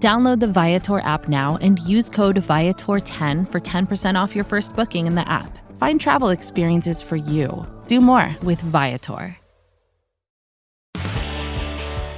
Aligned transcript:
Download 0.00 0.40
the 0.40 0.46
Viator 0.46 1.00
app 1.00 1.26
now 1.26 1.56
and 1.62 1.78
use 1.78 2.10
code 2.10 2.36
Viator10 2.36 3.50
for 3.50 3.60
10% 3.60 4.22
off 4.22 4.34
your 4.34 4.44
first 4.44 4.76
booking 4.76 5.06
in 5.06 5.14
the 5.14 5.26
app. 5.26 5.58
Find 5.78 5.98
travel 5.98 6.28
experiences 6.28 7.00
for 7.00 7.16
you. 7.16 7.66
Do 7.86 8.02
more 8.02 8.34
with 8.42 8.60
Viator. 8.60 9.38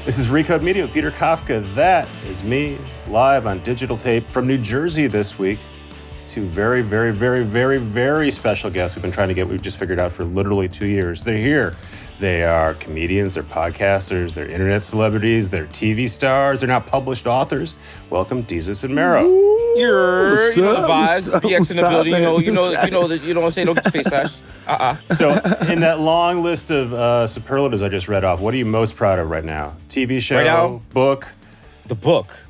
This 0.05 0.19
is 0.19 0.27
Recode 0.27 0.63
Media 0.63 0.85
with 0.85 0.93
Peter 0.95 1.11
Kafka. 1.11 1.75
That 1.75 2.09
is 2.27 2.43
me, 2.43 2.79
live 3.09 3.47
on 3.47 3.63
digital 3.63 3.97
tape 3.97 4.29
from 4.29 4.47
New 4.47 4.59
Jersey 4.59 5.07
this 5.07 5.39
week. 5.39 5.59
Two 6.27 6.47
very, 6.47 6.83
very, 6.83 7.13
very, 7.13 7.45
very, 7.45 7.79
very 7.79 8.31
special 8.31 8.71
guests 8.71 8.97
we've 8.97 9.03
been 9.03 9.13
trying 9.13 9.29
to 9.29 9.35
get. 9.35 9.47
We've 9.47 9.63
just 9.63 9.79
figured 9.79 10.01
out 10.01 10.13
for 10.13 10.25
literally 10.25 10.69
two 10.69 10.87
years. 10.87 11.25
They're 11.25 11.37
here. 11.37 11.77
They 12.19 12.43
are 12.43 12.75
comedians, 12.75 13.35
they're 13.35 13.45
podcasters, 13.45 14.35
they're 14.35 14.49
internet 14.49 14.83
celebrities, 14.83 15.51
they're 15.51 15.67
TV 15.67 16.09
stars, 16.11 16.61
they're 16.61 16.69
not 16.69 16.89
published 16.89 17.29
authors. 17.29 17.77
Welcome, 18.11 18.43
Desus 18.43 18.83
and 18.83 18.93
Mero. 18.93 19.23
You're, 19.77 20.51
you 20.53 20.63
know 20.63 20.83
the 20.83 20.89
vibes. 20.89 21.33
What's 21.33 21.47
PX 21.47 21.71
in 21.71 21.77
the 21.77 21.85
up, 21.85 21.91
building. 21.93 22.15
You 22.15 22.21
know, 22.21 22.39
you 22.41 22.51
know, 22.53 22.71
you 22.83 22.91
know 22.91 23.07
that. 23.07 23.23
You 23.23 23.35
know 23.35 23.41
what 23.41 23.47
I'm 23.47 23.53
saying? 23.53 23.67
Don't 23.67 23.75
get 23.77 23.85
your 23.85 23.93
face 23.93 24.07
slashed. 24.07 24.41
Uh 24.69 24.97
uh 25.09 25.15
So, 25.15 25.31
in 25.73 25.81
that 25.81 25.99
long 26.01 26.43
list 26.43 26.71
of 26.71 26.93
uh, 26.93 27.27
superlatives 27.27 27.83
I 27.83 27.89
just 27.89 28.07
read 28.07 28.23
off, 28.23 28.39
what 28.39 28.53
are 28.53 28.57
you 28.59 28.67
most 28.67 28.97
proud 28.97 29.19
of 29.19 29.31
right 29.31 29.45
now? 29.45 29.75
TV 29.89 30.21
show, 30.21 30.37
Right 30.37 30.45
now? 30.45 30.83
book, 30.93 31.33
The 31.87 31.95
book. 31.95 32.43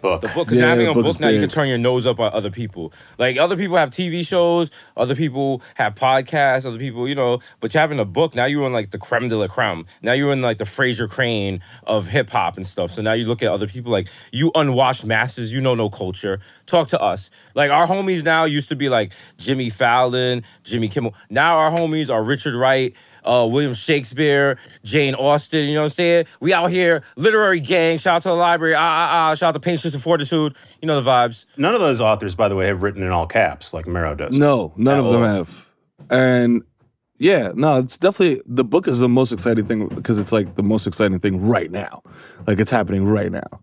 Book. 0.00 0.20
The 0.20 0.28
book. 0.28 0.48
Because 0.48 0.58
Yeah, 0.58 0.68
having 0.68 0.86
a 0.86 0.94
book 0.94 1.04
book 1.04 1.16
is 1.16 1.20
now, 1.20 1.28
you 1.28 1.40
can 1.40 1.48
turn 1.48 1.68
your 1.68 1.78
nose 1.78 2.06
up 2.06 2.20
at 2.20 2.32
other 2.32 2.50
people. 2.50 2.92
Like 3.18 3.36
other 3.36 3.56
people 3.56 3.76
have 3.76 3.90
TV 3.90 4.26
shows, 4.26 4.70
other 4.96 5.14
people 5.14 5.62
have 5.74 5.94
podcasts, 5.94 6.66
other 6.66 6.78
people, 6.78 7.08
you 7.08 7.14
know. 7.14 7.40
But 7.60 7.74
you're 7.74 7.80
having 7.80 7.98
a 7.98 8.04
book 8.04 8.34
now. 8.34 8.44
You're 8.44 8.66
in 8.66 8.72
like 8.72 8.90
the 8.90 8.98
creme 8.98 9.28
de 9.28 9.36
la 9.36 9.48
creme. 9.48 9.86
Now 10.02 10.12
you're 10.12 10.32
in 10.32 10.42
like 10.42 10.58
the 10.58 10.64
Frasier 10.64 11.10
Crane 11.10 11.60
of 11.84 12.06
hip 12.06 12.30
hop 12.30 12.56
and 12.56 12.66
stuff. 12.66 12.90
So 12.90 13.02
now 13.02 13.12
you 13.12 13.26
look 13.26 13.42
at 13.42 13.48
other 13.48 13.66
people 13.66 13.90
like 13.90 14.08
you 14.32 14.50
unwashed 14.54 15.04
masses. 15.04 15.52
You 15.52 15.60
know 15.60 15.74
no 15.74 15.90
culture. 15.90 16.40
Talk 16.66 16.88
to 16.88 17.00
us. 17.00 17.30
Like 17.54 17.70
our 17.70 17.86
homies 17.86 18.22
now 18.22 18.44
used 18.44 18.68
to 18.68 18.76
be 18.76 18.88
like 18.88 19.12
Jimmy 19.38 19.70
Fallon, 19.70 20.44
Jimmy 20.64 20.88
Kimmel. 20.88 21.14
Now 21.30 21.58
our 21.58 21.70
homies 21.70 22.12
are 22.12 22.22
Richard 22.22 22.54
Wright. 22.54 22.94
Uh, 23.28 23.46
William 23.46 23.74
Shakespeare, 23.74 24.56
Jane 24.84 25.14
Austen, 25.14 25.66
you 25.66 25.74
know 25.74 25.80
what 25.82 25.84
I'm 25.86 25.90
saying? 25.90 26.24
We 26.40 26.54
out 26.54 26.70
here, 26.70 27.02
literary 27.16 27.60
gang. 27.60 27.98
Shout 27.98 28.16
out 28.16 28.22
to 28.22 28.28
the 28.30 28.34
library. 28.34 28.74
Ah, 28.74 28.78
ah, 28.80 29.30
ah. 29.30 29.34
Shout 29.34 29.50
out 29.50 29.52
to 29.52 29.60
Patience 29.60 29.92
and 29.92 30.02
Fortitude. 30.02 30.56
You 30.80 30.86
know 30.88 31.00
the 31.00 31.08
vibes. 31.08 31.44
None 31.58 31.74
of 31.74 31.80
those 31.80 32.00
authors, 32.00 32.34
by 32.34 32.48
the 32.48 32.54
way, 32.56 32.66
have 32.66 32.82
written 32.82 33.02
in 33.02 33.10
all 33.10 33.26
caps 33.26 33.74
like 33.74 33.86
Mero 33.86 34.14
does. 34.14 34.34
No, 34.36 34.72
none 34.76 34.98
At 34.98 35.04
of 35.04 35.12
them 35.12 35.22
have. 35.22 35.66
And 36.10 36.62
yeah, 37.18 37.52
no, 37.54 37.76
it's 37.78 37.98
definitely 37.98 38.40
the 38.46 38.64
book 38.64 38.88
is 38.88 38.98
the 38.98 39.08
most 39.08 39.32
exciting 39.32 39.66
thing 39.66 39.88
because 39.88 40.18
it's 40.18 40.32
like 40.32 40.54
the 40.54 40.62
most 40.62 40.86
exciting 40.86 41.18
thing 41.18 41.46
right 41.46 41.70
now. 41.70 42.02
Like 42.46 42.58
it's 42.58 42.70
happening 42.70 43.04
right 43.04 43.30
now. 43.30 43.60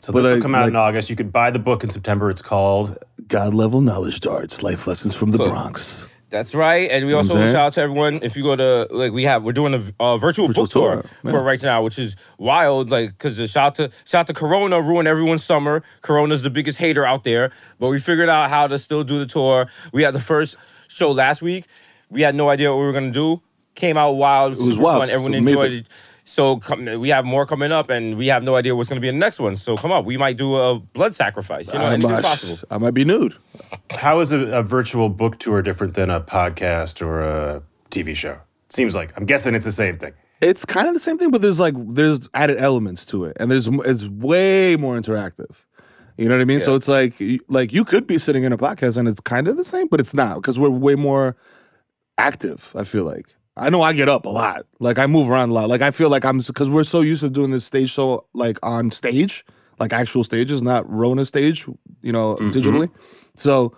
So 0.00 0.12
But 0.12 0.22
this 0.22 0.30
will 0.32 0.38
I- 0.38 0.42
come 0.42 0.54
out 0.54 0.68
in 0.68 0.76
August. 0.76 1.10
You 1.10 1.16
could 1.16 1.32
buy 1.32 1.50
the 1.50 1.58
book 1.58 1.82
in 1.82 1.90
September. 1.90 2.30
It's 2.30 2.42
called 2.42 2.96
God 3.26 3.52
level 3.52 3.80
knowledge 3.80 4.20
darts, 4.20 4.62
life 4.62 4.86
lessons 4.86 5.14
from 5.16 5.32
the 5.32 5.38
Bronx. 5.38 6.06
That's 6.30 6.54
right. 6.54 6.90
And 6.90 7.06
we 7.06 7.14
also 7.14 7.36
I'm 7.36 7.46
shout 7.46 7.56
out 7.56 7.72
to 7.74 7.80
everyone. 7.80 8.20
If 8.22 8.36
you 8.36 8.42
go 8.42 8.54
to 8.54 8.86
like 8.90 9.12
we 9.12 9.22
have, 9.24 9.44
we're 9.44 9.52
doing 9.52 9.72
a 9.74 9.82
uh, 9.98 10.18
virtual, 10.18 10.48
Virtual 10.48 10.64
book 10.64 10.70
tour, 10.70 11.02
tour, 11.22 11.30
for 11.30 11.42
right 11.42 11.62
now, 11.62 11.82
which 11.82 11.98
is 11.98 12.16
wild. 12.36 12.90
Like 12.90 13.10
because 13.12 13.38
shout 13.50 13.56
out 13.56 13.74
to 13.76 13.90
shout 14.04 14.20
out 14.20 14.26
to 14.26 14.34
Corona 14.34 14.80
ruined 14.82 15.08
everyone's 15.08 15.42
summer. 15.42 15.82
Corona's 16.02 16.42
the 16.42 16.50
biggest 16.50 16.78
hater 16.78 17.06
out 17.06 17.24
there, 17.24 17.50
but 17.78 17.88
we 17.88 17.98
figured 17.98 18.28
out 18.28 18.50
how 18.50 18.66
to 18.66 18.78
still 18.78 19.04
do 19.04 19.18
the 19.18 19.26
tour. 19.26 19.68
We 19.92 20.02
had 20.02 20.14
the 20.14 20.20
first 20.20 20.56
show 20.88 21.12
last 21.12 21.40
week. 21.40 21.66
We 22.10 22.20
had 22.22 22.34
no 22.34 22.50
idea 22.50 22.70
what 22.72 22.80
we 22.80 22.84
were 22.86 22.92
gonna 22.92 23.10
do. 23.10 23.40
Came 23.74 23.96
out 23.96 24.12
wild. 24.12 24.52
It 24.52 24.58
was 24.58 24.76
wild. 24.76 25.02
Fun. 25.02 25.10
Everyone 25.10 25.34
enjoyed 25.34 25.72
it. 25.72 25.86
So 26.28 26.58
come, 26.58 26.84
we 27.00 27.08
have 27.08 27.24
more 27.24 27.46
coming 27.46 27.72
up, 27.72 27.88
and 27.88 28.18
we 28.18 28.26
have 28.26 28.42
no 28.42 28.54
idea 28.54 28.76
what's 28.76 28.86
going 28.90 28.98
to 28.98 29.00
be 29.00 29.08
in 29.08 29.14
the 29.14 29.18
next 29.18 29.40
one. 29.40 29.56
So 29.56 29.78
come 29.78 29.90
up, 29.90 30.04
we 30.04 30.18
might 30.18 30.36
do 30.36 30.56
a 30.56 30.78
blood 30.78 31.14
sacrifice. 31.14 31.68
You 31.68 31.78
know, 31.78 31.86
I 31.86 31.94
anything's 31.94 32.12
might, 32.12 32.22
possible. 32.22 32.68
I 32.70 32.76
might 32.76 32.92
be 32.92 33.02
nude. 33.02 33.34
How 33.92 34.20
is 34.20 34.30
a, 34.30 34.38
a 34.58 34.62
virtual 34.62 35.08
book 35.08 35.38
tour 35.38 35.62
different 35.62 35.94
than 35.94 36.10
a 36.10 36.20
podcast 36.20 37.00
or 37.00 37.22
a 37.22 37.62
TV 37.90 38.14
show? 38.14 38.40
Seems 38.68 38.94
like 38.94 39.16
I'm 39.16 39.24
guessing 39.24 39.54
it's 39.54 39.64
the 39.64 39.72
same 39.72 39.96
thing. 39.96 40.12
It's 40.42 40.66
kind 40.66 40.86
of 40.86 40.92
the 40.92 41.00
same 41.00 41.16
thing, 41.16 41.30
but 41.30 41.40
there's 41.40 41.58
like 41.58 41.74
there's 41.78 42.28
added 42.34 42.58
elements 42.58 43.06
to 43.06 43.24
it, 43.24 43.38
and 43.40 43.50
there's 43.50 43.66
it's 43.66 44.04
way 44.04 44.76
more 44.76 45.00
interactive. 45.00 45.56
You 46.18 46.28
know 46.28 46.34
what 46.34 46.42
I 46.42 46.44
mean? 46.44 46.60
So 46.60 46.74
it's 46.74 46.88
like 46.88 47.14
like 47.48 47.72
you 47.72 47.86
could 47.86 48.06
be 48.06 48.18
sitting 48.18 48.44
in 48.44 48.52
a 48.52 48.58
podcast 48.58 48.98
and 48.98 49.08
it's 49.08 49.20
kind 49.20 49.48
of 49.48 49.56
the 49.56 49.64
same, 49.64 49.86
but 49.86 49.98
it's 49.98 50.12
not 50.12 50.34
because 50.34 50.58
we're 50.58 50.68
way 50.68 50.94
more 50.94 51.36
active. 52.18 52.70
I 52.76 52.84
feel 52.84 53.04
like 53.04 53.34
I 53.58 53.70
know 53.70 53.82
I 53.82 53.92
get 53.92 54.08
up 54.08 54.24
a 54.24 54.28
lot. 54.30 54.66
Like 54.80 54.98
I 54.98 55.06
move 55.06 55.28
around 55.28 55.50
a 55.50 55.52
lot. 55.52 55.68
Like 55.68 55.82
I 55.82 55.90
feel 55.90 56.10
like 56.10 56.24
I'm 56.24 56.38
because 56.38 56.70
we're 56.70 56.84
so 56.84 57.00
used 57.00 57.20
to 57.22 57.30
doing 57.30 57.50
this 57.50 57.64
stage 57.64 57.90
show 57.90 58.26
like 58.32 58.58
on 58.62 58.90
stage, 58.90 59.44
like 59.78 59.92
actual 59.92 60.24
stages, 60.24 60.62
not 60.62 60.88
Rona 60.88 61.24
stage. 61.26 61.66
You 62.02 62.12
know, 62.12 62.36
digitally. 62.36 62.90
So 63.36 63.76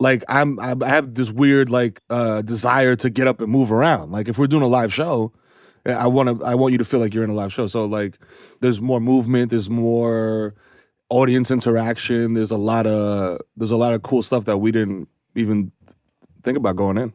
like 0.00 0.24
I'm 0.28 0.58
I 0.60 0.74
I 0.82 0.88
have 0.88 1.14
this 1.14 1.30
weird 1.30 1.70
like 1.70 2.00
uh 2.10 2.42
desire 2.42 2.96
to 2.96 3.10
get 3.10 3.26
up 3.26 3.40
and 3.40 3.50
move 3.50 3.72
around. 3.72 4.12
Like 4.12 4.28
if 4.28 4.38
we're 4.38 4.46
doing 4.46 4.62
a 4.62 4.68
live 4.68 4.92
show, 4.92 5.32
I 5.86 6.06
want 6.06 6.40
to 6.40 6.44
I 6.44 6.54
want 6.54 6.72
you 6.72 6.78
to 6.78 6.84
feel 6.84 7.00
like 7.00 7.14
you're 7.14 7.24
in 7.24 7.30
a 7.30 7.34
live 7.34 7.52
show. 7.52 7.66
So 7.68 7.86
like 7.86 8.18
there's 8.60 8.80
more 8.80 9.00
movement, 9.00 9.50
there's 9.50 9.70
more 9.70 10.54
audience 11.08 11.50
interaction, 11.50 12.34
there's 12.34 12.50
a 12.50 12.56
lot 12.56 12.86
of 12.86 13.40
there's 13.56 13.70
a 13.70 13.76
lot 13.76 13.94
of 13.94 14.02
cool 14.02 14.22
stuff 14.22 14.44
that 14.46 14.58
we 14.58 14.70
didn't 14.70 15.08
even 15.34 15.72
think 16.42 16.58
about 16.58 16.76
going 16.76 16.98
in. 16.98 17.12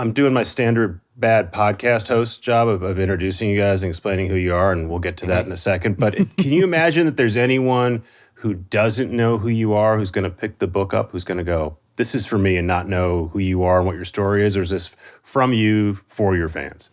I'm 0.00 0.14
doing 0.14 0.32
my 0.32 0.44
standard 0.44 0.98
bad 1.14 1.52
podcast 1.52 2.08
host 2.08 2.40
job 2.40 2.68
of, 2.68 2.80
of 2.80 2.98
introducing 2.98 3.50
you 3.50 3.60
guys 3.60 3.82
and 3.82 3.90
explaining 3.90 4.28
who 4.28 4.34
you 4.34 4.54
are, 4.54 4.72
and 4.72 4.88
we'll 4.88 4.98
get 4.98 5.18
to 5.18 5.26
that 5.26 5.44
in 5.44 5.52
a 5.52 5.58
second. 5.58 5.98
But 5.98 6.14
can 6.38 6.52
you 6.52 6.64
imagine 6.64 7.04
that 7.04 7.18
there's 7.18 7.36
anyone 7.36 8.02
who 8.36 8.54
doesn't 8.54 9.14
know 9.14 9.36
who 9.36 9.50
you 9.50 9.74
are 9.74 9.98
who's 9.98 10.10
going 10.10 10.24
to 10.24 10.30
pick 10.30 10.58
the 10.58 10.66
book 10.66 10.94
up, 10.94 11.12
who's 11.12 11.24
going 11.24 11.36
to 11.36 11.44
go, 11.44 11.76
this 11.96 12.14
is 12.14 12.24
for 12.24 12.38
me, 12.38 12.56
and 12.56 12.66
not 12.66 12.88
know 12.88 13.28
who 13.34 13.40
you 13.40 13.62
are 13.62 13.76
and 13.76 13.86
what 13.86 13.94
your 13.94 14.06
story 14.06 14.46
is? 14.46 14.56
Or 14.56 14.62
is 14.62 14.70
this 14.70 14.90
from 15.22 15.52
you 15.52 16.00
for 16.08 16.34
your 16.34 16.48
fans? 16.48 16.88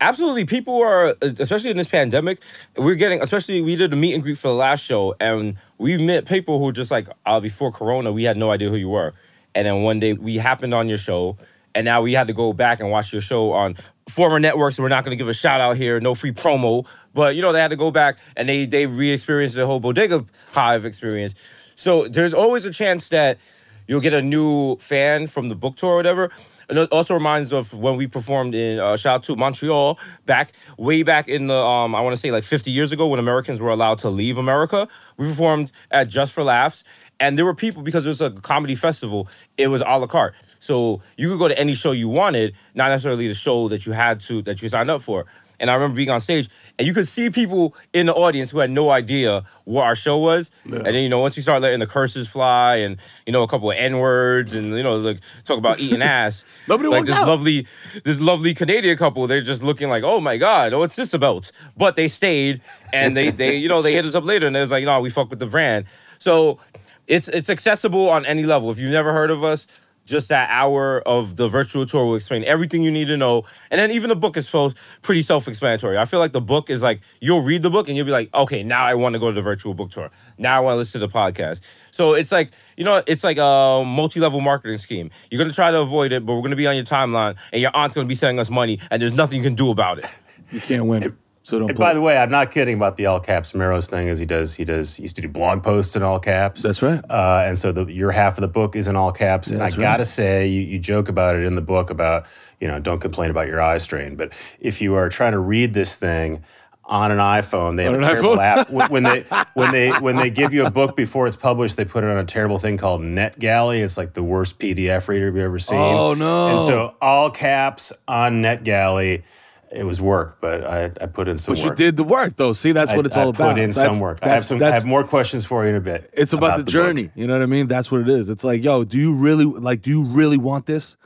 Absolutely. 0.00 0.46
People 0.46 0.80
are, 0.80 1.16
especially 1.20 1.70
in 1.70 1.76
this 1.76 1.88
pandemic, 1.88 2.40
we're 2.78 2.94
getting, 2.94 3.20
especially 3.20 3.60
we 3.60 3.76
did 3.76 3.92
a 3.92 3.96
meet 3.96 4.14
and 4.14 4.22
greet 4.22 4.38
for 4.38 4.48
the 4.48 4.54
last 4.54 4.82
show, 4.82 5.14
and 5.20 5.58
we 5.76 5.98
met 5.98 6.24
people 6.24 6.58
who 6.58 6.72
just 6.72 6.90
like, 6.90 7.10
uh, 7.26 7.40
before 7.40 7.70
Corona, 7.70 8.10
we 8.10 8.22
had 8.22 8.38
no 8.38 8.50
idea 8.50 8.70
who 8.70 8.76
you 8.76 8.88
were. 8.88 9.12
And 9.54 9.66
then 9.66 9.82
one 9.82 10.00
day 10.00 10.14
we 10.14 10.36
happened 10.36 10.72
on 10.72 10.88
your 10.88 10.96
show, 10.96 11.36
and 11.74 11.84
now 11.84 12.02
we 12.02 12.12
had 12.12 12.26
to 12.26 12.32
go 12.32 12.52
back 12.52 12.80
and 12.80 12.90
watch 12.90 13.12
your 13.12 13.22
show 13.22 13.52
on 13.52 13.76
former 14.08 14.40
networks. 14.40 14.78
We're 14.78 14.88
not 14.88 15.04
going 15.04 15.16
to 15.16 15.20
give 15.20 15.28
a 15.28 15.34
shout 15.34 15.60
out 15.60 15.76
here, 15.76 16.00
no 16.00 16.14
free 16.14 16.32
promo, 16.32 16.86
but 17.14 17.36
you 17.36 17.42
know, 17.42 17.52
they 17.52 17.60
had 17.60 17.70
to 17.70 17.76
go 17.76 17.90
back 17.90 18.18
and 18.36 18.48
they, 18.48 18.66
they 18.66 18.86
re 18.86 19.10
experienced 19.10 19.54
the 19.54 19.66
whole 19.66 19.80
Bodega 19.80 20.24
Hive 20.52 20.84
experience. 20.84 21.34
So 21.76 22.08
there's 22.08 22.34
always 22.34 22.64
a 22.64 22.70
chance 22.70 23.10
that 23.10 23.38
you'll 23.86 24.00
get 24.00 24.12
a 24.12 24.22
new 24.22 24.76
fan 24.76 25.26
from 25.26 25.48
the 25.48 25.54
book 25.54 25.76
tour 25.76 25.90
or 25.90 25.96
whatever. 25.96 26.30
And 26.68 26.78
it 26.78 26.92
also 26.92 27.14
reminds 27.14 27.52
of 27.52 27.72
when 27.72 27.96
we 27.96 28.06
performed 28.06 28.54
in 28.54 28.78
uh, 28.78 28.96
shout 28.96 29.14
out 29.14 29.22
to 29.24 29.36
Montreal 29.36 29.98
back 30.26 30.52
way 30.76 31.02
back 31.02 31.26
in 31.26 31.46
the 31.46 31.56
um 31.56 31.94
I 31.94 32.02
want 32.02 32.12
to 32.12 32.18
say 32.18 32.30
like 32.30 32.44
50 32.44 32.70
years 32.70 32.92
ago 32.92 33.06
when 33.06 33.18
Americans 33.18 33.58
were 33.58 33.70
allowed 33.70 33.98
to 34.00 34.10
leave 34.10 34.36
America. 34.36 34.86
We 35.16 35.28
performed 35.28 35.72
at 35.90 36.08
Just 36.08 36.34
for 36.34 36.42
Laughs, 36.42 36.84
and 37.18 37.38
there 37.38 37.46
were 37.46 37.54
people 37.54 37.82
because 37.82 38.04
it 38.04 38.10
was 38.10 38.20
a 38.20 38.30
comedy 38.30 38.74
festival. 38.74 39.28
It 39.56 39.68
was 39.68 39.80
a 39.80 39.98
la 39.98 40.06
carte, 40.06 40.34
so 40.60 41.02
you 41.16 41.28
could 41.28 41.38
go 41.38 41.48
to 41.48 41.58
any 41.58 41.74
show 41.74 41.92
you 41.92 42.08
wanted, 42.08 42.54
not 42.74 42.88
necessarily 42.88 43.28
the 43.28 43.34
show 43.34 43.68
that 43.68 43.86
you 43.86 43.92
had 43.92 44.20
to 44.20 44.42
that 44.42 44.62
you 44.62 44.68
signed 44.68 44.90
up 44.90 45.02
for. 45.02 45.26
And 45.60 45.70
I 45.70 45.74
remember 45.74 45.96
being 45.96 46.10
on 46.10 46.20
stage, 46.20 46.48
and 46.78 46.86
you 46.86 46.94
could 46.94 47.08
see 47.08 47.30
people 47.30 47.74
in 47.92 48.06
the 48.06 48.14
audience 48.14 48.50
who 48.50 48.58
had 48.58 48.70
no 48.70 48.90
idea 48.90 49.44
what 49.64 49.84
our 49.84 49.96
show 49.96 50.18
was. 50.18 50.50
And 50.64 50.86
then 50.86 50.94
you 50.94 51.08
know, 51.08 51.18
once 51.18 51.36
you 51.36 51.42
start 51.42 51.62
letting 51.62 51.80
the 51.80 51.86
curses 51.86 52.28
fly, 52.28 52.76
and 52.76 52.96
you 53.26 53.32
know, 53.32 53.42
a 53.42 53.48
couple 53.48 53.70
of 53.70 53.76
n 53.76 53.98
words, 53.98 54.54
and 54.54 54.76
you 54.76 54.82
know, 54.82 54.96
like 54.96 55.20
talk 55.44 55.58
about 55.58 55.80
eating 55.80 56.02
ass. 56.16 56.44
Nobody 56.68 56.88
like 56.88 57.06
this 57.06 57.16
out. 57.16 57.26
lovely, 57.26 57.66
this 58.04 58.20
lovely 58.20 58.54
Canadian 58.54 58.96
couple. 58.96 59.26
They're 59.26 59.40
just 59.40 59.62
looking 59.62 59.88
like, 59.88 60.04
oh 60.04 60.20
my 60.20 60.36
god, 60.36 60.72
oh, 60.72 60.78
what's 60.78 60.94
this 60.94 61.12
about? 61.12 61.50
But 61.76 61.96
they 61.96 62.06
stayed, 62.06 62.60
and 62.92 63.16
they 63.16 63.30
they 63.30 63.56
you 63.56 63.68
know 63.68 63.82
they 63.82 63.94
hit 63.94 64.04
us 64.04 64.14
up 64.14 64.24
later, 64.24 64.46
and 64.46 64.54
they 64.54 64.60
was 64.60 64.70
like, 64.70 64.84
no, 64.84 65.00
we 65.00 65.10
fuck 65.10 65.28
with 65.28 65.40
the 65.40 65.46
brand. 65.46 65.86
So 66.18 66.60
it's 67.08 67.26
it's 67.28 67.50
accessible 67.50 68.08
on 68.08 68.24
any 68.26 68.44
level. 68.44 68.70
If 68.70 68.78
you've 68.78 68.92
never 68.92 69.12
heard 69.12 69.30
of 69.30 69.42
us, 69.42 69.66
just 70.08 70.30
that 70.30 70.48
hour 70.50 71.00
of 71.06 71.36
the 71.36 71.48
virtual 71.48 71.84
tour 71.84 72.06
will 72.06 72.16
explain 72.16 72.42
everything 72.44 72.82
you 72.82 72.90
need 72.90 73.08
to 73.08 73.16
know. 73.16 73.44
And 73.70 73.78
then 73.78 73.90
even 73.90 74.08
the 74.08 74.16
book 74.16 74.38
is 74.38 74.46
supposed 74.46 74.78
pretty 75.02 75.20
self-explanatory. 75.20 75.98
I 75.98 76.06
feel 76.06 76.18
like 76.18 76.32
the 76.32 76.40
book 76.40 76.70
is 76.70 76.82
like 76.82 77.02
you'll 77.20 77.42
read 77.42 77.62
the 77.62 77.68
book 77.68 77.88
and 77.88 77.96
you'll 77.96 78.06
be 78.06 78.12
like, 78.12 78.32
okay, 78.34 78.62
now 78.62 78.84
I 78.84 78.94
want 78.94 79.12
to 79.12 79.18
go 79.18 79.28
to 79.28 79.34
the 79.34 79.42
virtual 79.42 79.74
book 79.74 79.90
tour. 79.90 80.10
Now 80.38 80.56
I 80.56 80.60
want 80.60 80.74
to 80.74 80.78
listen 80.78 81.00
to 81.02 81.06
the 81.06 81.12
podcast. 81.12 81.60
So 81.90 82.14
it's 82.14 82.32
like, 82.32 82.52
you 82.76 82.84
know, 82.84 83.02
it's 83.06 83.22
like 83.22 83.36
a 83.36 83.84
multi-level 83.86 84.40
marketing 84.40 84.78
scheme. 84.78 85.10
You're 85.30 85.38
gonna 85.38 85.52
try 85.52 85.70
to 85.70 85.80
avoid 85.80 86.12
it, 86.12 86.24
but 86.24 86.34
we're 86.34 86.42
gonna 86.42 86.56
be 86.56 86.66
on 86.66 86.74
your 86.74 86.84
timeline 86.84 87.36
and 87.52 87.60
your 87.60 87.70
aunt's 87.76 87.94
gonna 87.94 88.08
be 88.08 88.14
sending 88.14 88.40
us 88.40 88.48
money 88.48 88.80
and 88.90 89.02
there's 89.02 89.12
nothing 89.12 89.36
you 89.36 89.44
can 89.44 89.54
do 89.54 89.70
about 89.70 89.98
it. 89.98 90.06
You 90.50 90.60
can't 90.60 90.86
win. 90.86 91.18
So 91.48 91.58
don't 91.58 91.70
And 91.70 91.78
by 91.78 91.94
the 91.94 92.02
way, 92.02 92.18
I'm 92.18 92.30
not 92.30 92.50
kidding 92.50 92.76
about 92.76 92.96
the 92.96 93.06
all 93.06 93.20
caps 93.20 93.52
Meros 93.52 93.88
thing, 93.88 94.10
as 94.10 94.18
he 94.18 94.26
does. 94.26 94.52
He 94.52 94.66
does. 94.66 94.96
He 94.96 95.04
used 95.04 95.16
to 95.16 95.22
do 95.22 95.28
blog 95.28 95.62
posts 95.62 95.96
in 95.96 96.02
all 96.02 96.20
caps. 96.20 96.60
That's 96.62 96.82
right. 96.82 97.02
Uh, 97.08 97.44
and 97.46 97.58
so 97.58 97.72
the, 97.72 97.86
your 97.86 98.10
half 98.10 98.36
of 98.36 98.42
the 98.42 98.48
book 98.48 98.76
is 98.76 98.86
in 98.86 98.96
all 98.96 99.12
caps. 99.12 99.50
And 99.50 99.62
I 99.62 99.68
right. 99.68 99.78
gotta 99.78 100.04
say, 100.04 100.46
you, 100.46 100.60
you 100.60 100.78
joke 100.78 101.08
about 101.08 101.36
it 101.36 101.44
in 101.44 101.54
the 101.54 101.62
book 101.62 101.88
about 101.88 102.26
you 102.60 102.68
know 102.68 102.78
don't 102.78 103.00
complain 103.00 103.30
about 103.30 103.46
your 103.46 103.62
eye 103.62 103.78
strain. 103.78 104.14
But 104.14 104.34
if 104.60 104.82
you 104.82 104.94
are 104.96 105.08
trying 105.08 105.32
to 105.32 105.38
read 105.38 105.72
this 105.72 105.96
thing 105.96 106.44
on 106.84 107.10
an 107.10 107.18
iPhone, 107.18 107.78
they 107.78 107.84
have 107.84 107.94
a 107.94 108.02
terrible 108.02 108.36
iPhone? 108.36 108.58
app. 108.58 108.70
When 108.70 108.90
when 108.90 109.02
they 109.04 109.20
when 109.54 109.70
they 109.70 109.90
when 110.00 110.16
they 110.16 110.28
give 110.28 110.52
you 110.52 110.66
a 110.66 110.70
book 110.70 110.96
before 110.96 111.28
it's 111.28 111.36
published, 111.38 111.78
they 111.78 111.86
put 111.86 112.04
it 112.04 112.10
on 112.10 112.18
a 112.18 112.26
terrible 112.26 112.58
thing 112.58 112.76
called 112.76 113.00
NetGalley. 113.00 113.82
It's 113.82 113.96
like 113.96 114.12
the 114.12 114.22
worst 114.22 114.58
PDF 114.58 115.08
reader 115.08 115.28
you've 115.28 115.38
ever 115.38 115.58
seen. 115.58 115.78
Oh, 115.78 116.12
no. 116.12 116.48
And 116.48 116.60
so 116.60 116.94
all 117.00 117.30
caps 117.30 117.90
on 118.06 118.42
NetGalley. 118.42 119.22
It 119.70 119.84
was 119.84 120.00
work, 120.00 120.38
but 120.40 120.64
I, 120.64 120.84
I 121.00 121.06
put 121.06 121.28
in 121.28 121.36
some 121.38 121.54
but 121.54 121.62
work. 121.62 121.68
But 121.76 121.78
you 121.78 121.86
did 121.86 121.96
the 121.98 122.04
work 122.04 122.36
though. 122.36 122.54
See, 122.54 122.72
that's 122.72 122.90
what 122.90 123.04
I- 123.04 123.08
it's 123.08 123.16
all 123.16 123.26
I 123.26 123.30
about. 123.30 123.54
Put 123.54 123.62
in 123.62 123.70
That's- 123.70 123.96
some 123.96 124.00
work. 124.00 124.18
I 124.22 124.28
have 124.28 124.44
some. 124.44 124.62
I 124.62 124.70
have 124.70 124.86
more 124.86 125.04
questions 125.04 125.44
for 125.44 125.62
you 125.64 125.70
in 125.70 125.76
a 125.76 125.80
bit. 125.80 126.08
It's 126.14 126.32
about, 126.32 126.56
the, 126.58 126.64
book. 126.64 126.72
journey. 126.72 127.10
You 127.14 127.26
know 127.26 127.34
what 127.34 127.42
I 127.42 127.46
mean? 127.46 127.66
That's 127.66 127.90
what 127.92 128.00
it 128.00 128.08
is. 128.08 128.28
It's 128.30 128.44
like, 128.44 128.62
yo, 128.64 128.84
do 128.84 128.96
you 128.98 129.14
really 129.14 129.44
like? 129.44 129.82
Do 129.82 129.90
you 129.90 130.04
really 130.04 130.38
want 130.38 130.64
this? 130.66 130.96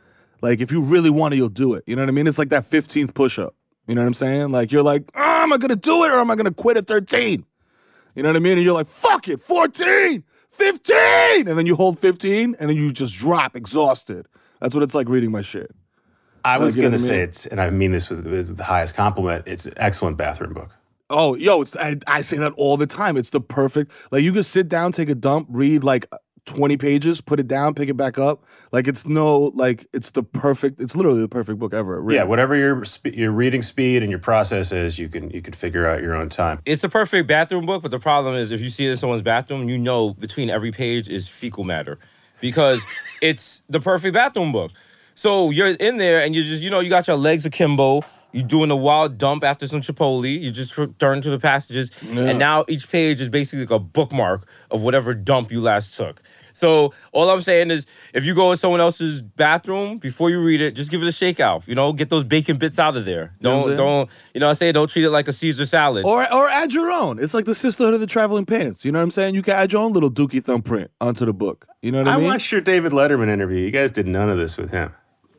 Like, 0.42 0.60
if 0.60 0.70
you 0.72 0.80
really 0.82 1.10
want 1.10 1.34
it, 1.34 1.38
you'll 1.38 1.48
do 1.48 1.74
it. 1.74 1.82
You 1.86 1.96
know 1.96 2.02
what 2.02 2.08
I 2.08 2.12
mean? 2.12 2.26
It's 2.28 2.38
like 2.38 2.50
that 2.50 2.64
fifteenth 2.66 3.14
push 3.14 3.38
up. 3.38 3.54
You 3.88 3.96
know 3.96 4.02
what 4.02 4.06
I'm 4.08 4.14
saying? 4.14 4.52
Like, 4.52 4.70
you're 4.70 4.82
like, 4.84 5.10
ah, 5.16 5.42
am 5.42 5.52
I 5.52 5.58
gonna 5.58 5.74
do 5.76 6.04
it 6.04 6.12
or 6.12 6.20
am 6.20 6.30
I 6.30 6.36
gonna 6.36 6.52
quit 6.52 6.76
at 6.76 6.86
thirteen? 6.86 7.44
You 8.14 8.22
know 8.22 8.28
what 8.28 8.36
I 8.36 8.40
mean? 8.40 8.58
And 8.58 8.62
you're 8.62 8.74
like, 8.74 8.86
fuck 8.86 9.26
it, 9.26 9.40
14, 9.40 10.22
15, 10.50 11.48
and 11.48 11.58
then 11.58 11.66
you 11.66 11.74
hold 11.74 11.98
fifteen, 11.98 12.54
and 12.60 12.68
then 12.70 12.76
you 12.76 12.92
just 12.92 13.16
drop 13.16 13.56
exhausted. 13.56 14.26
That's 14.60 14.74
what 14.74 14.82
it's 14.84 14.94
like 14.94 15.08
reading 15.08 15.32
my 15.32 15.42
shit. 15.42 15.70
I 16.44 16.58
was 16.58 16.76
going 16.76 16.92
to 16.92 16.98
say 16.98 17.12
mean? 17.12 17.20
it's, 17.20 17.46
and 17.46 17.60
I 17.60 17.70
mean 17.70 17.92
this 17.92 18.10
with, 18.10 18.26
with 18.26 18.56
the 18.56 18.64
highest 18.64 18.94
compliment. 18.94 19.44
It's 19.46 19.66
an 19.66 19.74
excellent 19.76 20.16
bathroom 20.16 20.52
book. 20.52 20.70
Oh, 21.10 21.34
yo, 21.34 21.60
it's, 21.60 21.76
I, 21.76 21.96
I 22.06 22.22
say 22.22 22.38
that 22.38 22.52
all 22.56 22.76
the 22.76 22.86
time. 22.86 23.16
It's 23.16 23.30
the 23.30 23.40
perfect. 23.40 23.92
Like 24.10 24.22
you 24.22 24.32
can 24.32 24.42
sit 24.42 24.68
down, 24.68 24.92
take 24.92 25.10
a 25.10 25.14
dump, 25.14 25.48
read 25.50 25.84
like 25.84 26.06
twenty 26.44 26.76
pages, 26.76 27.20
put 27.20 27.38
it 27.38 27.46
down, 27.46 27.74
pick 27.74 27.88
it 27.88 27.96
back 27.96 28.18
up. 28.18 28.44
Like 28.72 28.88
it's 28.88 29.06
no, 29.06 29.52
like 29.54 29.86
it's 29.92 30.10
the 30.12 30.22
perfect. 30.22 30.80
It's 30.80 30.96
literally 30.96 31.20
the 31.20 31.28
perfect 31.28 31.58
book 31.58 31.74
ever. 31.74 32.00
written. 32.00 32.22
Yeah, 32.22 32.28
whatever 32.28 32.56
your 32.56 32.84
spe- 32.84 33.14
your 33.14 33.30
reading 33.30 33.62
speed 33.62 34.02
and 34.02 34.10
your 34.10 34.18
process 34.18 34.72
is, 34.72 34.98
you 34.98 35.08
can 35.08 35.30
you 35.30 35.42
can 35.42 35.52
figure 35.52 35.86
out 35.86 36.02
your 36.02 36.14
own 36.14 36.28
time. 36.28 36.60
It's 36.64 36.82
the 36.82 36.88
perfect 36.88 37.28
bathroom 37.28 37.66
book, 37.66 37.82
but 37.82 37.90
the 37.90 38.00
problem 38.00 38.34
is 38.34 38.50
if 38.50 38.60
you 38.60 38.68
see 38.68 38.86
it 38.86 38.90
in 38.90 38.96
someone's 38.96 39.22
bathroom, 39.22 39.68
you 39.68 39.78
know 39.78 40.14
between 40.14 40.50
every 40.50 40.72
page 40.72 41.08
is 41.08 41.28
fecal 41.28 41.64
matter 41.64 41.98
because 42.40 42.84
it's 43.22 43.62
the 43.68 43.80
perfect 43.80 44.14
bathroom 44.14 44.52
book. 44.52 44.72
So 45.22 45.50
you're 45.50 45.68
in 45.68 45.98
there 45.98 46.20
and 46.20 46.34
you 46.34 46.42
just, 46.42 46.64
you 46.64 46.68
know, 46.68 46.80
you 46.80 46.90
got 46.90 47.06
your 47.06 47.16
legs 47.16 47.46
akimbo. 47.46 48.02
You're 48.32 48.42
doing 48.42 48.72
a 48.72 48.76
wild 48.76 49.18
dump 49.18 49.44
after 49.44 49.68
some 49.68 49.80
Chipotle. 49.80 50.42
You 50.42 50.50
just 50.50 50.74
turn 50.98 51.20
to 51.20 51.30
the 51.30 51.38
passages, 51.38 51.92
and 52.10 52.40
now 52.40 52.64
each 52.66 52.90
page 52.90 53.20
is 53.20 53.28
basically 53.28 53.60
like 53.66 53.70
a 53.70 53.78
bookmark 53.78 54.48
of 54.72 54.82
whatever 54.82 55.14
dump 55.14 55.52
you 55.52 55.60
last 55.60 55.96
took. 55.96 56.22
So 56.54 56.92
all 57.12 57.30
I'm 57.30 57.40
saying 57.40 57.70
is, 57.70 57.86
if 58.12 58.24
you 58.24 58.34
go 58.34 58.50
in 58.50 58.56
someone 58.56 58.80
else's 58.80 59.22
bathroom 59.22 59.98
before 59.98 60.28
you 60.28 60.42
read 60.42 60.60
it, 60.60 60.74
just 60.74 60.90
give 60.90 61.02
it 61.02 61.06
a 61.06 61.12
shake 61.12 61.38
out. 61.38 61.68
You 61.68 61.76
know, 61.76 61.92
get 61.92 62.10
those 62.10 62.24
bacon 62.24 62.56
bits 62.56 62.80
out 62.80 62.96
of 62.96 63.04
there. 63.04 63.32
know 63.42 63.58
what 63.58 63.70
I'm 63.70 63.76
Don't 63.76 63.76
saying? 63.76 63.76
don't 63.76 64.10
you 64.34 64.40
know? 64.40 64.50
I 64.50 64.52
say 64.54 64.72
don't 64.72 64.90
treat 64.90 65.04
it 65.04 65.10
like 65.10 65.28
a 65.28 65.32
Caesar 65.32 65.66
salad. 65.66 66.04
Or 66.04 66.20
or 66.32 66.48
add 66.48 66.72
your 66.72 66.90
own. 66.90 67.20
It's 67.20 67.34
like 67.34 67.44
the 67.44 67.54
sisterhood 67.54 67.94
of 67.94 68.00
the 68.00 68.08
traveling 68.08 68.44
pants. 68.44 68.84
You 68.84 68.90
know 68.90 68.98
what 68.98 69.04
I'm 69.04 69.10
saying? 69.12 69.36
You 69.36 69.42
can 69.42 69.54
add 69.54 69.70
your 69.70 69.82
own 69.82 69.92
little 69.92 70.10
Dookie 70.10 70.42
thumbprint 70.42 70.90
onto 71.00 71.24
the 71.26 71.32
book. 71.32 71.68
You 71.80 71.92
know 71.92 71.98
what 71.98 72.08
I, 72.08 72.14
I 72.14 72.16
mean? 72.16 72.26
I 72.26 72.28
watched 72.30 72.50
your 72.50 72.60
David 72.60 72.90
Letterman 72.90 73.28
interview. 73.28 73.58
You 73.60 73.70
guys 73.70 73.92
did 73.92 74.08
none 74.08 74.28
of 74.28 74.36
this 74.36 74.56
with 74.56 74.70
him. 74.72 74.92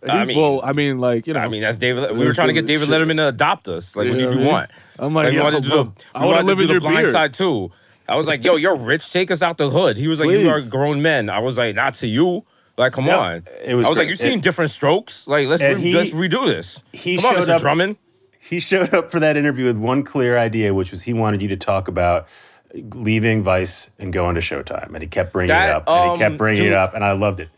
I 0.09 0.25
mean- 0.25 0.37
well, 0.37 0.61
I 0.63 0.73
mean, 0.73 0.99
like 0.99 1.27
you 1.27 1.33
know, 1.33 1.39
I 1.39 1.47
mean, 1.47 1.61
that's 1.61 1.77
David. 1.77 2.17
We 2.17 2.25
were 2.25 2.33
trying 2.33 2.47
to 2.49 2.53
get 2.53 2.65
David 2.65 2.87
shit. 2.89 2.93
Letterman 3.01 3.17
to 3.17 3.27
adopt 3.29 3.67
us. 3.67 3.95
Like, 3.95 4.07
what 4.09 4.13
do 4.15 4.19
You 4.19 4.25
know 4.25 4.31
I 4.31 4.35
mean? 4.35 4.45
want? 4.47 4.71
I'm 4.99 5.13
like, 5.13 5.29
we 5.31 5.37
yo, 5.37 5.43
wanted 5.43 5.63
to 5.63 5.69
do 5.69 5.75
the, 5.75 5.91
I 6.15 6.25
wanna 6.25 6.43
live 6.43 6.59
in 6.59 6.67
do 6.67 6.73
your 6.73 6.81
the 6.81 6.87
blind 6.87 6.97
beard. 7.05 7.11
side 7.11 7.33
too. 7.33 7.71
I 8.07 8.15
was 8.17 8.27
like, 8.27 8.43
yo, 8.43 8.57
you're 8.57 8.75
rich. 8.77 9.11
Take 9.13 9.31
us 9.31 9.41
out 9.41 9.57
the 9.57 9.69
hood. 9.69 9.97
He 9.97 10.07
was 10.09 10.19
like, 10.19 10.29
you 10.29 10.49
are 10.49 10.61
grown 10.61 11.01
men. 11.01 11.29
I 11.29 11.39
was 11.39 11.57
like, 11.57 11.73
not 11.75 11.93
to 11.95 12.07
you. 12.07 12.45
Like, 12.77 12.91
come 12.93 13.05
No, 13.05 13.19
on. 13.19 13.47
it 13.63 13.75
was 13.75 13.85
I 13.85 13.89
was 13.89 13.97
like, 13.97 14.09
you 14.09 14.15
seen 14.15 14.39
It- 14.39 14.43
different 14.43 14.71
strokes? 14.71 15.27
Like, 15.27 15.47
let's 15.47 15.63
re- 15.63 15.79
he- 15.79 15.93
let's 15.93 16.09
redo 16.11 16.45
this. 16.45 16.83
he 16.91 17.15
come 17.17 17.25
on, 17.27 17.33
showed 17.35 17.47
Mr. 17.47 17.53
up- 17.55 17.61
Drummond. 17.61 17.97
He 18.39 18.59
showed 18.59 18.93
up 18.93 19.09
for 19.09 19.19
that 19.21 19.37
interview 19.37 19.65
with 19.65 19.77
one 19.77 20.03
clear 20.03 20.37
idea, 20.37 20.73
which 20.73 20.91
was 20.91 21.03
he 21.03 21.13
wanted 21.13 21.41
you 21.41 21.47
to 21.49 21.55
talk 21.55 21.87
about 21.87 22.27
leaving 22.73 23.41
Vice 23.43 23.89
and 23.99 24.11
going 24.11 24.35
to 24.35 24.41
Showtime, 24.41 24.93
and 24.93 25.01
he 25.01 25.07
kept 25.07 25.31
bringing 25.31 25.49
That, 25.49 25.69
it 25.69 25.75
up, 25.75 25.83
and 25.89 26.11
he 26.13 26.17
kept 26.17 26.31
um, 26.33 26.37
bringing 26.37 26.65
it 26.67 26.73
up, 26.73 26.93
and 26.93 27.03
I 27.05 27.11
loved 27.13 27.39
it. 27.39 27.49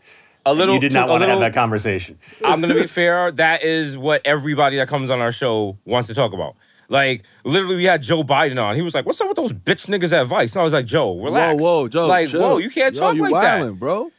A 0.46 0.54
little. 0.54 0.74
you 0.74 0.80
did 0.80 0.92
not 0.92 1.08
want 1.08 1.22
to 1.24 1.28
have 1.28 1.40
that 1.40 1.52
conversation. 1.52 2.18
I'm 2.44 2.60
gonna 2.60 2.74
be 2.74 2.86
fair. 2.86 3.30
That 3.32 3.62
is 3.62 3.98
what 3.98 4.22
everybody 4.24 4.76
that 4.76 4.88
comes 4.88 5.10
on 5.10 5.20
our 5.20 5.32
show 5.32 5.76
wants 5.84 6.06
to 6.08 6.14
talk 6.14 6.32
about. 6.32 6.56
Like 6.88 7.24
literally, 7.44 7.76
we 7.76 7.84
had 7.84 8.02
Joe 8.02 8.22
Biden 8.22 8.62
on. 8.62 8.76
He 8.76 8.82
was 8.82 8.94
like, 8.94 9.04
"What's 9.06 9.20
up 9.20 9.26
with 9.28 9.36
those 9.36 9.52
bitch 9.52 9.86
niggas 9.88 10.12
at 10.12 10.26
Vice?" 10.28 10.54
And 10.54 10.60
I 10.60 10.64
was 10.64 10.72
like, 10.72 10.86
"Joe, 10.86 11.18
relax. 11.20 11.60
whoa, 11.60 11.80
whoa, 11.82 11.88
Joe, 11.88 12.06
Like, 12.06 12.28
chill. 12.28 12.40
whoa, 12.40 12.58
you 12.58 12.70
can't 12.70 12.94
Yo, 12.94 13.00
talk 13.00 13.14
you 13.16 13.22
like 13.22 13.32
wildin', 13.34 13.66
that. 13.72 13.78
bro. 13.80 14.10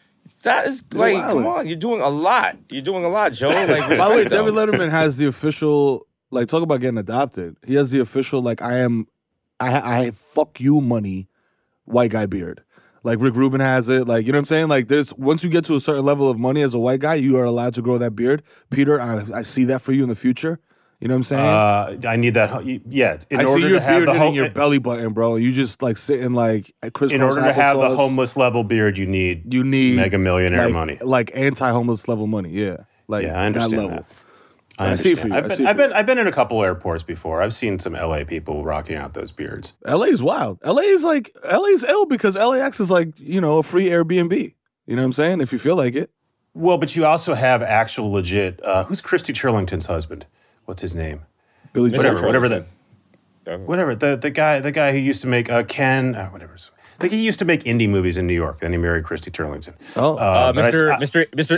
That 0.43 0.67
is 0.67 0.83
like, 0.93 1.15
come 1.15 1.45
on, 1.47 1.65
you're 1.67 1.75
doing 1.77 2.01
a 2.01 2.09
lot. 2.09 2.57
You're 2.69 2.81
doing 2.83 3.03
a 3.03 3.09
lot, 3.09 3.31
Joe. 3.33 3.47
Like, 3.47 3.67
By 3.67 3.75
the 3.95 4.03
way, 4.09 4.15
respect, 4.23 4.29
David. 4.31 4.53
Letterman 4.53 4.89
has 4.91 5.17
the 5.17 5.27
official 5.27 6.05
like 6.29 6.47
talk 6.49 6.61
about 6.61 6.81
getting 6.81 6.97
adopted. 6.97 7.55
He 7.65 7.75
has 7.75 7.91
the 7.91 7.99
official 8.01 8.41
like 8.41 8.61
I 8.61 8.79
am, 8.79 9.07
I 9.61 10.01
I 10.05 10.11
fuck 10.11 10.59
you 10.59 10.81
money, 10.81 11.27
white 11.85 12.11
guy 12.11 12.25
beard. 12.25 12.63
Like 13.03 13.19
Rick 13.19 13.35
Rubin 13.35 13.61
has 13.61 13.89
it. 13.89 14.07
Like 14.07 14.25
you 14.25 14.31
know 14.31 14.37
what 14.37 14.41
I'm 14.41 14.45
saying. 14.45 14.67
Like 14.67 14.87
there's 14.87 15.13
once 15.15 15.43
you 15.43 15.49
get 15.49 15.65
to 15.65 15.75
a 15.75 15.81
certain 15.81 16.05
level 16.05 16.29
of 16.29 16.37
money 16.39 16.61
as 16.61 16.73
a 16.73 16.79
white 16.79 16.99
guy, 16.99 17.15
you 17.15 17.37
are 17.37 17.45
allowed 17.45 17.73
to 17.75 17.81
grow 17.81 17.97
that 17.97 18.15
beard. 18.15 18.43
Peter, 18.69 18.99
I, 19.01 19.23
I 19.33 19.43
see 19.43 19.65
that 19.65 19.81
for 19.81 19.91
you 19.91 20.03
in 20.03 20.09
the 20.09 20.15
future. 20.15 20.59
You 20.99 21.07
know 21.07 21.13
what 21.13 21.17
I'm 21.17 21.23
saying? 21.25 22.03
Uh, 22.03 22.09
I 22.09 22.15
need 22.15 22.33
that. 22.33 22.65
Yeah, 22.87 23.19
in 23.29 23.39
I 23.39 23.43
see 23.43 23.49
order 23.49 23.69
your 23.69 23.79
to 23.79 23.85
have 23.85 23.97
beard 23.99 24.07
the 24.07 24.13
hitting 24.13 24.27
home, 24.27 24.35
your 24.35 24.49
belly 24.49 24.79
button, 24.79 25.13
bro. 25.13 25.35
You 25.35 25.53
just 25.53 25.83
like 25.83 25.95
sitting 25.95 26.33
like 26.33 26.73
at 26.81 26.93
Chris. 26.93 27.11
in 27.11 27.21
order 27.21 27.41
to 27.41 27.53
have 27.53 27.77
the 27.77 27.95
homeless 27.95 28.35
level 28.35 28.63
beard, 28.63 28.97
you 28.97 29.05
need 29.05 29.53
you 29.53 29.63
need 29.63 29.97
mega 29.97 30.17
millionaire 30.17 30.65
like, 30.65 30.73
money. 30.73 30.97
like 31.01 31.31
anti-homeless 31.35 32.07
level 32.07 32.25
money. 32.25 32.49
Yeah, 32.49 32.77
like 33.07 33.25
Yeah, 33.25 33.39
I 33.39 33.45
understand 33.45 33.73
that 33.73 33.77
level. 33.77 33.97
that. 33.97 34.05
I, 34.79 34.91
I 34.91 34.95
see 34.95 35.11
it 35.11 35.19
understand. 35.19 35.19
for 35.19 35.27
you. 35.27 35.33
I've 35.33 35.45
I 35.45 35.47
been, 35.47 35.57
see 35.57 35.65
I've 35.65 35.75
you. 35.79 35.87
been, 35.87 35.93
I've 35.93 36.05
been 36.05 36.17
in 36.19 36.27
a 36.27 36.31
couple 36.31 36.63
airports 36.63 37.03
before. 37.03 37.41
I've 37.41 37.53
seen 37.53 37.79
some 37.79 37.93
LA 37.93 38.23
people 38.23 38.63
rocking 38.63 38.95
out 38.95 39.13
those 39.13 39.31
beards. 39.31 39.73
LA 39.85 40.03
is 40.05 40.21
wild. 40.21 40.59
LA 40.63 40.81
is 40.81 41.03
like 41.03 41.35
LA 41.43 41.65
is 41.65 41.83
ill 41.83 42.05
because 42.05 42.35
LAX 42.35 42.79
is 42.79 42.91
like 42.91 43.09
you 43.19 43.41
know 43.41 43.57
a 43.57 43.63
free 43.63 43.85
Airbnb. 43.87 44.53
You 44.85 44.95
know 44.95 45.01
what 45.01 45.05
I'm 45.07 45.13
saying? 45.13 45.41
If 45.41 45.51
you 45.51 45.59
feel 45.59 45.75
like 45.75 45.95
it, 45.95 46.11
Well, 46.53 46.77
but 46.77 46.95
you 46.95 47.05
also 47.05 47.33
have 47.33 47.61
actual 47.61 48.11
legit. 48.11 48.63
Uh, 48.63 48.83
who's 48.85 49.01
Christy 49.01 49.33
Turlington's 49.33 49.87
husband? 49.87 50.25
What's 50.65 50.81
his 50.81 50.95
name? 50.95 51.21
Billy 51.73 51.91
Joel. 51.91 51.97
Whatever, 51.99 52.25
whatever 52.27 52.49
that. 52.49 52.67
Uh, 53.47 53.57
Whatever 53.59 53.95
the 53.95 54.15
the 54.17 54.29
guy 54.29 54.59
the 54.59 54.71
guy 54.71 54.91
who 54.91 54.97
used 54.97 55.21
to 55.21 55.27
make 55.27 55.49
uh, 55.49 55.63
Ken 55.63 56.15
uh, 56.15 56.27
whatever. 56.29 56.55
Like 56.99 57.11
he 57.11 57.25
used 57.25 57.39
to 57.39 57.45
make 57.45 57.63
indie 57.63 57.87
movies 57.87 58.17
in 58.17 58.27
New 58.27 58.33
York. 58.33 58.59
Then 58.59 58.71
he 58.71 58.77
married 58.77 59.03
Christy 59.05 59.29
Turlington. 59.31 59.73
Oh, 59.95 60.17
Uh, 60.17 60.51
but 60.51 60.65
Mr. 60.73 60.91
I- 60.93 60.99
Mr. 60.99 61.25
Mr. 61.31 61.57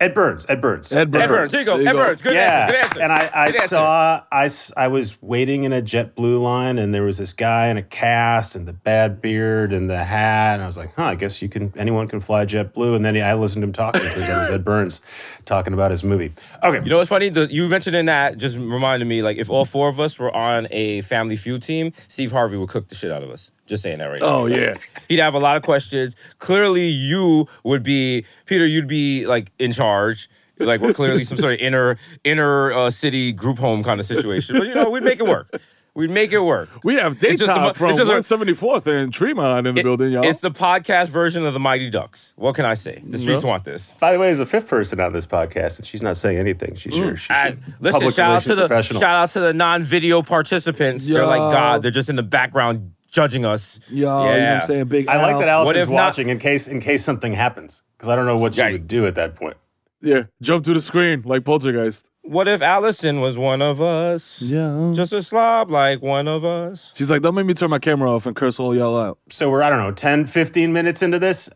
A24. 0.00 0.06
Ed 0.10 0.14
Burns. 0.14 0.46
Ed 0.48 0.60
Burns. 0.60 0.92
Ed 0.92 1.10
Burns. 1.10 1.22
Ed 1.22 1.28
Burns. 1.28 1.50
There 1.52 1.60
you 1.60 1.66
go. 1.66 1.74
There 1.74 1.82
you 1.82 1.88
Ed 1.88 1.92
go. 1.92 1.98
Burns. 2.06 2.22
Good 2.22 2.34
yeah, 2.34 2.40
answer. 2.62 2.72
Good 2.72 2.82
answer. 2.84 3.00
and 3.02 3.12
I, 3.12 3.30
I 3.34 3.46
Good 3.50 3.56
answer. 3.62 3.68
saw 3.74 4.22
I, 4.32 4.44
s- 4.46 4.72
I 4.76 4.88
was 4.88 5.20
waiting 5.22 5.64
in 5.64 5.72
a 5.72 5.82
JetBlue 5.82 6.42
line, 6.42 6.78
and 6.78 6.94
there 6.94 7.02
was 7.02 7.18
this 7.18 7.32
guy 7.32 7.68
in 7.68 7.76
a 7.76 7.82
cast 7.82 8.56
and 8.56 8.66
the 8.66 8.72
bad 8.72 9.20
beard 9.20 9.72
and 9.72 9.90
the 9.90 10.02
hat, 10.04 10.54
and 10.54 10.62
I 10.62 10.66
was 10.66 10.76
like, 10.76 10.94
huh, 10.96 11.04
I 11.04 11.14
guess 11.14 11.42
you 11.42 11.48
can 11.48 11.72
anyone 11.76 12.08
can 12.08 12.20
fly 12.20 12.46
JetBlue. 12.46 12.96
And 12.96 13.04
then 13.04 13.14
he, 13.14 13.20
I 13.20 13.34
listened 13.34 13.62
to 13.62 13.66
him 13.66 13.72
talking 13.72 14.02
because 14.02 14.28
it 14.28 14.32
was 14.32 14.50
Ed 14.50 14.64
Burns 14.64 15.00
talking 15.44 15.72
about 15.74 15.90
his 15.90 16.02
movie. 16.02 16.32
Okay, 16.62 16.82
You 16.82 16.90
know 16.90 16.96
what's 16.98 17.08
funny? 17.10 17.28
The, 17.28 17.46
you 17.52 17.68
mentioned 17.68 17.96
in 17.96 18.06
that 18.06 18.38
just 18.38 18.56
reminded 18.56 19.06
me 19.06 19.22
like 19.22 19.36
if 19.36 19.50
all 19.50 19.64
four 19.64 19.88
of 19.88 20.00
us 20.00 20.18
were 20.18 20.34
on 20.34 20.66
a 20.70 21.00
Family 21.02 21.36
Feud 21.36 21.62
team, 21.62 21.92
Steve 22.08 22.32
Harvey 22.32 22.56
would 22.56 22.68
cook 22.68 22.88
the 22.88 22.94
shit 22.94 23.10
out 23.10 23.22
of 23.22 23.30
us. 23.30 23.50
Just 23.70 23.82
saying 23.84 23.98
that 23.98 24.06
right 24.06 24.20
now. 24.20 24.26
oh 24.26 24.46
yeah. 24.46 24.74
He'd 25.08 25.20
have 25.20 25.32
a 25.34 25.38
lot 25.38 25.56
of 25.56 25.62
questions. 25.62 26.14
Clearly, 26.40 26.88
you 26.88 27.48
would 27.64 27.82
be 27.82 28.26
Peter. 28.46 28.66
You'd 28.66 28.86
be 28.88 29.24
like 29.26 29.50
in 29.58 29.72
charge. 29.72 30.28
like 30.58 30.80
we're 30.82 30.92
clearly 30.92 31.24
some 31.24 31.38
sort 31.38 31.54
of 31.54 31.60
inner 31.60 31.96
inner 32.24 32.72
uh, 32.72 32.90
city 32.90 33.32
group 33.32 33.58
home 33.58 33.82
kind 33.82 33.98
of 34.00 34.04
situation. 34.06 34.58
But 34.58 34.66
you 34.68 34.74
know, 34.74 34.90
we'd 34.90 35.02
make 35.04 35.18
it 35.20 35.26
work. 35.26 35.58
We'd 35.92 36.10
make 36.10 36.32
it 36.32 36.38
work. 36.38 36.68
We 36.84 36.94
have 36.94 37.14
It's 37.14 37.38
just 37.38 37.42
a 37.42 37.46
daytime 37.46 37.74
from 37.74 37.90
it's 37.90 37.98
just 37.98 38.30
a- 38.30 38.36
174th 38.36 38.86
and 38.86 39.12
Tremont 39.12 39.66
in 39.66 39.74
the 39.74 39.82
building, 39.82 40.12
y'all. 40.12 40.22
It's 40.24 40.38
the 40.40 40.52
podcast 40.52 41.08
version 41.08 41.44
of 41.44 41.52
the 41.52 41.58
Mighty 41.58 41.90
Ducks. 41.90 42.32
What 42.36 42.54
can 42.54 42.64
I 42.64 42.74
say? 42.74 43.02
The 43.04 43.18
streets 43.18 43.42
want 43.42 43.64
this. 43.64 43.94
By 43.94 44.12
the 44.12 44.20
way, 44.20 44.26
there's 44.28 44.38
a 44.38 44.46
fifth 44.46 44.68
person 44.68 45.00
on 45.00 45.12
this 45.12 45.26
podcast, 45.26 45.78
and 45.78 45.86
she's 45.86 46.00
not 46.00 46.16
saying 46.16 46.38
anything. 46.38 46.76
She's 46.76 46.96
your 46.96 47.16
she's 47.16 47.28
And 47.30 47.58
your 47.58 47.74
listen, 47.80 48.00
public 48.00 48.14
shout 48.14 48.30
out 48.30 48.42
to 48.44 48.54
the 48.54 48.82
shout 48.82 49.02
out 49.02 49.30
to 49.32 49.40
the 49.40 49.52
non-video 49.52 50.22
participants. 50.22 51.08
They're 51.08 51.26
like 51.26 51.38
God. 51.38 51.82
They're 51.82 51.90
just 51.90 52.08
in 52.08 52.16
the 52.16 52.22
background 52.22 52.92
judging 53.10 53.44
us. 53.44 53.80
Yo, 53.88 53.96
you 53.98 54.04
know 54.06 54.24
what 54.24 54.36
Yeah. 54.38 54.60
I'm 54.62 54.66
saying? 54.66 54.84
Big 54.86 55.08
I 55.08 55.20
like 55.20 55.38
that 55.38 55.48
Allison's 55.48 55.76
if 55.78 55.88
not- 55.90 55.94
watching 55.94 56.28
in 56.28 56.38
case 56.38 56.68
in 56.68 56.80
case 56.80 57.04
something 57.04 57.32
happens 57.34 57.82
because 57.96 58.08
I 58.08 58.16
don't 58.16 58.26
know 58.26 58.36
what 58.36 58.54
she 58.54 58.60
Right. 58.62 58.72
would 58.72 58.88
do 58.88 59.06
at 59.06 59.14
that 59.16 59.34
point. 59.36 59.56
Yeah, 60.02 60.24
jump 60.40 60.64
through 60.64 60.74
the 60.74 60.80
screen 60.80 61.22
like 61.26 61.44
Poltergeist. 61.44 62.08
What 62.22 62.48
if 62.48 62.62
Allison 62.62 63.20
was 63.20 63.36
one 63.38 63.60
of 63.62 63.80
us? 63.80 64.40
Yeah. 64.42 64.92
Just 64.94 65.12
a 65.12 65.22
slob 65.22 65.70
like 65.70 66.00
one 66.02 66.28
of 66.28 66.44
us. 66.44 66.92
She's 66.96 67.10
like, 67.10 67.22
don't 67.22 67.34
make 67.34 67.46
me 67.46 67.54
turn 67.54 67.70
my 67.70 67.78
camera 67.78 68.10
off 68.14 68.24
and 68.26 68.34
curse 68.36 68.58
all 68.60 68.74
y'all 68.74 68.98
out. 68.98 69.18
So 69.30 69.50
we're 69.50 69.62
I 69.62 69.68
don't 69.70 69.78
know 69.78 69.90
10, 69.92 70.26
15 70.26 70.72
minutes 70.72 71.02
into 71.02 71.18
this. 71.18 71.48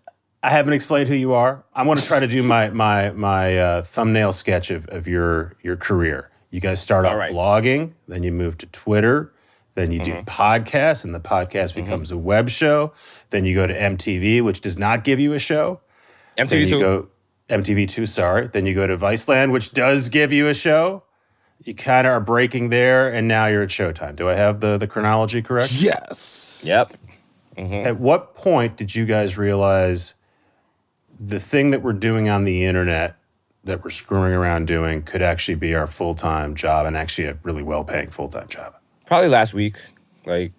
I 0.42 0.50
haven't 0.50 0.75
explained 0.75 1.08
who 1.08 1.14
you 1.14 1.32
are. 1.32 1.64
I 1.75 1.82
want 1.84 2.00
to 2.00 2.06
try 2.06 2.20
to 2.20 2.26
do 2.26 2.42
my 2.42 2.68
my 2.70 3.11
my 3.12 3.56
uh, 3.58 3.82
thumbnail 3.82 4.32
sketch 4.34 4.70
of, 4.70 4.87
of 4.88 5.08
your 5.08 5.54
your 5.62 5.76
career. 5.76 6.30
You 6.50 6.61
guys 6.61 6.80
start 6.80 7.04
off 7.06 7.12
All 7.12 7.18
right. 7.18 7.32
blogging, 7.32 7.92
then 8.08 8.23
you 8.23 8.30
move 8.32 8.58
to 8.58 8.66
Twitter, 8.66 9.32
then 9.74 9.90
you 9.90 10.00
do 10.00 10.12
mm-hmm. 10.12 10.28
podcasts, 10.28 11.04
and 11.04 11.14
the 11.14 11.20
podcast 11.20 11.72
mm-hmm. 11.72 11.82
becomes 11.82 12.10
a 12.10 12.18
web 12.18 12.48
show. 12.48 12.92
Then 13.30 13.44
you 13.44 13.54
go 13.54 13.66
to 13.66 13.76
MTV, 13.76 14.42
which 14.42 14.60
does 14.60 14.78
not 14.78 15.04
give 15.04 15.18
you 15.18 15.32
a 15.32 15.38
show. 15.38 15.80
MTV 16.38 16.68
two. 16.68 16.80
go 16.80 17.08
MTV2, 17.48 18.08
sorry. 18.08 18.48
Then 18.48 18.66
you 18.66 18.74
go 18.74 18.86
to 18.86 18.96
Viceland, 18.96 19.52
which 19.52 19.72
does 19.72 20.08
give 20.08 20.32
you 20.32 20.48
a 20.48 20.54
show. 20.54 21.02
You 21.62 21.74
kind 21.74 22.06
of 22.06 22.12
are 22.12 22.20
breaking 22.20 22.70
there, 22.70 23.12
and 23.12 23.28
now 23.28 23.46
you're 23.46 23.62
at 23.62 23.68
Showtime. 23.68 24.16
Do 24.16 24.28
I 24.28 24.34
have 24.34 24.60
the, 24.60 24.76
the 24.76 24.86
chronology 24.86 25.42
correct? 25.42 25.72
Yes. 25.72 26.62
Yep. 26.64 26.96
Mm-hmm. 27.56 27.86
At 27.86 28.00
what 28.00 28.34
point 28.34 28.76
did 28.76 28.94
you 28.94 29.04
guys 29.04 29.38
realize 29.38 30.14
the 31.18 31.38
thing 31.38 31.70
that 31.70 31.82
we're 31.82 31.92
doing 31.92 32.28
on 32.28 32.44
the 32.44 32.64
internet 32.64 33.16
that 33.62 33.84
we're 33.84 33.90
screwing 33.90 34.32
around 34.32 34.66
doing 34.66 35.02
could 35.02 35.22
actually 35.22 35.54
be 35.54 35.74
our 35.74 35.86
full 35.86 36.14
time 36.14 36.54
job 36.54 36.86
and 36.86 36.96
actually 36.96 37.28
a 37.28 37.38
really 37.42 37.62
well 37.62 37.84
paying 37.84 38.10
full 38.10 38.28
time 38.28 38.48
job? 38.48 38.74
Probably 39.06 39.28
last 39.28 39.54
week. 39.54 39.76
Like 40.26 40.52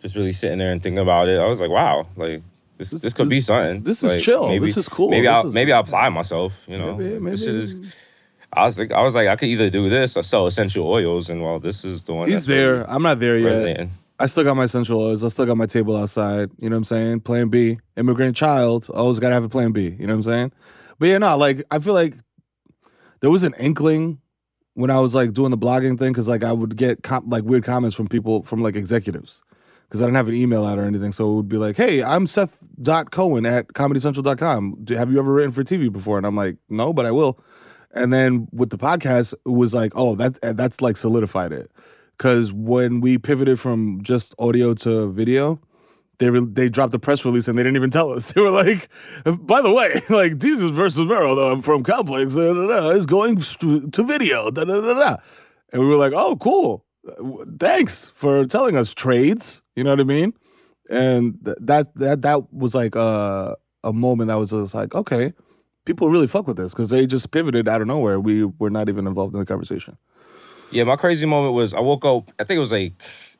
just 0.00 0.16
really 0.16 0.32
sitting 0.32 0.58
there 0.58 0.72
and 0.72 0.82
thinking 0.82 0.98
about 0.98 1.28
it. 1.28 1.38
I 1.38 1.46
was 1.46 1.60
like, 1.60 1.70
wow, 1.70 2.06
like 2.16 2.42
this 2.78 2.92
is 2.92 3.00
this, 3.00 3.12
could 3.12 3.28
be 3.28 3.40
something. 3.40 3.82
this 3.82 4.02
is 4.02 4.10
Like, 4.10 4.20
chill. 4.20 4.48
This 4.60 4.76
is 4.76 4.88
cool. 4.88 5.10
Maybe 5.10 5.26
This 5.26 5.30
I'll 5.30 5.46
is- 5.46 5.54
maybe 5.54 5.72
I'll 5.72 5.82
apply 5.82 6.08
myself. 6.08 6.64
You 6.66 6.78
know, 6.78 6.96
Maybe- 6.96 7.30
This 7.30 7.46
maybe- 7.46 7.58
is. 7.62 7.76
I 8.54 8.64
was 8.64 8.78
like, 8.78 8.92
I 8.92 9.00
was 9.00 9.14
like, 9.14 9.28
I 9.28 9.36
could 9.36 9.48
either 9.48 9.70
do 9.70 9.88
this 9.88 10.14
or 10.16 10.22
sell 10.22 10.46
essential 10.46 10.86
oils, 10.86 11.30
and 11.30 11.42
well, 11.42 11.58
this 11.58 11.84
is 11.86 12.02
the 12.02 12.12
one. 12.12 12.28
He's 12.28 12.40
that's 12.40 12.48
really 12.48 12.60
there. 12.80 12.90
I'm 12.90 13.02
not 13.02 13.18
there 13.18 13.38
yet. 13.38 13.48
resonating. 13.48 13.90
I 14.18 14.26
still 14.26 14.44
got 14.44 14.54
my 14.56 14.64
essential 14.64 15.00
oils. 15.00 15.24
I 15.24 15.28
still 15.28 15.46
got 15.46 15.56
my 15.56 15.64
table 15.66 15.96
outside. 15.96 16.50
You 16.58 16.68
know 16.68 16.76
what 16.76 16.78
I'm 16.78 16.84
saying? 16.84 17.20
Plan 17.20 17.48
B. 17.48 17.78
Immigrant 17.96 18.36
child. 18.36 18.88
Always 18.92 19.18
got 19.20 19.28
to 19.30 19.34
have 19.34 19.42
a 19.44 19.48
plan 19.48 19.72
B. 19.72 19.84
You 19.98 20.06
know 20.06 20.12
what 20.12 20.18
I'm 20.18 20.22
saying? 20.24 20.52
But 20.98 21.08
yeah, 21.08 21.18
no, 21.18 21.34
like, 21.38 21.64
I 21.70 21.78
feel 21.78 21.94
like 21.94 22.14
there 23.20 23.30
was 23.30 23.42
an 23.42 23.54
inkling 23.58 24.18
when 24.74 24.90
I 24.90 24.98
was 24.98 25.14
like 25.14 25.32
doing 25.32 25.50
the 25.50 25.58
blogging 25.58 25.98
thing 25.98 26.12
because 26.12 26.28
like 26.28 26.44
I 26.44 26.52
would 26.52 26.76
get 26.76 27.02
com- 27.02 27.28
like 27.28 27.44
weird 27.44 27.64
comments 27.64 27.96
from 27.96 28.08
people, 28.08 28.42
from 28.44 28.62
like 28.62 28.76
executives 28.76 29.42
because 29.92 30.00
I 30.00 30.06
didn't 30.06 30.16
have 30.16 30.28
an 30.28 30.34
email 30.34 30.64
out 30.64 30.78
or 30.78 30.84
anything. 30.84 31.12
So 31.12 31.30
it 31.30 31.36
would 31.36 31.48
be 31.50 31.58
like, 31.58 31.76
hey, 31.76 32.02
I'm 32.02 32.26
Seth 32.26 32.66
Cohen 33.10 33.44
at 33.44 33.68
comedycentral.com. 33.68 34.86
Have 34.88 35.12
you 35.12 35.18
ever 35.18 35.34
written 35.34 35.52
for 35.52 35.62
TV 35.62 35.92
before? 35.92 36.16
And 36.16 36.26
I'm 36.26 36.34
like, 36.34 36.56
no, 36.70 36.94
but 36.94 37.04
I 37.04 37.10
will. 37.10 37.38
And 37.94 38.10
then 38.10 38.48
with 38.52 38.70
the 38.70 38.78
podcast, 38.78 39.34
it 39.34 39.50
was 39.50 39.74
like, 39.74 39.92
oh, 39.94 40.14
that 40.14 40.38
eh, 40.42 40.52
that's 40.54 40.80
like 40.80 40.96
solidified 40.96 41.52
it. 41.52 41.70
Because 42.16 42.54
when 42.54 43.02
we 43.02 43.18
pivoted 43.18 43.60
from 43.60 44.00
just 44.02 44.34
audio 44.38 44.72
to 44.74 45.12
video, 45.12 45.60
they 46.22 46.30
re- 46.30 46.46
they 46.48 46.68
dropped 46.68 46.92
the 46.92 46.98
press 46.98 47.24
release 47.24 47.48
and 47.48 47.58
they 47.58 47.62
didn't 47.62 47.76
even 47.76 47.90
tell 47.90 48.12
us. 48.12 48.32
They 48.32 48.40
were 48.40 48.50
like, 48.50 48.88
by 49.24 49.60
the 49.60 49.72
way, 49.72 49.94
like 50.08 50.38
Desus 50.38 50.72
versus 50.72 51.04
Mero, 51.04 51.34
though 51.34 51.60
from 51.60 51.82
Complex, 51.82 52.34
da, 52.34 52.54
da, 52.54 52.66
da, 52.66 52.88
is 52.90 53.06
going 53.06 53.36
to 53.38 54.04
video. 54.04 54.50
Da, 54.50 54.64
da, 54.64 54.80
da, 54.80 54.94
da. 54.94 55.16
And 55.72 55.82
we 55.82 55.88
were 55.88 55.96
like, 55.96 56.12
oh, 56.14 56.36
cool. 56.36 56.84
Thanks 57.58 58.08
for 58.14 58.46
telling 58.46 58.76
us 58.76 58.94
trades. 58.94 59.62
You 59.74 59.82
know 59.82 59.90
what 59.90 60.00
I 60.00 60.04
mean? 60.04 60.32
And 60.88 61.44
th- 61.44 61.56
that 61.60 61.94
that 61.96 62.22
that 62.22 62.52
was 62.52 62.74
like 62.74 62.94
a 62.94 63.56
a 63.82 63.92
moment 63.92 64.28
that 64.28 64.36
was 64.36 64.50
just 64.50 64.74
like, 64.74 64.94
okay, 64.94 65.32
people 65.84 66.08
really 66.08 66.28
fuck 66.28 66.46
with 66.46 66.56
this 66.56 66.72
because 66.72 66.90
they 66.90 67.06
just 67.06 67.32
pivoted 67.32 67.66
out 67.66 67.80
of 67.80 67.88
nowhere. 67.88 68.20
We 68.20 68.44
were 68.44 68.70
not 68.70 68.88
even 68.88 69.06
involved 69.06 69.34
in 69.34 69.40
the 69.40 69.46
conversation. 69.46 69.96
Yeah, 70.70 70.84
my 70.84 70.96
crazy 70.96 71.26
moment 71.26 71.54
was 71.54 71.74
I 71.74 71.80
woke 71.80 72.04
up. 72.04 72.30
I 72.38 72.44
think 72.44 72.58
it 72.58 72.60
was 72.60 72.72
like 72.72 72.94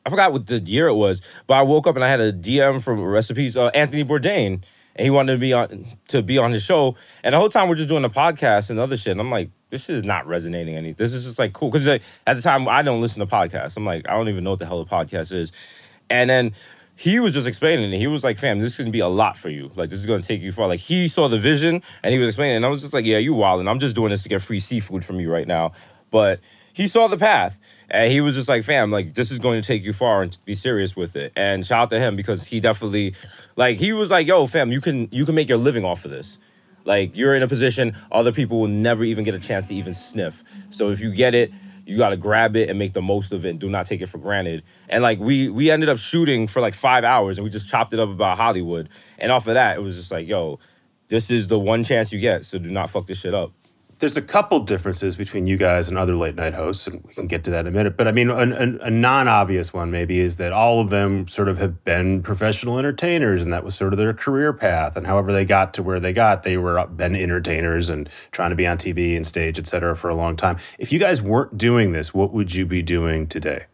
I 0.05 0.09
forgot 0.09 0.33
what 0.33 0.47
the 0.47 0.59
year 0.59 0.87
it 0.87 0.95
was, 0.95 1.21
but 1.47 1.55
I 1.55 1.61
woke 1.61 1.87
up 1.87 1.95
and 1.95 2.03
I 2.03 2.09
had 2.09 2.19
a 2.19 2.33
DM 2.33 2.81
from 2.81 3.01
recipes 3.01 3.55
uh, 3.55 3.67
Anthony 3.67 4.03
Bourdain, 4.03 4.61
and 4.95 5.05
he 5.05 5.09
wanted 5.09 5.33
to 5.33 5.39
be 5.39 5.53
on 5.53 5.85
to 6.09 6.21
be 6.21 6.37
on 6.37 6.51
his 6.51 6.63
show. 6.63 6.95
And 7.23 7.33
the 7.33 7.39
whole 7.39 7.49
time 7.49 7.69
we're 7.69 7.75
just 7.75 7.89
doing 7.89 8.01
the 8.01 8.09
podcast 8.09 8.69
and 8.69 8.79
other 8.79 8.97
shit. 8.97 9.11
And 9.11 9.21
I'm 9.21 9.31
like, 9.31 9.49
this 9.69 9.85
shit 9.85 9.95
is 9.95 10.03
not 10.03 10.27
resonating 10.27 10.75
any. 10.75 10.91
This 10.91 11.13
is 11.13 11.23
just 11.23 11.39
like 11.39 11.53
cool 11.53 11.69
because 11.69 11.87
like, 11.87 12.03
at 12.27 12.35
the 12.35 12.41
time 12.41 12.67
I 12.67 12.81
don't 12.81 13.01
listen 13.01 13.19
to 13.21 13.25
podcasts. 13.25 13.77
I'm 13.77 13.85
like, 13.85 14.07
I 14.07 14.13
don't 14.13 14.29
even 14.29 14.43
know 14.43 14.51
what 14.51 14.59
the 14.59 14.65
hell 14.65 14.81
a 14.81 14.85
podcast 14.85 15.31
is. 15.33 15.51
And 16.09 16.29
then 16.29 16.53
he 16.95 17.19
was 17.19 17.33
just 17.33 17.47
explaining 17.47 17.91
it. 17.91 17.97
He 17.97 18.07
was 18.07 18.23
like, 18.23 18.37
fam, 18.37 18.59
this 18.59 18.75
can 18.75 18.91
be 18.91 18.99
a 18.99 19.07
lot 19.07 19.37
for 19.37 19.49
you. 19.49 19.71
Like, 19.75 19.89
this 19.89 19.99
is 19.99 20.05
gonna 20.05 20.21
take 20.21 20.41
you 20.41 20.51
far. 20.51 20.67
Like, 20.67 20.79
he 20.79 21.07
saw 21.07 21.27
the 21.27 21.39
vision 21.39 21.81
and 22.03 22.13
he 22.13 22.19
was 22.19 22.27
explaining. 22.27 22.53
it. 22.53 22.57
And 22.57 22.65
I 22.65 22.69
was 22.69 22.81
just 22.81 22.93
like, 22.93 23.05
yeah, 23.05 23.17
you 23.17 23.33
wildin'. 23.33 23.69
I'm 23.69 23.79
just 23.79 23.95
doing 23.95 24.11
this 24.11 24.21
to 24.23 24.29
get 24.29 24.41
free 24.41 24.59
seafood 24.59 25.03
from 25.03 25.19
you 25.19 25.31
right 25.31 25.47
now. 25.47 25.71
But 26.11 26.41
he 26.73 26.87
saw 26.87 27.07
the 27.07 27.17
path. 27.17 27.59
And 27.93 28.11
he 28.11 28.21
was 28.21 28.33
just 28.33 28.49
like, 28.49 28.63
fam, 28.63 28.89
like, 28.89 29.13
this 29.13 29.29
is 29.29 29.37
going 29.37 29.61
to 29.61 29.65
take 29.65 29.83
you 29.83 29.93
far 29.93 30.23
and 30.23 30.35
be 30.45 30.55
serious 30.55 30.95
with 30.95 31.15
it. 31.15 31.31
And 31.35 31.63
shout 31.63 31.83
out 31.83 31.89
to 31.91 31.99
him 31.99 32.15
because 32.15 32.43
he 32.43 32.59
definitely, 32.59 33.13
like, 33.55 33.77
he 33.77 33.93
was 33.93 34.09
like, 34.09 34.25
yo, 34.25 34.47
fam, 34.47 34.71
you 34.71 34.81
can 34.81 35.07
you 35.11 35.27
can 35.27 35.35
make 35.35 35.47
your 35.47 35.59
living 35.59 35.85
off 35.85 36.03
of 36.03 36.09
this. 36.09 36.39
Like, 36.85 37.15
you're 37.15 37.35
in 37.35 37.43
a 37.43 37.47
position 37.47 37.95
other 38.11 38.31
people 38.31 38.59
will 38.59 38.67
never 38.67 39.03
even 39.03 39.23
get 39.23 39.35
a 39.35 39.39
chance 39.39 39.67
to 39.67 39.75
even 39.75 39.93
sniff. 39.93 40.43
So 40.71 40.89
if 40.89 41.01
you 41.01 41.13
get 41.13 41.35
it, 41.35 41.51
you 41.85 41.97
got 41.99 42.09
to 42.09 42.17
grab 42.17 42.55
it 42.55 42.67
and 42.67 42.79
make 42.79 42.93
the 42.93 43.01
most 43.01 43.31
of 43.31 43.45
it 43.45 43.49
and 43.51 43.59
do 43.59 43.69
not 43.69 43.85
take 43.85 44.01
it 44.01 44.07
for 44.07 44.17
granted. 44.17 44.63
And 44.89 45.03
like 45.03 45.19
we 45.19 45.49
we 45.49 45.69
ended 45.69 45.87
up 45.87 45.99
shooting 45.99 46.47
for 46.47 46.61
like 46.61 46.73
5 46.73 47.03
hours 47.03 47.37
and 47.37 47.43
we 47.43 47.51
just 47.51 47.69
chopped 47.69 47.93
it 47.93 47.99
up 47.99 48.09
about 48.09 48.37
Hollywood. 48.37 48.89
And 49.19 49.31
off 49.31 49.45
of 49.45 49.53
that, 49.53 49.77
it 49.77 49.81
was 49.81 49.97
just 49.97 50.11
like, 50.11 50.27
yo, 50.27 50.59
this 51.09 51.29
is 51.29 51.47
the 51.47 51.59
one 51.59 51.83
chance 51.83 52.11
you 52.11 52.19
get, 52.19 52.43
so 52.43 52.57
do 52.57 52.71
not 52.71 52.89
fuck 52.89 53.05
this 53.05 53.19
shit 53.19 53.35
up. 53.35 53.51
There's 54.03 54.17
a 54.17 54.21
couple 54.21 54.59
differences 54.59 55.15
between 55.15 55.47
you 55.47 55.55
guys 55.55 55.87
and 55.87 55.97
other 55.97 56.13
late 56.17 56.35
night 56.35 56.53
hosts, 56.53 56.87
and 56.87 57.01
we 57.07 57.13
can 57.13 57.25
get 57.25 57.45
to 57.45 57.51
that 57.51 57.61
in 57.61 57.67
a 57.67 57.71
minute. 57.71 57.95
But 57.95 58.09
I 58.09 58.11
mean, 58.11 58.29
an, 58.29 58.51
an, 58.51 58.77
a 58.81 58.89
non 58.89 59.29
obvious 59.29 59.71
one 59.71 59.91
maybe 59.91 60.19
is 60.19 60.35
that 60.35 60.51
all 60.51 60.81
of 60.81 60.89
them 60.89 61.25
sort 61.29 61.47
of 61.47 61.57
have 61.59 61.85
been 61.85 62.21
professional 62.21 62.77
entertainers, 62.77 63.41
and 63.41 63.53
that 63.53 63.63
was 63.63 63.75
sort 63.75 63.93
of 63.93 63.97
their 63.97 64.13
career 64.13 64.51
path. 64.51 64.97
And 64.97 65.07
however 65.07 65.31
they 65.31 65.45
got 65.45 65.73
to 65.75 65.83
where 65.83 66.01
they 66.01 66.11
got, 66.11 66.43
they 66.43 66.57
were 66.57 66.79
uh, 66.79 66.85
been 66.87 67.15
entertainers 67.15 67.89
and 67.89 68.09
trying 68.31 68.49
to 68.49 68.57
be 68.57 68.67
on 68.67 68.77
TV 68.77 69.15
and 69.15 69.25
stage, 69.25 69.57
et 69.57 69.67
cetera, 69.67 69.95
for 69.95 70.09
a 70.09 70.15
long 70.15 70.35
time. 70.35 70.57
If 70.77 70.91
you 70.91 70.99
guys 70.99 71.21
weren't 71.21 71.57
doing 71.57 71.93
this, 71.93 72.13
what 72.13 72.33
would 72.33 72.53
you 72.53 72.65
be 72.65 72.81
doing 72.81 73.25
today? 73.25 73.67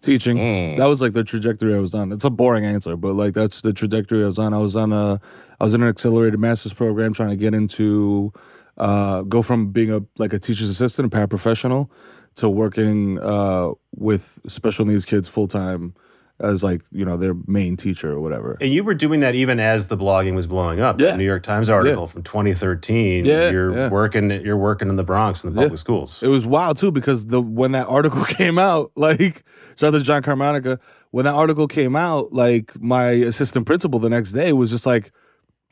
teaching. 0.00 0.38
Mm. 0.38 0.76
That 0.78 0.86
was 0.86 1.02
like 1.02 1.12
the 1.12 1.24
trajectory 1.24 1.74
I 1.74 1.80
was 1.80 1.92
on. 1.92 2.10
It's 2.12 2.24
a 2.24 2.30
boring 2.30 2.64
answer, 2.64 2.96
but 2.96 3.14
like 3.14 3.34
that's 3.34 3.60
the 3.60 3.74
trajectory 3.74 4.24
I 4.24 4.28
was 4.28 4.38
on. 4.38 4.54
I 4.54 4.58
was 4.58 4.76
on 4.76 4.92
a 4.94 5.20
I 5.60 5.64
was 5.64 5.74
in 5.74 5.82
an 5.82 5.88
accelerated 5.88 6.40
master's 6.40 6.72
program 6.72 7.12
trying 7.12 7.30
to 7.30 7.36
get 7.36 7.52
into 7.52 8.32
uh 8.78 9.22
go 9.22 9.42
from 9.42 9.70
being 9.70 9.92
a 9.92 10.00
like 10.16 10.32
a 10.32 10.38
teacher's 10.38 10.70
assistant, 10.70 11.12
a 11.12 11.16
paraprofessional, 11.16 11.90
to 12.36 12.48
working 12.48 13.18
uh 13.20 13.72
with 13.94 14.38
special 14.48 14.84
needs 14.84 15.04
kids 15.04 15.28
full 15.28 15.48
time 15.48 15.94
as 16.40 16.62
like, 16.62 16.82
you 16.92 17.04
know, 17.04 17.16
their 17.16 17.34
main 17.46 17.76
teacher 17.76 18.12
or 18.12 18.20
whatever. 18.20 18.56
And 18.60 18.72
you 18.72 18.84
were 18.84 18.94
doing 18.94 19.20
that 19.20 19.34
even 19.34 19.58
as 19.58 19.88
the 19.88 19.96
blogging 19.96 20.34
was 20.34 20.46
blowing 20.46 20.80
up. 20.80 21.00
Yeah. 21.00 21.12
The 21.12 21.16
New 21.16 21.24
York 21.24 21.42
Times 21.42 21.68
article 21.68 22.06
from 22.06 22.22
2013. 22.22 23.24
Yeah, 23.24 23.50
You're 23.50 23.76
yeah. 23.76 23.88
working. 23.88 24.30
You're 24.30 24.56
working 24.56 24.88
in 24.88 24.96
the 24.96 25.04
Bronx 25.04 25.42
in 25.42 25.52
the 25.52 25.60
public 25.60 25.78
schools. 25.78 26.22
It 26.22 26.28
was 26.28 26.46
wild 26.46 26.76
too 26.76 26.92
because 26.92 27.26
the 27.26 27.42
when 27.42 27.72
that 27.72 27.88
article 27.88 28.24
came 28.28 28.58
out, 28.58 28.92
like 28.94 29.44
shout 29.76 29.94
out 29.94 29.98
to 29.98 30.04
Jon 30.04 30.22
Caramanica, 30.22 30.78
when 31.10 31.24
that 31.24 31.34
article 31.34 31.66
came 31.66 31.96
out, 31.96 32.32
like 32.32 32.80
my 32.80 33.10
assistant 33.10 33.66
principal 33.66 33.98
the 33.98 34.10
next 34.10 34.32
day 34.32 34.52
was 34.52 34.70
just 34.70 34.86
like, 34.86 35.10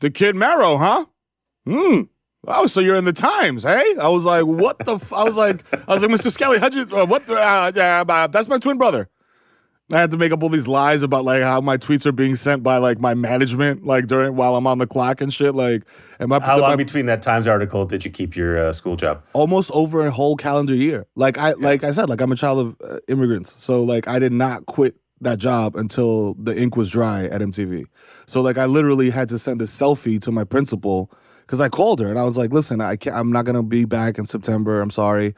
"The 0.01 0.09
kid 0.09 0.35
Mero, 0.35 0.77
huh? 0.77 1.05
Hmm. 1.65 2.01
Oh, 2.45 2.67
so 2.67 2.79
you're 2.79 2.95
in 2.95 3.05
the 3.05 3.13
Times, 3.13 3.63
hey?" 3.63 3.95
I 3.99 4.07
was 4.09 4.25
like, 4.25 4.45
"What 4.45 4.77
the?" 4.85 4.95
F-? 4.95 5.13
I 5.13 5.23
was 5.23 5.35
like, 5.37 5.63
"I 5.87 5.93
was 5.93 6.01
like, 6.01 6.11
Mr. 6.11 6.31
Skelly, 6.31 6.59
how'd 6.59 6.73
you? 6.73 6.87
Uh, 6.91 7.05
what? 7.05 7.25
The, 7.27 7.35
uh, 7.35 7.71
yeah, 7.75 8.03
uh, 8.07 8.27
that's 8.27 8.47
my 8.47 8.57
twin 8.59 8.77
brother." 8.77 9.09
I 9.89 9.99
had 9.99 10.11
to 10.11 10.17
make 10.17 10.33
up 10.33 10.43
all 10.43 10.49
these 10.49 10.67
lies 10.67 11.01
about 11.01 11.23
like 11.23 11.41
how 11.41 11.61
my 11.61 11.77
tweets 11.77 12.05
are 12.05 12.11
being 12.11 12.35
sent 12.35 12.61
by 12.61 12.75
like 12.77 12.99
my 12.99 13.13
management, 13.13 13.85
like 13.85 14.07
during 14.07 14.35
while 14.35 14.57
I'm 14.57 14.67
on 14.67 14.79
the 14.79 14.87
clock 14.87 15.21
and 15.21 15.33
shit. 15.33 15.55
Like, 15.55 15.83
and 16.19 16.27
my 16.27 16.41
How 16.41 16.59
long 16.59 16.75
between 16.75 17.05
that 17.05 17.21
Times 17.21 17.47
article 17.47 17.85
did 17.85 18.03
you 18.03 18.11
keep 18.11 18.35
your 18.35 18.67
uh, 18.67 18.73
school 18.73 18.97
job? 18.97 19.23
almost 19.31 19.71
over 19.71 20.05
a 20.05 20.11
whole 20.11 20.35
calendar 20.35 20.75
year. 20.75 21.05
Like 21.15 21.37
I 21.37 21.53
like 21.53 21.85
I 21.85 21.91
said, 21.91 22.09
like 22.09 22.19
I'm 22.19 22.33
a 22.33 22.35
child 22.35 22.59
of 22.59 22.75
uh, 22.83 22.99
immigrants, 23.07 23.63
so 23.63 23.81
like 23.81 24.09
I 24.09 24.19
did 24.19 24.33
not 24.33 24.65
quit 24.65 24.97
that 25.21 25.39
job 25.39 25.77
until 25.77 26.33
the 26.33 26.59
ink 26.61 26.75
was 26.75 26.89
dry 26.89 27.23
at 27.23 27.39
MTV. 27.39 27.85
So 28.25 28.41
like 28.41 28.57
I 28.57 28.65
literally 28.65 29.09
had 29.09 29.29
to 29.29 29.39
send 29.39 29.61
a 29.61 29.65
selfie 29.65 30.21
to 30.21 30.33
my 30.33 30.43
principal 30.43 31.09
because 31.47 31.59
I 31.61 31.69
called 31.69 31.99
her 32.01 32.09
and 32.09 32.19
I 32.19 32.23
was 32.23 32.37
like, 32.37 32.51
"Listen, 32.51 32.81
I 32.81 32.95
can't, 32.97 33.15
I'm 33.15 33.31
not 33.31 33.45
gonna 33.45 33.63
be 33.63 33.85
back 33.85 34.19
in 34.19 34.25
September. 34.25 34.81
I'm 34.81 34.91
sorry. 34.91 35.33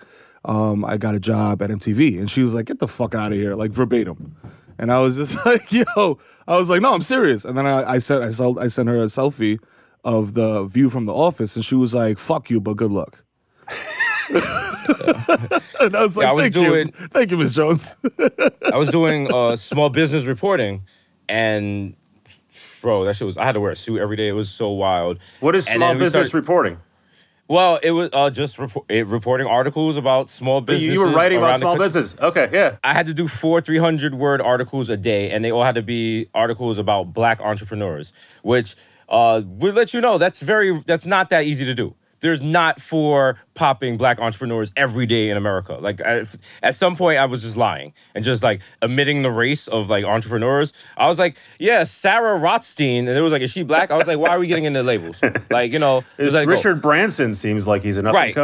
Um, 0.46 0.84
I 0.84 0.98
got 0.98 1.16
a 1.16 1.20
job 1.20 1.62
at 1.62 1.70
MTV." 1.70 2.20
And 2.20 2.30
she 2.30 2.42
was 2.44 2.54
like, 2.54 2.66
"Get 2.66 2.80
the 2.80 2.88
fuck 2.88 3.14
out 3.16 3.32
of 3.32 3.38
here!" 3.38 3.56
Like 3.56 3.72
verbatim. 3.72 4.36
And 4.80 4.92
I 4.92 5.00
was 5.02 5.16
just 5.16 5.46
like, 5.46 5.72
"Yo," 5.72 6.18
I 6.48 6.58
was 6.58 6.70
like, 6.70 6.82
"No, 6.82 6.94
I'm 6.94 7.02
serious." 7.04 7.46
And 7.46 7.58
then 7.58 7.66
I, 7.68 7.84
I 7.92 8.00
said, 8.00 8.22
I 8.24 8.32
sent, 8.32 8.58
I 8.60 8.68
sent 8.68 8.90
her 8.90 8.98
a 8.98 9.06
selfie 9.08 9.60
of 10.04 10.34
the 10.34 10.64
view 10.66 10.90
from 10.90 11.06
the 11.06 11.14
office, 11.14 11.56
and 11.56 11.64
she 11.64 11.76
was 11.76 11.94
like, 11.94 12.18
"Fuck 12.18 12.50
you, 12.50 12.60
but 12.60 12.76
good 12.78 12.92
luck." 12.92 13.24
and 14.30 15.96
I 15.96 16.04
was 16.06 16.16
like, 16.18 16.24
Yeah, 16.26 16.30
I 16.30 16.34
was 16.34 16.42
"Thank 16.44 16.54
doing- 16.54 16.88
you, 16.88 17.08
thank 17.08 17.32
you, 17.32 17.38
Miss 17.38 17.54
Jones." 17.54 17.96
I 18.74 18.78
was 18.78 18.90
doing 18.90 19.32
uh, 19.34 19.56
small 19.56 19.90
business 19.90 20.26
reporting, 20.26 20.84
and 21.28 21.96
bro, 22.82 23.06
that 23.06 23.16
shit 23.16 23.28
was. 23.28 23.38
I 23.38 23.46
had 23.46 23.54
to 23.54 23.60
wear 23.60 23.72
a 23.72 23.76
suit 23.76 24.00
every 24.00 24.16
day. 24.16 24.28
It 24.28 24.34
was 24.34 24.50
so 24.50 24.70
wild. 24.70 25.20
What 25.40 25.56
is 25.56 25.66
small 25.66 25.94
business 25.94 26.28
started- 26.28 26.34
reporting? 26.34 26.80
Well, 27.50 27.80
it 27.82 27.90
was 27.90 28.12
uh, 28.14 28.30
just 28.30 28.60
report, 28.60 28.86
it, 28.90 29.08
reporting 29.08 29.48
articles 29.48 29.98
about 29.98 30.30
small 30.30 30.62
business. 30.62 30.94
you, 30.94 31.00
were 31.02 31.10
writing 31.10 31.40
about 31.40 31.58
small 31.58 31.76
business. 31.80 32.16
Okay, 32.20 32.48
yeah. 32.54 32.76
I 32.84 32.94
had 32.94 33.08
to 33.08 33.14
do 33.14 33.28
four 33.28 33.60
300 33.60 34.14
word 34.14 34.40
articles 34.40 34.88
a 34.88 34.96
day, 34.96 35.32
and 35.32 35.44
they 35.44 35.52
all 35.52 35.64
had 35.64 35.74
to 35.74 35.82
be 35.82 36.30
articles 36.36 36.78
about 36.78 37.12
black 37.12 37.40
entrepreneurs, 37.42 38.14
which 38.44 38.76
uh, 39.10 39.42
will 39.44 39.74
let 39.74 39.96
you 39.96 40.00
know 40.00 40.20
that's 40.20 40.42
very 40.42 40.80
that's 40.86 41.08
not 41.08 41.32
that 41.32 41.46
easy 41.46 41.66
to 41.66 41.74
do. 41.74 41.96
There's 42.22 42.42
not 42.42 42.82
four 42.82 43.38
popping 43.54 43.98
black 43.98 44.20
entrepreneurs 44.20 44.72
every 44.76 45.06
day 45.06 45.30
in 45.30 45.38
America. 45.38 45.74
Like 45.74 46.02
I, 46.02 46.26
at 46.62 46.76
some 46.76 46.96
point, 46.96 47.18
I 47.20 47.26
was 47.26 47.42
just 47.42 47.58
lying 47.58 47.94
and 48.16 48.24
just 48.26 48.44
like 48.44 48.62
admitting 48.82 49.22
the 49.22 49.32
race 49.32 49.68
of 49.68 49.90
like 49.90 50.04
entrepreneurs. 50.06 50.74
I 50.98 51.08
was 51.08 51.20
like, 51.20 51.38
yeah, 51.60 51.84
Sarah 51.84 52.38
Rothstein, 52.38 53.08
and 53.08 53.18
it 53.18 53.22
was 53.22 53.32
like, 53.32 53.42
is 53.42 53.52
she 53.52 53.64
black? 53.64 53.92
I 53.92 53.98
was 53.98 54.08
like, 54.08 54.20
why 54.20 54.30
are 54.30 54.40
we 54.40 54.48
getting 54.48 54.66
into 54.66 54.84
labels? 54.84 55.22
Like 55.50 55.72
you 55.72 55.80
know, 55.80 56.04
This 56.18 56.28
just 56.28 56.36
let 56.36 56.44
it 56.44 56.46
go. 56.48 56.52
Richard 56.52 56.82
Branson 56.82 57.34
seems 57.34 57.68
like 57.68 57.82
he's 57.84 57.98
an 57.98 58.06
up 58.06 58.14
and 58.14 58.16
Right. 58.16 58.36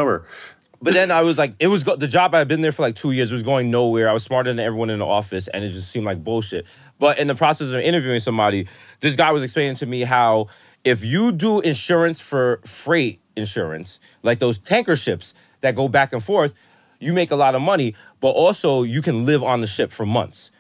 But 0.82 0.94
then 0.94 1.10
I 1.10 1.22
was 1.24 1.38
like, 1.38 1.56
it 1.60 1.68
was 1.68 1.84
go- 1.84 1.96
the 1.96 2.08
job 2.08 2.36
I 2.36 2.40
had 2.40 2.48
been 2.48 2.62
there 2.62 2.72
for 2.72 2.82
like 2.84 2.96
two 2.96 3.12
years 3.12 3.32
was 3.32 3.44
going 3.44 3.72
nowhere. 3.72 4.08
I 4.10 4.14
was 4.14 4.24
smarter 4.24 4.50
than 4.52 4.60
everyone 4.60 4.90
in 4.90 5.00
the 5.00 5.06
office, 5.06 5.48
and 5.48 5.64
it 5.64 5.70
just 5.72 5.90
seemed 5.90 6.06
like 6.06 6.24
bullshit. 6.24 6.66
But 7.00 7.18
in 7.18 7.28
the 7.28 7.36
process 7.36 7.70
of 7.72 7.80
interviewing 7.80 8.20
somebody, 8.20 8.68
this 9.00 9.16
guy 9.16 9.32
was 9.32 9.42
explaining 9.42 9.76
to 9.78 9.86
me 9.86 10.02
how 10.02 10.48
if 10.84 11.04
you 11.04 11.32
do 11.32 11.60
insurance 11.62 12.20
for 12.20 12.60
freight 12.66 13.20
insurance, 13.36 14.00
like 14.24 14.40
those 14.40 14.58
tanker 14.58 14.96
ships 14.96 15.34
that 15.62 15.76
go 15.76 15.88
back 15.88 16.14
and 16.14 16.24
forth, 16.24 16.54
you 17.00 17.14
make 17.14 17.32
a 17.32 17.36
lot 17.36 17.56
of 17.56 17.62
money, 17.62 17.96
but 18.22 18.30
also 18.30 18.84
you 18.84 19.02
can 19.02 19.26
live 19.26 19.44
on 19.44 19.62
the 19.62 19.68
ship 19.68 19.92
for 19.92 20.06
months 20.06 20.52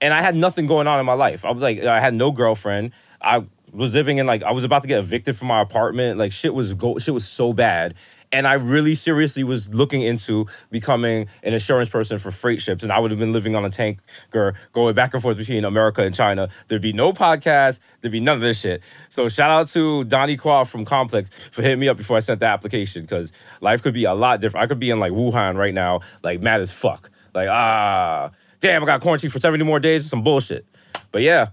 and 0.00 0.14
I 0.14 0.22
had 0.22 0.34
nothing 0.34 0.66
going 0.66 0.86
on 0.86 0.98
in 0.98 1.06
my 1.06 1.12
life. 1.12 1.44
I 1.44 1.50
was 1.50 1.62
like, 1.62 1.84
I 1.84 2.00
had 2.00 2.14
no 2.14 2.32
girlfriend. 2.32 2.92
I 3.20 3.44
was 3.72 3.94
living 3.94 4.18
in 4.18 4.26
like 4.26 4.42
I 4.42 4.52
was 4.52 4.64
about 4.64 4.82
to 4.82 4.88
get 4.88 4.98
evicted 4.98 5.36
from 5.36 5.48
my 5.48 5.60
apartment. 5.60 6.18
Like 6.18 6.32
shit 6.32 6.54
was 6.54 6.74
go 6.74 6.98
shit 6.98 7.14
was 7.14 7.26
so 7.26 7.52
bad. 7.52 7.94
And 8.32 8.46
I 8.46 8.54
really 8.54 8.94
seriously 8.94 9.42
was 9.42 9.68
looking 9.74 10.02
into 10.02 10.46
becoming 10.70 11.26
an 11.42 11.52
insurance 11.52 11.88
person 11.88 12.16
for 12.18 12.30
freight 12.30 12.62
ships. 12.62 12.84
And 12.84 12.92
I 12.92 13.00
would 13.00 13.10
have 13.10 13.18
been 13.18 13.32
living 13.32 13.56
on 13.56 13.64
a 13.64 13.70
tanker 13.70 14.54
going 14.72 14.94
back 14.94 15.14
and 15.14 15.22
forth 15.22 15.36
between 15.36 15.64
America 15.64 16.02
and 16.02 16.14
China. 16.14 16.48
There'd 16.68 16.80
be 16.80 16.92
no 16.92 17.12
podcast, 17.12 17.80
there'd 18.00 18.12
be 18.12 18.20
none 18.20 18.36
of 18.36 18.40
this 18.40 18.60
shit. 18.60 18.82
So 19.08 19.28
shout 19.28 19.50
out 19.50 19.66
to 19.68 20.04
Donnie 20.04 20.36
Kwak 20.36 20.68
from 20.68 20.84
Complex 20.84 21.30
for 21.50 21.62
hitting 21.62 21.80
me 21.80 21.88
up 21.88 21.96
before 21.96 22.16
I 22.16 22.20
sent 22.20 22.38
the 22.38 22.46
application 22.46 23.02
because 23.02 23.32
life 23.60 23.82
could 23.82 23.94
be 23.94 24.04
a 24.04 24.14
lot 24.14 24.40
different. 24.40 24.62
I 24.62 24.66
could 24.68 24.78
be 24.78 24.90
in 24.90 25.00
like 25.00 25.12
Wuhan 25.12 25.56
right 25.56 25.74
now, 25.74 26.00
like 26.22 26.40
mad 26.40 26.60
as 26.60 26.70
fuck. 26.70 27.10
Like, 27.34 27.48
ah, 27.48 28.30
damn, 28.60 28.82
I 28.82 28.86
got 28.86 29.00
quarantined 29.00 29.32
for 29.32 29.40
70 29.40 29.64
more 29.64 29.80
days. 29.80 30.08
Some 30.08 30.22
bullshit. 30.22 30.66
But 31.10 31.22
yeah, 31.22 31.48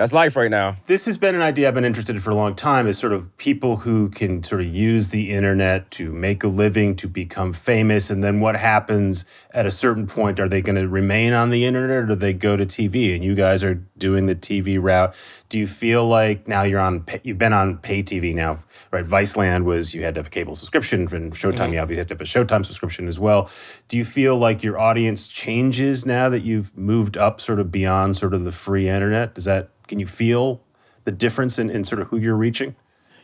that's 0.00 0.14
life 0.14 0.34
right 0.34 0.50
now. 0.50 0.78
This 0.86 1.04
has 1.04 1.18
been 1.18 1.34
an 1.34 1.42
idea 1.42 1.68
I've 1.68 1.74
been 1.74 1.84
interested 1.84 2.16
in 2.16 2.22
for 2.22 2.30
a 2.30 2.34
long 2.34 2.54
time 2.54 2.86
is 2.86 2.98
sort 2.98 3.12
of 3.12 3.36
people 3.36 3.76
who 3.76 4.08
can 4.08 4.42
sort 4.42 4.62
of 4.62 4.66
use 4.68 5.10
the 5.10 5.30
internet 5.30 5.90
to 5.90 6.10
make 6.10 6.42
a 6.42 6.48
living, 6.48 6.96
to 6.96 7.06
become 7.06 7.52
famous. 7.52 8.08
And 8.08 8.24
then 8.24 8.40
what 8.40 8.56
happens 8.56 9.26
at 9.50 9.66
a 9.66 9.70
certain 9.70 10.06
point? 10.06 10.40
Are 10.40 10.48
they 10.48 10.62
going 10.62 10.76
to 10.76 10.88
remain 10.88 11.34
on 11.34 11.50
the 11.50 11.66
internet 11.66 12.04
or 12.04 12.06
do 12.06 12.14
they 12.14 12.32
go 12.32 12.56
to 12.56 12.64
TV? 12.64 13.14
And 13.14 13.22
you 13.22 13.34
guys 13.34 13.62
are 13.62 13.74
doing 13.98 14.24
the 14.24 14.34
TV 14.34 14.80
route. 14.80 15.14
Do 15.50 15.58
you 15.58 15.66
feel 15.66 16.08
like 16.08 16.48
now 16.48 16.62
you're 16.62 16.80
on, 16.80 17.00
pay- 17.00 17.20
you've 17.22 17.36
been 17.36 17.52
on 17.52 17.76
pay 17.76 18.02
TV 18.02 18.34
now, 18.34 18.64
right? 18.90 19.04
Viceland 19.04 19.64
was 19.64 19.92
you 19.92 20.02
had 20.04 20.14
to 20.14 20.20
have 20.20 20.28
a 20.28 20.30
cable 20.30 20.54
subscription, 20.54 21.12
and 21.14 21.32
Showtime, 21.32 21.56
mm-hmm. 21.56 21.72
you 21.74 21.80
obviously 21.80 21.98
had 21.98 22.08
to 22.08 22.14
have 22.14 22.20
a 22.20 22.24
Showtime 22.24 22.64
subscription 22.64 23.06
as 23.06 23.18
well. 23.18 23.50
Do 23.88 23.98
you 23.98 24.04
feel 24.04 24.38
like 24.38 24.62
your 24.62 24.78
audience 24.78 25.26
changes 25.26 26.06
now 26.06 26.28
that 26.30 26.40
you've 26.40 26.74
moved 26.74 27.18
up 27.18 27.40
sort 27.40 27.60
of 27.60 27.70
beyond 27.70 28.16
sort 28.16 28.32
of 28.32 28.44
the 28.44 28.52
free 28.52 28.88
internet? 28.88 29.34
Does 29.34 29.44
that, 29.44 29.70
can 29.90 29.98
you 29.98 30.06
feel 30.06 30.62
the 31.04 31.12
difference 31.12 31.58
in, 31.58 31.68
in 31.68 31.84
sort 31.84 32.00
of 32.00 32.08
who 32.08 32.16
you're 32.16 32.36
reaching? 32.36 32.74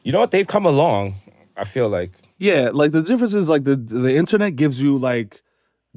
You 0.02 0.12
know 0.12 0.18
what? 0.18 0.32
They've 0.32 0.46
come 0.46 0.66
along. 0.66 1.14
I 1.56 1.64
feel 1.64 1.88
like 1.88 2.12
Yeah, 2.38 2.70
like 2.74 2.92
the 2.92 3.02
difference 3.02 3.32
is 3.32 3.48
like 3.48 3.64
the 3.64 3.76
the 3.76 4.16
internet 4.16 4.56
gives 4.56 4.82
you 4.82 4.98
like 4.98 5.42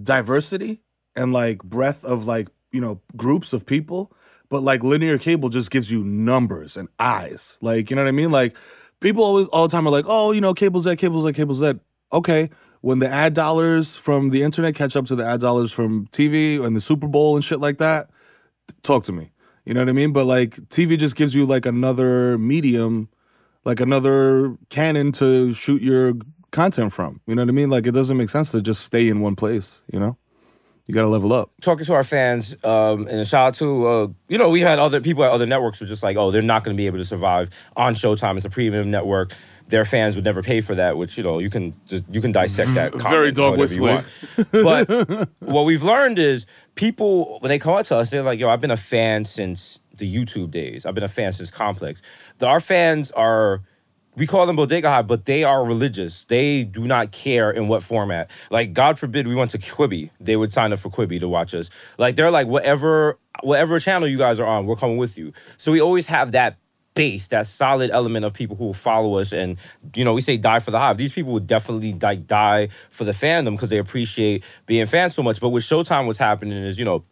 diversity 0.01 0.81
and 1.15 1.33
like 1.33 1.61
breadth 1.63 2.05
of 2.05 2.25
like 2.25 2.47
you 2.71 2.79
know 2.79 3.01
groups 3.17 3.51
of 3.51 3.65
people, 3.65 4.13
but 4.47 4.63
like 4.63 4.83
linear 4.83 5.17
cable 5.17 5.49
just 5.49 5.71
gives 5.71 5.91
you 5.91 6.05
numbers 6.05 6.77
and 6.77 6.87
eyes. 6.99 7.57
Like 7.61 7.89
you 7.89 7.95
know 7.97 8.03
what 8.03 8.09
I 8.09 8.11
mean? 8.11 8.31
Like 8.31 8.55
people 9.01 9.23
always 9.23 9.47
all 9.47 9.67
the 9.67 9.71
time 9.71 9.87
are 9.87 9.91
like, 9.91 10.05
oh, 10.07 10.31
you 10.31 10.39
know, 10.39 10.53
cable's 10.53 10.85
that, 10.85 10.97
cable's 10.97 11.25
that, 11.25 11.33
cable's 11.33 11.59
that. 11.59 11.79
Okay, 12.13 12.49
when 12.81 12.99
the 12.99 13.09
ad 13.09 13.33
dollars 13.33 13.95
from 13.95 14.29
the 14.29 14.43
internet 14.43 14.75
catch 14.75 14.95
up 14.95 15.07
to 15.07 15.15
the 15.15 15.25
ad 15.25 15.41
dollars 15.41 15.71
from 15.71 16.07
TV 16.07 16.63
and 16.63 16.75
the 16.75 16.81
Super 16.81 17.07
Bowl 17.07 17.35
and 17.35 17.43
shit 17.43 17.59
like 17.59 17.79
that, 17.79 18.09
talk 18.83 19.03
to 19.05 19.11
me. 19.11 19.31
You 19.69 19.75
know 19.75 19.81
what 19.81 19.89
I 19.89 19.93
mean? 19.93 20.13
But 20.13 20.25
like 20.25 20.55
TV 20.69 20.97
just 20.97 21.15
gives 21.15 21.35
you 21.35 21.45
like 21.45 21.67
another 21.67 22.39
medium, 22.39 23.07
like 23.65 23.79
another 23.79 24.57
cannon 24.69 25.11
to 25.11 25.53
shoot 25.53 25.83
your 25.83 26.15
content 26.49 26.91
from. 26.91 27.21
You 27.27 27.35
know 27.35 27.43
what 27.43 27.49
I 27.49 27.51
mean? 27.51 27.69
Like 27.69 27.85
it 27.85 27.91
doesn't 27.91 28.17
make 28.17 28.31
sense 28.31 28.49
to 28.53 28.63
just 28.63 28.81
stay 28.81 29.07
in 29.07 29.21
one 29.21 29.35
place, 29.35 29.83
you 29.93 29.99
know? 29.99 30.17
You 30.87 30.95
gotta 30.95 31.07
level 31.07 31.31
up. 31.33 31.51
talking 31.61 31.85
to 31.85 31.93
our 31.93 32.03
fans, 32.03 32.55
um, 32.63 33.05
and 33.07 33.19
a 33.19 33.25
shout 33.25 33.49
out 33.49 33.53
to 33.55 33.87
uh, 33.87 34.07
you 34.27 34.39
know 34.39 34.49
we 34.49 34.61
had 34.61 34.79
other 34.79 35.01
people 35.01 35.23
at 35.23 35.29
other 35.29 35.45
networks 35.45 35.79
were 35.79 35.85
just 35.85 36.01
like, 36.01 36.17
oh, 36.17 36.31
they're 36.31 36.41
not 36.41 36.63
to 36.65 36.73
be 36.73 36.87
able 36.87 36.97
to 36.97 37.05
survive 37.05 37.51
on 37.77 37.93
Showtime. 37.93 38.37
It's 38.37 38.45
a 38.45 38.49
premium 38.49 38.89
network. 38.89 39.33
Their 39.69 39.85
fans 39.85 40.15
would 40.15 40.25
never 40.25 40.43
pay 40.43 40.61
for 40.61 40.75
that, 40.75 40.97
which 40.97 41.17
you 41.17 41.23
know 41.23 41.39
you 41.39 41.49
can 41.49 41.73
you 42.09 42.21
can 42.21 42.31
dissect 42.31 42.73
that. 42.73 42.93
Very 42.95 43.31
dog 43.31 43.55
however 43.57 43.73
you 43.73 43.81
whistling. 43.81 44.03
want. 44.51 44.87
But 44.87 45.29
what 45.39 45.63
we've 45.63 45.83
learned 45.83 46.19
is 46.19 46.45
people 46.75 47.39
when 47.39 47.49
they 47.49 47.59
come 47.59 47.75
out 47.75 47.85
to 47.85 47.95
us, 47.97 48.09
they're 48.09 48.23
like, 48.23 48.39
yo, 48.39 48.49
I've 48.49 48.61
been 48.61 48.71
a 48.71 48.77
fan 48.77 49.25
since 49.25 49.79
the 49.95 50.13
YouTube 50.13 50.51
days. 50.51 50.85
I've 50.85 50.95
been 50.95 51.03
a 51.03 51.07
fan 51.07 51.33
since 51.33 51.49
Complex. 51.51 52.01
The- 52.39 52.47
our 52.47 52.59
fans 52.59 53.11
are 53.11 53.61
we 54.15 54.27
call 54.27 54.45
them 54.45 54.55
Bodega 54.57 54.89
Hive, 54.89 55.07
but 55.07 55.25
they 55.25 55.43
are 55.43 55.63
religious. 55.63 56.25
They 56.25 56.63
do 56.65 56.85
not 56.85 57.11
care 57.11 57.51
in 57.51 57.67
what 57.67 57.83
format. 57.83 58.29
Like, 58.49 58.73
God 58.73 58.99
forbid 58.99 59.27
we 59.27 59.35
went 59.35 59.51
to 59.51 59.57
Quibi, 59.57 60.09
they 60.19 60.35
would 60.35 60.51
sign 60.51 60.73
up 60.73 60.79
for 60.79 60.89
Quibi 60.89 61.19
to 61.21 61.27
watch 61.29 61.55
us. 61.55 61.69
Like, 61.97 62.17
they're 62.17 62.31
like, 62.31 62.47
whatever, 62.47 63.17
whatever 63.43 63.79
channel 63.79 64.07
you 64.07 64.17
guys 64.17 64.39
are 64.39 64.45
on, 64.45 64.65
we're 64.65 64.75
coming 64.75 64.97
with 64.97 65.17
you. 65.17 65.31
So 65.57 65.71
we 65.71 65.79
always 65.79 66.07
have 66.07 66.33
that 66.33 66.57
base, 66.99 67.27
that 67.27 67.47
solid 67.47 67.89
element 67.91 68.25
of 68.25 68.33
people 68.33 68.57
who 68.57 68.65
will 68.65 68.73
follow 68.73 69.19
us. 69.19 69.31
And, 69.31 69.57
you 69.95 70.03
know, 70.03 70.11
we 70.11 70.19
say 70.19 70.35
die 70.35 70.59
for 70.59 70.71
the 70.71 70.79
hive. 70.79 70.97
These 70.97 71.13
people 71.13 71.31
would 71.31 71.47
definitely 71.47 71.93
die, 71.93 72.15
die 72.15 72.67
for 72.89 73.05
the 73.05 73.13
fandom 73.13 73.51
because 73.51 73.69
they 73.69 73.77
appreciate 73.77 74.43
being 74.65 74.85
fans 74.85 75.15
so 75.15 75.23
much. 75.23 75.39
But 75.39 75.51
with 75.51 75.63
Showtime, 75.63 76.07
what's 76.07 76.19
happening 76.19 76.61
is, 76.61 76.77
you 76.77 76.83
know, 76.83 77.05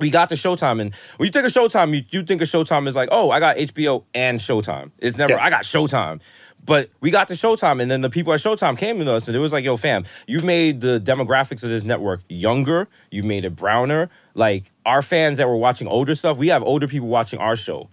we 0.00 0.10
got 0.10 0.28
the 0.28 0.34
Showtime, 0.34 0.80
and 0.80 0.94
when 1.16 1.26
you 1.26 1.32
think 1.32 1.46
of 1.46 1.52
Showtime, 1.52 1.94
you, 1.94 2.04
you 2.10 2.24
think 2.24 2.42
of 2.42 2.48
Showtime 2.48 2.88
as 2.88 2.96
like, 2.96 3.08
oh, 3.12 3.30
I 3.30 3.38
got 3.38 3.56
HBO 3.56 4.04
and 4.12 4.40
Showtime. 4.40 4.90
It's 5.00 5.16
never 5.16 5.34
Yeah. 5.34 5.44
I 5.44 5.50
got 5.50 5.62
Showtime, 5.62 6.20
but 6.64 6.90
we 7.00 7.10
got 7.10 7.26
the 7.26 7.34
Showtime, 7.34 7.82
and 7.82 7.90
then 7.90 8.00
the 8.00 8.10
people 8.10 8.32
at 8.32 8.38
Showtime 8.38 8.78
came 8.78 8.98
to 9.04 9.12
us, 9.12 9.26
and 9.26 9.36
it 9.36 9.40
was 9.40 9.52
like, 9.52 9.64
yo, 9.64 9.76
fam, 9.76 10.04
you've 10.28 10.44
made 10.44 10.82
the 10.82 11.00
demographics 11.00 11.64
of 11.64 11.70
this 11.70 11.82
network 11.82 12.20
younger, 12.28 12.88
you've 13.10 13.24
made 13.24 13.44
it 13.44 13.56
browner. 13.56 14.08
Like 14.34 14.70
our 14.86 15.02
fans 15.02 15.38
that 15.38 15.48
were 15.48 15.56
watching 15.56 15.88
older 15.88 16.14
stuff, 16.14 16.36
we 16.36 16.48
have 16.48 16.62
older 16.62 16.86
people 16.86 17.08
watching 17.08 17.40
our 17.40 17.56
show. 17.56 17.88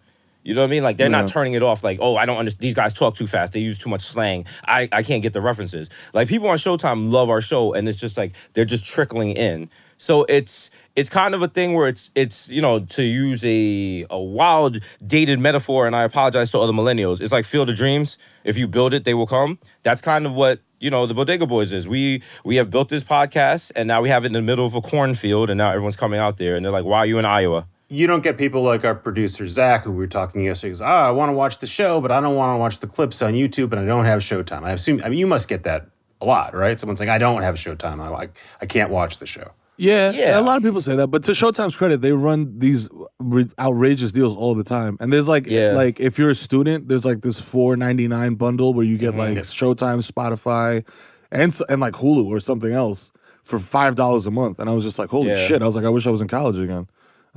You 0.45 0.53
know 0.53 0.61
what 0.61 0.67
I 0.67 0.69
mean? 0.69 0.83
Like 0.83 0.97
they're 0.97 1.09
not 1.09 1.27
turning 1.27 1.53
it 1.53 1.63
off. 1.63 1.83
Like, 1.83 1.97
oh, 1.99 2.17
I 2.17 2.27
don't 2.27 2.37
understand. 2.37 2.61
These 2.61 2.75
guys 2.75 2.93
talk 2.93 3.15
too 3.15 3.25
fast. 3.25 3.53
They 3.53 3.61
use 3.61 3.79
too 3.79 3.89
much 3.89 4.03
slang. 4.03 4.45
I, 4.63 4.87
I 4.91 5.01
can't 5.01 5.23
get 5.23 5.33
the 5.33 5.41
references. 5.41 5.89
Like 6.13 6.27
people 6.27 6.47
on 6.47 6.57
Showtime 6.57 7.09
love 7.11 7.31
our 7.31 7.41
show, 7.41 7.73
and 7.73 7.89
it's 7.89 7.97
just 7.97 8.15
like 8.15 8.35
they're 8.53 8.63
just 8.63 8.85
trickling 8.85 9.31
in. 9.31 9.71
So 9.97 10.23
it's 10.29 10.69
it's 10.95 11.09
kind 11.09 11.33
of 11.33 11.41
a 11.41 11.47
thing 11.47 11.73
where 11.73 11.87
it's 11.87 12.11
it's 12.13 12.47
you 12.47 12.61
know 12.61 12.81
to 12.81 13.01
use 13.01 13.43
a 13.43 14.05
a 14.11 14.19
wild 14.19 14.81
dated 15.05 15.39
metaphor, 15.39 15.87
and 15.87 15.95
I 15.95 16.03
apologize 16.03 16.51
to 16.51 16.59
other 16.59 16.73
millennials. 16.73 17.21
It's 17.21 17.33
like 17.33 17.45
Field 17.45 17.71
of 17.71 17.75
Dreams. 17.75 18.19
If 18.43 18.55
you 18.55 18.67
build 18.67 18.93
it, 18.93 19.03
they 19.03 19.15
will 19.15 19.25
come. 19.25 19.57
That's 19.81 19.99
kind 19.99 20.27
of 20.27 20.33
what 20.33 20.59
you 20.79 20.91
know 20.91 21.07
the 21.07 21.15
Bodega 21.15 21.47
Boys 21.47 21.73
is. 21.73 21.87
We 21.87 22.21
we 22.43 22.57
have 22.57 22.69
built 22.69 22.89
this 22.89 23.03
podcast, 23.03 23.71
and 23.75 23.87
now 23.87 23.99
we 23.99 24.09
have 24.09 24.25
it 24.25 24.27
in 24.27 24.33
the 24.33 24.43
middle 24.43 24.67
of 24.67 24.75
a 24.75 24.81
cornfield, 24.81 25.49
and 25.49 25.57
now 25.57 25.71
everyone's 25.71 25.95
coming 25.95 26.19
out 26.19 26.37
there, 26.37 26.55
and 26.55 26.63
they're 26.63 26.71
like, 26.71 26.85
"Why 26.85 26.99
are 26.99 27.07
you 27.07 27.17
in 27.17 27.25
Iowa?" 27.25 27.65
You 27.87 28.07
don't 28.07 28.23
get 28.23 28.37
people 28.37 28.63
like 28.63 28.83
our 28.83 28.95
producer 28.95 29.47
Zach, 29.47 29.83
who 29.83 29.91
we 29.91 29.97
were 29.97 30.07
talking 30.07 30.43
yesterday. 30.43 30.71
Goes, 30.71 30.81
ah, 30.81 31.07
I 31.07 31.11
want 31.11 31.29
to 31.29 31.33
watch 31.33 31.59
the 31.59 31.67
show, 31.67 32.01
but 32.01 32.11
I 32.11 32.19
don't 32.19 32.35
want 32.35 32.55
to 32.55 32.57
watch 32.57 32.79
the 32.79 32.87
clips 32.87 33.21
on 33.21 33.33
YouTube, 33.33 33.71
and 33.71 33.79
I 33.79 33.85
don't 33.85 34.05
have 34.05 34.21
Showtime. 34.21 34.63
I 34.63 34.71
assume. 34.71 35.01
I 35.03 35.09
mean, 35.09 35.19
you 35.19 35.27
must 35.27 35.47
get 35.47 35.63
that 35.63 35.89
a 36.19 36.25
lot, 36.25 36.55
right? 36.55 36.79
Someone's 36.79 36.99
like, 36.99 37.09
I 37.09 37.19
don't 37.19 37.43
have 37.43 37.55
Showtime. 37.55 37.99
I 38.01 38.23
I, 38.25 38.29
I 38.61 38.65
can't 38.65 38.89
watch 38.89 39.19
the 39.19 39.27
show. 39.27 39.51
Yeah, 39.77 40.11
Yeah. 40.11 40.39
A 40.39 40.41
lot 40.41 40.55
of 40.57 40.63
people 40.63 40.81
say 40.81 40.95
that, 40.95 41.07
but 41.07 41.21
to 41.25 41.31
Showtime's 41.33 41.75
credit, 41.75 42.01
they 42.01 42.13
run 42.13 42.57
these 42.59 42.87
outrageous 43.59 44.11
deals 44.13 44.35
all 44.37 44.55
the 44.55 44.63
time. 44.63 44.95
And 45.01 45.11
there's 45.11 45.27
like, 45.27 45.47
Yeah. 45.47 45.73
like 45.73 45.99
if 45.99 46.17
you're 46.17 46.29
a 46.29 46.35
student, 46.35 46.87
there's 46.87 47.03
like 47.05 47.21
this 47.21 47.39
four 47.41 47.75
ninety 47.75 48.07
nine 48.07 48.35
bundle 48.35 48.73
where 48.73 48.85
you 48.85 48.97
get 48.97 49.09
Mm-hmm. 49.11 49.35
like 49.35 49.37
Showtime, 49.39 49.99
Spotify, 50.09 50.87
and 51.31 51.57
and 51.69 51.81
like 51.81 51.93
Hulu 51.93 52.25
or 52.25 52.39
something 52.39 52.71
else 52.71 53.11
for 53.43 53.59
five 53.59 53.95
dollars 53.95 54.25
a 54.25 54.31
month. 54.31 54.59
And 54.59 54.69
I 54.69 54.73
was 54.73 54.85
just 54.85 54.97
like, 54.97 55.09
holy 55.09 55.29
Yeah. 55.29 55.45
shit! 55.45 55.61
I 55.61 55.65
was 55.65 55.75
like, 55.75 55.85
I 55.85 55.89
wish 55.89 56.07
I 56.07 56.09
was 56.11 56.21
in 56.21 56.27
college 56.29 56.57
again. 56.57 56.87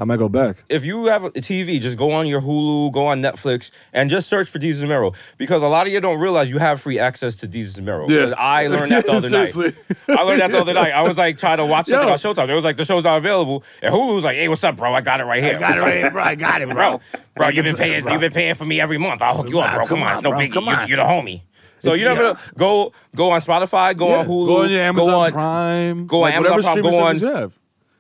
I 0.00 0.04
might 0.04 0.18
go 0.18 0.28
back. 0.28 0.62
if 0.68 0.84
you 0.84 1.06
have 1.06 1.24
a 1.24 1.30
TV, 1.30 1.80
just 1.80 1.98
go 1.98 2.12
on 2.12 2.26
your 2.28 2.40
Hulu, 2.40 2.92
go 2.92 3.06
on 3.06 3.20
Netflix, 3.20 3.70
and 3.92 4.08
just 4.08 4.28
search 4.28 4.48
for 4.48 4.61
Desus 4.61 4.78
and 4.80 4.88
Mero. 4.88 5.12
Because 5.38 5.61
a 5.62 5.66
lot 5.66 5.88
of 5.88 5.92
you 5.92 6.00
don't 6.00 6.20
realize 6.20 6.48
you 6.48 6.58
have 6.58 6.80
free 6.80 6.98
access 7.00 7.34
to 7.37 7.48
Desus 7.48 7.76
and 7.78 7.87
Mero. 7.87 8.08
Yeah. 8.08 8.32
I 8.38 8.66
learned 8.68 8.92
that 8.92 9.06
the 9.06 9.12
other 9.12 9.28
night. 9.28 9.48
Seriously. 9.48 9.82
I 10.08 10.22
learned 10.22 10.40
that 10.40 10.52
the 10.52 10.61
other 10.61 10.72
night. 10.74 10.92
I 10.92 11.02
was 11.02 11.18
like 11.18 11.37
trying 11.37 11.58
to 11.58 11.66
watch 11.66 11.88
something 11.88 12.06
Yo. 12.06 12.12
on 12.12 12.18
Showtime. 12.18 12.48
It 12.48 12.54
was 12.54 12.64
like 12.64 12.76
the 12.76 12.84
show's 12.84 13.02
not 13.02 13.16
available, 13.18 13.64
and 13.82 13.92
Hulu 13.92 14.14
was 14.14 14.22
like, 14.24 14.37
"Hey, 14.37 14.46
what's 14.48 14.62
up, 14.62 14.76
bro? 14.76 14.94
I 14.94 15.00
got 15.00 15.20
it 15.20 15.24
right 15.24 15.42
here. 15.42 15.56
I 15.56 15.58
got 15.58 15.76
it 15.76 15.80
right 15.80 15.96
here, 15.96 16.11
bro. 16.12 16.22
I 16.22 16.34
got 16.37 16.62
it, 16.62 16.68
bro. 16.70 17.00
Bro, 17.34 17.48
you've 17.48 17.64
been 17.64 17.76
paying. 17.76 18.06
You've 18.08 18.20
been 18.20 18.32
paying 18.32 18.54
for 18.54 18.64
me 18.66 18.80
every 18.80 18.98
month. 18.98 19.20
I'll 19.20 19.37
hook 19.37 19.48
you 19.48 19.58
up, 19.58 19.74
bro. 19.74 19.87
Come 19.87 20.02
on, 20.04 20.12
it's 20.14 20.22
no 20.22 20.30
bro. 20.30 20.38
big. 20.38 20.52
Come 20.52 20.68
on. 20.68 20.87
you're 20.87 20.96
the 20.96 21.02
homie. 21.02 21.42
So 21.80 21.90
It's- 21.92 22.02
you 22.02 22.08
never 22.08 22.22
yeah. 22.22 22.32
know. 22.32 22.38
go 22.56 22.92
go 23.16 23.30
on 23.32 23.40
Spotify, 23.40 23.96
go 23.96 24.14
on 24.14 24.26
Hulu, 24.26 24.46
Go 24.46 24.62
on 24.62 24.70
your 24.70 24.80
Amazon 24.80 25.06
go 25.08 25.20
on 25.20 25.32
Prime. 25.32 26.06
go 26.06 26.16
on 26.18 26.22
like, 26.22 26.34
Amazon 26.34 26.52
whatever 26.56 26.62
Prime, 26.62 26.72
streaming 26.82 26.90
go 27.00 27.06
on- 27.06 27.18
you 27.20 27.26
have. 27.34 27.58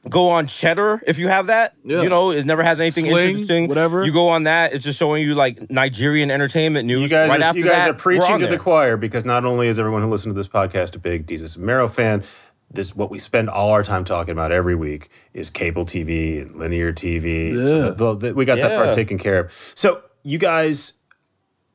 Go 0.08 0.30
on 0.30 0.46
Cheddar 0.46 1.02
if 1.06 1.18
you 1.18 1.28
have 1.28 1.48
that. 1.48 1.74
Yeah. 1.84 2.02
You 2.02 2.08
know, 2.08 2.30
it 2.30 2.46
never 2.46 2.62
has 2.62 2.80
anything 2.80 3.06
Sling, 3.06 3.28
interesting. 3.30 3.68
whatever. 3.68 4.04
You 4.04 4.12
go 4.12 4.28
on 4.28 4.44
that, 4.44 4.72
it's 4.72 4.84
just 4.84 4.98
showing 4.98 5.22
you 5.22 5.34
like 5.34 5.70
Nigerian 5.70 6.30
entertainment 6.30 6.86
news. 6.86 7.02
You 7.02 7.08
guys, 7.08 7.30
right 7.30 7.40
are, 7.40 7.44
after 7.44 7.58
you 7.58 7.64
guys 7.64 7.72
that, 7.74 7.90
are 7.90 7.94
preaching 7.94 8.38
to 8.40 8.46
the 8.46 8.58
choir 8.58 8.96
because 8.96 9.24
not 9.24 9.44
only 9.44 9.68
is 9.68 9.78
everyone 9.78 10.02
who 10.02 10.08
listens 10.08 10.34
to 10.34 10.36
this 10.36 10.48
podcast 10.48 10.94
a 10.94 10.98
big 10.98 11.26
Desus 11.26 11.56
Mero 11.56 11.88
fan, 11.88 12.24
this 12.70 12.94
what 12.94 13.10
we 13.10 13.18
spend 13.18 13.48
all 13.48 13.70
our 13.70 13.82
time 13.82 14.04
talking 14.04 14.32
about 14.32 14.52
every 14.52 14.74
week 14.74 15.10
is 15.32 15.50
cable 15.50 15.86
TV 15.86 16.42
and 16.42 16.56
linear 16.56 16.92
TV. 16.92 17.54
So 17.66 17.90
the- 17.92 18.14
the- 18.14 18.34
we 18.34 18.44
got 18.44 18.58
that 18.58 18.84
part 18.84 18.94
taken 18.94 19.18
care 19.18 19.38
of. 19.38 19.52
So 19.74 20.02
you 20.22 20.38
guys 20.38 20.94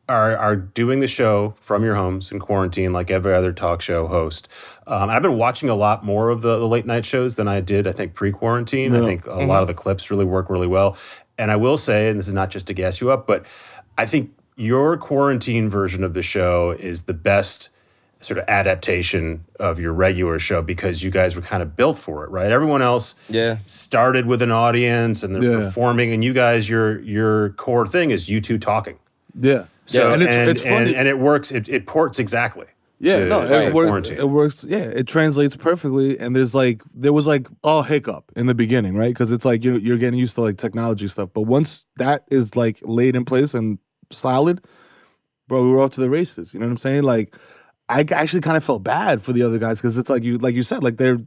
are 0.09 0.35
are 0.37 0.55
doing 0.55 0.99
the 0.99 1.07
show 1.07 1.53
from 1.59 1.83
your 1.83 1.95
homes 1.95 2.31
in 2.31 2.39
quarantine, 2.39 2.91
like 2.93 3.09
every 3.09 3.33
other 3.33 3.53
talk 3.53 3.81
show 3.81 4.07
host. 4.07 4.47
Um, 4.85 5.09
I've 5.09 5.21
been 5.21 5.37
watching 5.37 5.69
a 5.69 5.75
lot 5.75 6.03
more 6.03 6.29
of 6.29 6.41
the, 6.41 6.59
the 6.59 6.67
late 6.67 6.85
night 6.85 7.05
shows 7.05 7.35
than 7.37 7.47
I 7.47 7.61
did, 7.61 7.87
I 7.87 7.91
think, 7.93 8.13
pre 8.13 8.31
quarantine. 8.31 8.95
I 8.95 9.05
think 9.05 9.25
a 9.27 9.35
lot 9.43 9.61
of 9.61 9.67
the 9.67 9.73
clips 9.73 10.11
really 10.11 10.25
work 10.25 10.49
really 10.49 10.67
well. 10.67 10.97
And 11.37 11.49
I 11.51 11.55
will 11.55 11.77
say, 11.77 12.09
and 12.09 12.19
this 12.19 12.27
is 12.27 12.33
not 12.33 12.49
just 12.51 12.67
to 12.67 12.73
gas 12.73 13.01
you 13.01 13.11
up, 13.11 13.25
but 13.25 13.45
I 13.97 14.05
think 14.05 14.31
your 14.55 14.97
quarantine 14.97 15.67
version 15.69 16.03
of 16.03 16.13
the 16.13 16.21
show 16.21 16.71
is 16.71 17.03
the 17.03 17.13
best 17.13 17.69
sort 18.21 18.37
of 18.37 18.45
adaptation 18.47 19.43
of 19.59 19.79
your 19.79 19.91
regular 19.91 20.37
show 20.39 20.61
because 20.61 21.01
you 21.03 21.09
guys 21.11 21.35
were 21.35 21.41
kind 21.41 21.61
of 21.63 21.75
built 21.75 21.97
for 21.97 22.23
it, 22.23 22.29
right? 22.29 22.51
Everyone 22.51 22.81
else 22.81 23.15
Yeah. 23.29 23.57
started 23.65 24.25
with 24.27 24.41
an 24.41 24.51
audience 24.51 25.23
and 25.23 25.35
they're 25.35 25.43
Yeah. 25.59 25.65
performing, 25.65 26.13
and 26.13 26.23
you 26.23 26.33
guys, 26.33 26.69
your 26.69 26.99
your 27.01 27.49
core 27.51 27.87
thing 27.87 28.11
is 28.11 28.29
you 28.29 28.39
two 28.41 28.57
talking. 28.57 28.95
Yeah. 29.39 29.63
So, 29.85 30.13
and 30.13 30.21
it's, 30.21 30.31
and, 30.31 30.49
it's 30.49 30.61
funny. 30.61 30.75
and, 30.75 30.95
and 30.95 31.07
it 31.07 31.19
works. 31.19 31.51
It, 31.51 31.67
it 31.69 31.87
ports 31.87 32.19
exactly. 32.19 32.67
Yeah, 32.99 33.19
to- 33.19 33.25
no, 33.25 33.41
it, 33.43 33.73
works, 33.73 34.09
it 34.09 34.29
works. 34.29 34.63
Yeah, 34.63 34.85
it 34.85 35.07
translates 35.07 35.57
perfectly. 35.57 36.17
And 36.17 36.35
there's 36.35 36.55
like, 36.55 36.81
there 36.95 37.11
was 37.11 37.27
like 37.27 37.47
a 37.63 37.83
hiccup 37.83 38.31
in 38.37 38.45
the 38.45 38.55
beginning, 38.55 38.95
right? 38.95 39.09
Because 39.13 39.31
it's 39.31 39.43
like 39.43 39.63
you're, 39.63 39.77
you're 39.77 39.97
getting 39.97 40.19
used 40.19 40.35
to 40.35 40.41
like 40.41 40.57
technology 40.57 41.07
stuff. 41.07 41.29
But 41.33 41.41
once 41.41 41.85
that 41.97 42.23
is 42.31 42.55
like 42.55 42.79
laid 42.81 43.17
in 43.17 43.25
place 43.25 43.53
and 43.53 43.77
solid, 44.09 44.63
bro, 45.49 45.63
we 45.63 45.71
were 45.71 45.81
off 45.81 45.91
to 45.91 46.01
the 46.01 46.09
races. 46.09 46.53
You 46.53 46.61
know 46.61 46.67
what 46.67 46.71
I'm 46.71 46.77
saying? 46.77 47.03
Like, 47.03 47.35
I 47.89 48.05
actually 48.11 48.41
kind 48.41 48.55
of 48.55 48.63
felt 48.63 48.83
bad 48.83 49.21
for 49.21 49.33
the 49.33 49.43
other 49.43 49.59
guys 49.59 49.79
because 49.79 49.97
it's 49.97 50.09
like 50.09 50.23
you, 50.23 50.37
like 50.37 50.55
you 50.55 50.63
said, 50.63 50.83
like 50.83 50.95
they're 50.95 51.19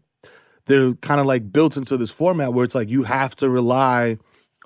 they're 0.64 0.95
kind 0.95 1.21
of 1.21 1.27
like 1.27 1.53
built 1.53 1.77
into 1.77 1.97
this 1.97 2.11
format 2.11 2.55
where 2.55 2.64
it's 2.64 2.75
like 2.75 2.88
you 2.88 3.03
have 3.03 3.37
to 3.37 3.51
rely 3.51 4.16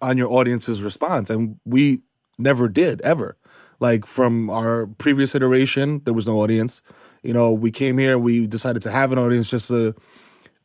on 0.01 0.17
your 0.17 0.31
audience's 0.31 0.83
response, 0.83 1.29
and 1.29 1.57
we 1.65 2.03
never 2.39 2.69
did 2.69 3.01
ever. 3.03 3.37
Like 3.81 4.07
from 4.07 4.51
our 4.51 4.87
previous 4.99 5.35
iteration, 5.35 6.03
there 6.05 6.15
was 6.15 6.27
no 6.27 6.39
audience. 6.39 6.83
You 7.23 7.33
know, 7.33 7.53
we 7.53 7.71
came 7.71 7.99
here, 7.99 8.19
we 8.19 8.47
decided 8.47 8.83
to 8.83 8.91
have 8.91 9.13
an 9.13 9.19
audience 9.19 9.51
just 9.51 9.69
to 9.69 9.95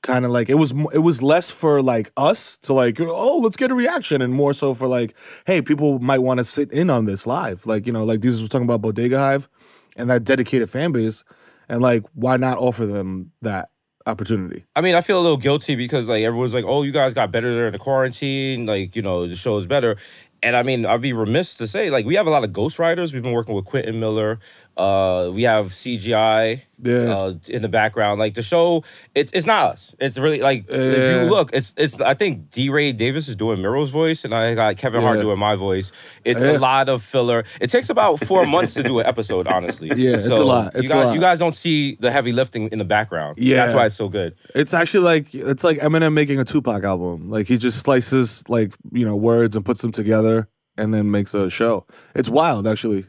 kind 0.01 0.23
of 0.23 0.29
like 0.29 0.49
it 0.49 0.55
was 0.55 0.71
it 0.93 0.99
was 0.99 1.23
less 1.23 1.49
for 1.49 1.81
like 1.81 2.11
us 2.15 2.59
to 2.59 2.73
like 2.73 2.99
oh 3.01 3.39
let's 3.41 3.55
get 3.55 3.71
a 3.71 3.73
reaction 3.73 4.21
and 4.21 4.31
more 4.31 4.53
so 4.53 4.75
for 4.75 4.87
like 4.87 5.17
hey 5.47 5.63
people 5.63 5.97
might 5.97 6.19
want 6.19 6.37
to 6.37 6.43
sit 6.43 6.71
in 6.71 6.91
on 6.91 7.05
this 7.05 7.25
live 7.25 7.65
like 7.65 7.87
you 7.87 7.91
know 7.91 8.03
like 8.03 8.21
these 8.21 8.39
was 8.39 8.47
talking 8.47 8.65
about 8.65 8.81
Bodega 8.81 9.17
Hive 9.17 9.49
and 9.97 10.07
that 10.11 10.23
dedicated 10.23 10.69
fan 10.69 10.91
base 10.91 11.23
and 11.67 11.81
like 11.81 12.03
why 12.13 12.37
not 12.37 12.59
offer 12.59 12.85
them 12.85 13.31
that 13.41 13.69
opportunity 14.05 14.63
I 14.75 14.81
mean, 14.81 14.93
I 14.93 15.01
feel 15.01 15.19
a 15.19 15.23
little 15.23 15.37
guilty 15.37 15.73
because 15.75 16.07
like 16.07 16.23
everyone's 16.23 16.53
like, 16.53 16.65
"Oh, 16.67 16.83
you 16.83 16.91
guys 16.91 17.15
got 17.15 17.31
better 17.31 17.49
during 17.49 17.71
the 17.71 17.79
quarantine. 17.79 18.67
Like, 18.67 18.95
you 18.95 19.01
know, 19.01 19.25
the 19.25 19.35
show 19.35 19.57
is 19.57 19.65
better." 19.65 19.97
And 20.45 20.55
I 20.55 20.61
mean, 20.61 20.85
I'd 20.85 21.01
be 21.01 21.11
remiss 21.11 21.55
to 21.55 21.65
say 21.65 21.89
like 21.89 22.05
we 22.05 22.13
have 22.15 22.27
a 22.27 22.29
lot 22.29 22.43
of 22.43 22.51
ghostwriters. 22.51 23.13
We've 23.13 23.23
been 23.23 23.31
working 23.31 23.55
with 23.55 23.65
Quentin 23.65 23.99
Miller. 23.99 24.39
Uh, 24.77 25.31
we 25.33 25.43
have 25.43 25.67
CGI 25.67 26.61
Yeah. 26.83 26.93
uh, 27.15 27.33
in 27.47 27.61
the 27.61 27.69
background. 27.69 28.19
Like 28.19 28.33
the 28.33 28.41
show, 28.41 28.83
it's 29.13 29.31
it's 29.31 29.45
not 29.45 29.71
us. 29.71 29.95
It's 29.99 30.17
really 30.17 30.41
like 30.41 30.65
if 30.67 31.23
you 31.23 31.29
look, 31.29 31.51
it's 31.53 31.73
it's. 31.77 31.99
I 32.01 32.13
think 32.13 32.49
DeRay 32.51 32.91
Davis 32.91 33.29
is 33.29 33.37
doing 33.37 33.61
Mero's 33.61 33.89
voice, 33.89 34.25
and 34.25 34.35
I 34.35 34.53
got 34.53 34.75
Kevin 34.75 35.01
Hart 35.01 35.21
doing 35.21 35.39
my 35.39 35.55
voice. 35.55 35.93
It's 36.25 36.43
Yeah. 36.43 36.57
a 36.57 36.59
lot 36.59 36.89
of 36.89 37.01
filler. 37.01 37.45
It 37.61 37.69
takes 37.69 37.89
about 37.89 38.19
four 38.19 38.45
months 38.55 38.73
to 38.73 38.83
do 38.83 38.99
an 38.99 39.05
episode, 39.05 39.47
honestly. 39.47 39.87
Yeah, 39.95 40.15
it's 40.17 40.25
a 40.25 40.29
So 40.29 40.45
lot. 40.45 40.73
you 40.73 40.81
It's 40.81 40.91
a 40.91 40.93
guys, 40.93 41.05
lot. 41.05 41.13
you 41.15 41.21
guys 41.21 41.39
don't 41.39 41.55
see 41.55 41.95
the 42.01 42.11
heavy 42.11 42.33
lifting 42.33 42.67
in 42.73 42.77
the 42.79 42.85
background. 42.85 43.37
Yeah. 43.37 43.57
that's 43.57 43.73
why 43.73 43.85
it's 43.85 43.95
so 43.95 44.09
good. 44.09 44.35
It's 44.53 44.73
actually 44.73 45.05
like 45.05 45.33
it's 45.33 45.63
like 45.63 45.77
Eminem 45.79 46.11
making 46.13 46.39
a 46.41 46.43
Tupac 46.45 46.83
album. 46.83 47.29
Like 47.29 47.47
he 47.47 47.57
just 47.57 47.79
slices 47.79 48.43
like 48.49 48.73
you 48.91 49.05
know 49.05 49.15
words 49.15 49.55
and 49.55 49.63
puts 49.63 49.79
them 49.81 49.93
together 49.93 50.49
and 50.77 50.93
then 50.93 51.09
makes 51.11 51.33
a 51.33 51.49
show. 51.49 51.85
It's 52.13 52.27
wild, 52.27 52.67
actually. 52.67 53.05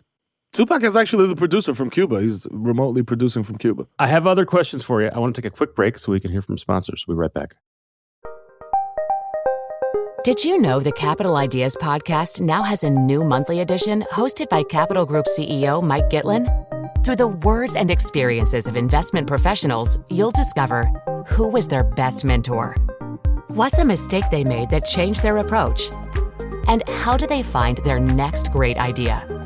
Tupac 0.57 0.83
is 0.85 0.97
actually 0.97 1.27
the 1.27 1.37
producer 1.37 1.75
from 1.75 1.91
Cuba. 1.91 2.23
He's 2.23 2.47
remotely 2.51 3.03
producing 3.03 3.43
from 3.43 3.59
Cuba. 3.59 3.87
I 3.99 4.07
have 4.07 4.27
other 4.27 4.47
questions 4.47 4.83
for 4.83 5.03
you. 5.03 5.09
I 5.09 5.19
want 5.19 5.37
to 5.37 5.43
take 5.43 5.53
a 5.53 5.55
quick 5.55 5.77
break 5.77 5.99
so 5.99 6.13
we 6.13 6.19
can 6.19 6.31
hear 6.31 6.41
from 6.41 6.57
sponsors. 6.57 7.05
We'll 7.07 7.19
be 7.19 7.21
right 7.21 7.35
back. 7.35 7.57
Did 10.25 10.43
you 10.43 10.59
know 10.59 10.81
the 10.81 10.93
Capital 10.93 11.37
Ideas 11.37 11.77
podcast 11.77 12.41
now 12.41 12.63
has 12.63 12.85
a 12.85 12.89
new 12.89 13.23
monthly 13.23 13.61
edition 13.61 14.03
hosted 14.11 14.49
by 14.49 14.63
Capital 14.63 15.05
Group 15.05 15.27
CEO 15.27 15.83
Mike 15.83 16.09
Gitlin? 16.09 16.49
Through 17.05 17.17
the 17.17 17.29
words 17.29 17.77
and 17.77 17.91
experiences 17.91 18.67
of 18.67 18.79
investment 18.79 19.27
professionals, 19.27 19.99
you'll 20.09 20.31
discover 20.31 20.87
who 21.27 21.49
was 21.49 21.69
their 21.69 21.85
best 21.85 22.25
mentor, 22.25 22.75
what's 23.49 23.79
a 23.79 23.85
mistake 23.85 24.25
they 24.31 24.43
made 24.43 24.71
that 24.71 24.87
changed 24.87 25.23
their 25.23 25.37
approach, 25.37 25.91
and 26.67 26.83
how 26.89 27.15
do 27.15 27.27
they 27.27 27.43
find 27.43 27.77
their 27.85 28.01
next 28.01 28.53
great 28.53 28.79
idea. 28.79 29.46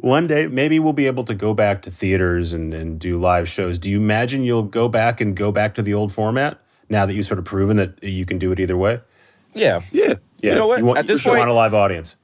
One 0.00 0.28
day, 0.28 0.46
maybe 0.46 0.78
we'll 0.78 0.92
be 0.92 1.08
able 1.08 1.24
to 1.24 1.34
go 1.34 1.54
back 1.54 1.82
to 1.82 1.90
theaters 1.90 2.52
and, 2.52 2.72
and 2.72 3.00
do 3.00 3.18
live 3.18 3.48
shows. 3.48 3.78
Do 3.80 3.90
you 3.90 3.98
imagine 3.98 4.44
you'll 4.44 4.62
go 4.62 4.88
back 4.88 5.20
and 5.20 5.36
go 5.36 5.50
back 5.50 5.74
to 5.74 5.82
the 5.82 5.92
old 5.92 6.12
format 6.12 6.60
now 6.88 7.04
that 7.04 7.14
you've 7.14 7.26
sort 7.26 7.38
of 7.40 7.44
proven 7.44 7.78
that 7.78 8.02
you 8.02 8.24
can 8.24 8.38
do 8.38 8.52
it 8.52 8.60
either 8.60 8.76
way? 8.76 9.00
Yeah. 9.54 9.80
Yeah. 9.90 10.14
Yeah, 10.40 10.52
You 10.52 10.58
know 10.58 10.66
what? 10.68 10.82
want, 10.84 10.98
At 11.00 11.08
this 11.08 11.24
you 11.24 11.30
want 11.32 11.40
point- 11.40 11.50
a 11.50 11.52
live 11.52 11.74
audience. 11.74 12.14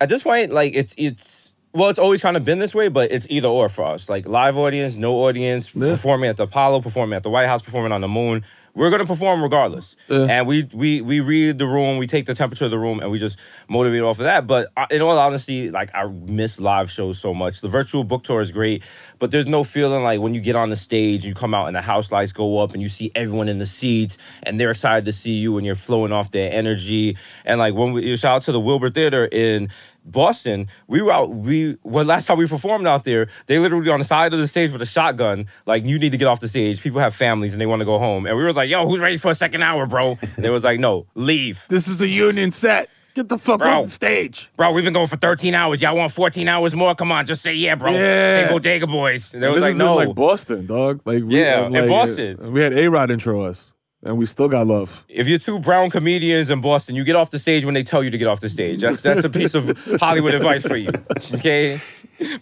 At 0.00 0.08
this 0.08 0.24
point, 0.24 0.50
like 0.52 0.74
it's 0.74 0.96
it's 0.98 1.52
well, 1.72 1.88
it's 1.88 1.98
always 2.00 2.20
kind 2.20 2.36
of 2.36 2.44
been 2.44 2.58
this 2.58 2.74
way, 2.74 2.88
but 2.88 3.12
it's 3.12 3.24
either 3.30 3.46
or 3.46 3.68
for 3.68 3.84
us. 3.84 4.08
Like 4.08 4.26
live 4.26 4.56
audience, 4.58 4.96
no 4.96 5.12
audience, 5.26 5.68
performing 5.70 6.28
at 6.28 6.36
the 6.36 6.42
Apollo, 6.42 6.80
performing 6.80 7.16
at 7.16 7.22
the 7.22 7.30
White 7.30 7.46
House, 7.46 7.62
performing 7.62 7.92
on 7.92 8.00
the 8.00 8.08
moon. 8.08 8.44
We're 8.74 8.88
gonna 8.88 9.04
perform 9.04 9.42
regardless, 9.42 9.96
and 10.08 10.46
we 10.46 10.66
we 10.72 11.02
we 11.02 11.20
read 11.20 11.58
the 11.58 11.66
room, 11.66 11.98
we 11.98 12.06
take 12.06 12.24
the 12.24 12.34
temperature 12.34 12.64
of 12.64 12.70
the 12.70 12.78
room, 12.78 13.00
and 13.00 13.10
we 13.10 13.18
just 13.18 13.38
motivate 13.68 14.00
off 14.00 14.18
of 14.18 14.24
that. 14.24 14.46
But 14.46 14.72
uh, 14.78 14.86
in 14.90 15.02
all 15.02 15.18
honesty, 15.18 15.70
like 15.70 15.90
I 15.94 16.06
miss 16.06 16.58
live 16.58 16.90
shows 16.90 17.18
so 17.18 17.34
much. 17.34 17.60
The 17.60 17.68
virtual 17.68 18.02
book 18.02 18.24
tour 18.24 18.40
is 18.40 18.50
great, 18.50 18.82
but 19.18 19.30
there's 19.30 19.46
no 19.46 19.62
feeling 19.62 20.02
like 20.02 20.20
when 20.20 20.32
you 20.32 20.40
get 20.40 20.56
on 20.56 20.70
the 20.70 20.76
stage, 20.76 21.22
you 21.22 21.34
come 21.34 21.52
out 21.52 21.66
and 21.66 21.76
the 21.76 21.82
house 21.82 22.10
lights 22.10 22.32
go 22.32 22.60
up, 22.60 22.72
and 22.72 22.80
you 22.80 22.88
see 22.88 23.12
everyone 23.14 23.50
in 23.50 23.58
the 23.58 23.66
seats, 23.66 24.16
and 24.44 24.58
they're 24.58 24.70
excited 24.70 25.04
to 25.04 25.12
see 25.12 25.34
you, 25.34 25.58
and 25.58 25.66
you're 25.66 25.74
flowing 25.74 26.10
off 26.10 26.30
their 26.30 26.50
energy. 26.50 27.18
And 27.44 27.58
like 27.58 27.74
when 27.74 27.92
we 27.92 28.16
shout 28.16 28.36
out 28.36 28.42
to 28.42 28.52
the 28.52 28.60
Wilbur 28.60 28.88
Theater 28.88 29.28
in 29.30 29.68
Boston, 30.04 30.68
we 30.88 31.00
were 31.02 31.12
out. 31.12 31.30
We 31.30 31.76
well, 31.82 32.04
last 32.04 32.26
time 32.26 32.38
we 32.38 32.46
performed 32.46 32.86
out 32.86 33.04
there, 33.04 33.28
they 33.46 33.58
literally 33.58 33.90
on 33.90 33.98
the 33.98 34.04
side 34.04 34.32
of 34.32 34.38
the 34.40 34.48
stage 34.48 34.72
with 34.72 34.82
a 34.82 34.86
shotgun. 34.86 35.46
Like, 35.66 35.86
you 35.86 35.98
need 35.98 36.12
to 36.12 36.18
get 36.18 36.26
off 36.26 36.40
the 36.40 36.48
stage. 36.48 36.80
People 36.80 37.00
have 37.00 37.14
families 37.14 37.52
and 37.52 37.60
they 37.60 37.66
want 37.66 37.80
to 37.80 37.86
go 37.86 37.98
home. 37.98 38.26
And 38.26 38.36
we 38.36 38.44
was 38.44 38.56
like, 38.56 38.68
"Yo, 38.68 38.86
who's 38.86 39.00
ready 39.00 39.16
for 39.16 39.30
a 39.30 39.34
second 39.34 39.62
hour, 39.62 39.86
bro?" 39.86 40.18
And 40.36 40.44
they 40.44 40.50
was 40.50 40.64
like, 40.64 40.80
"No, 40.80 41.06
leave, 41.14 41.66
This 41.68 41.88
is 41.88 42.00
a 42.00 42.08
union 42.08 42.50
set. 42.50 42.88
Get 43.14 43.28
the 43.28 43.36
fuck 43.36 43.58
Bro. 43.60 43.70
off 43.70 43.84
the 43.84 43.90
stage. 43.90 44.50
bro. 44.56 44.72
We've 44.72 44.84
been 44.84 44.94
going 44.94 45.06
for 45.06 45.16
13 45.18 45.54
hours. 45.54 45.82
Y'all 45.82 45.94
want 45.94 46.12
14 46.12 46.48
hours 46.48 46.74
more? 46.74 46.94
Come 46.94 47.12
on, 47.12 47.26
just 47.26 47.42
say 47.42 47.52
yeah, 47.52 47.74
bro. 47.74 47.92
Yeah. 47.92 48.46
Say 48.46 48.48
Bodega 48.50 48.86
Boys." 48.86 49.34
And 49.34 49.42
they 49.42 49.48
was 49.48 49.56
this 49.56 49.62
like, 49.62 49.72
is 49.72 49.78
"No." 49.78 49.98
in 50.00 50.08
like 50.08 50.16
Boston, 50.16 50.66
dog. 50.66 51.02
Like 51.04 51.22
we, 51.22 51.38
Yeah, 51.38 51.60
uh, 51.60 51.66
in 51.66 51.72
like, 51.74 51.88
Boston. 51.88 52.52
We 52.52 52.60
had 52.62 52.72
A 52.72 52.88
Rod 52.88 53.10
intro 53.10 53.42
us, 53.42 53.74
and 54.02 54.18
we 54.18 54.26
still 54.26 54.48
got 54.48 54.66
love. 54.66 55.04
if 55.08 55.28
you're 55.28 55.38
two 55.38 55.58
brown 55.60 55.90
comedians 55.90 56.50
in 56.50 56.60
Boston, 56.60 56.94
you 56.94 57.04
get 57.04 57.16
off 57.16 57.30
the 57.30 57.38
stage 57.38 57.64
when 57.64 57.74
they 57.74 57.82
tell 57.82 58.02
you 58.02 58.10
to 58.10 58.18
get 58.18 58.28
off 58.28 58.40
the 58.40 58.48
stage. 58.48 58.80
That's 58.80 59.00
that's 59.00 59.24
a 59.24 59.30
piece 59.30 59.54
of 59.54 59.76
Hollywood 60.00 60.34
advice 60.34 60.66
for 60.66 60.76
you. 60.76 60.90
Okay, 61.34 61.80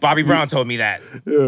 Bobby 0.01 0.23
Brown 0.23 0.49
told 0.49 0.67
me 0.67 0.79
that. 0.79 1.01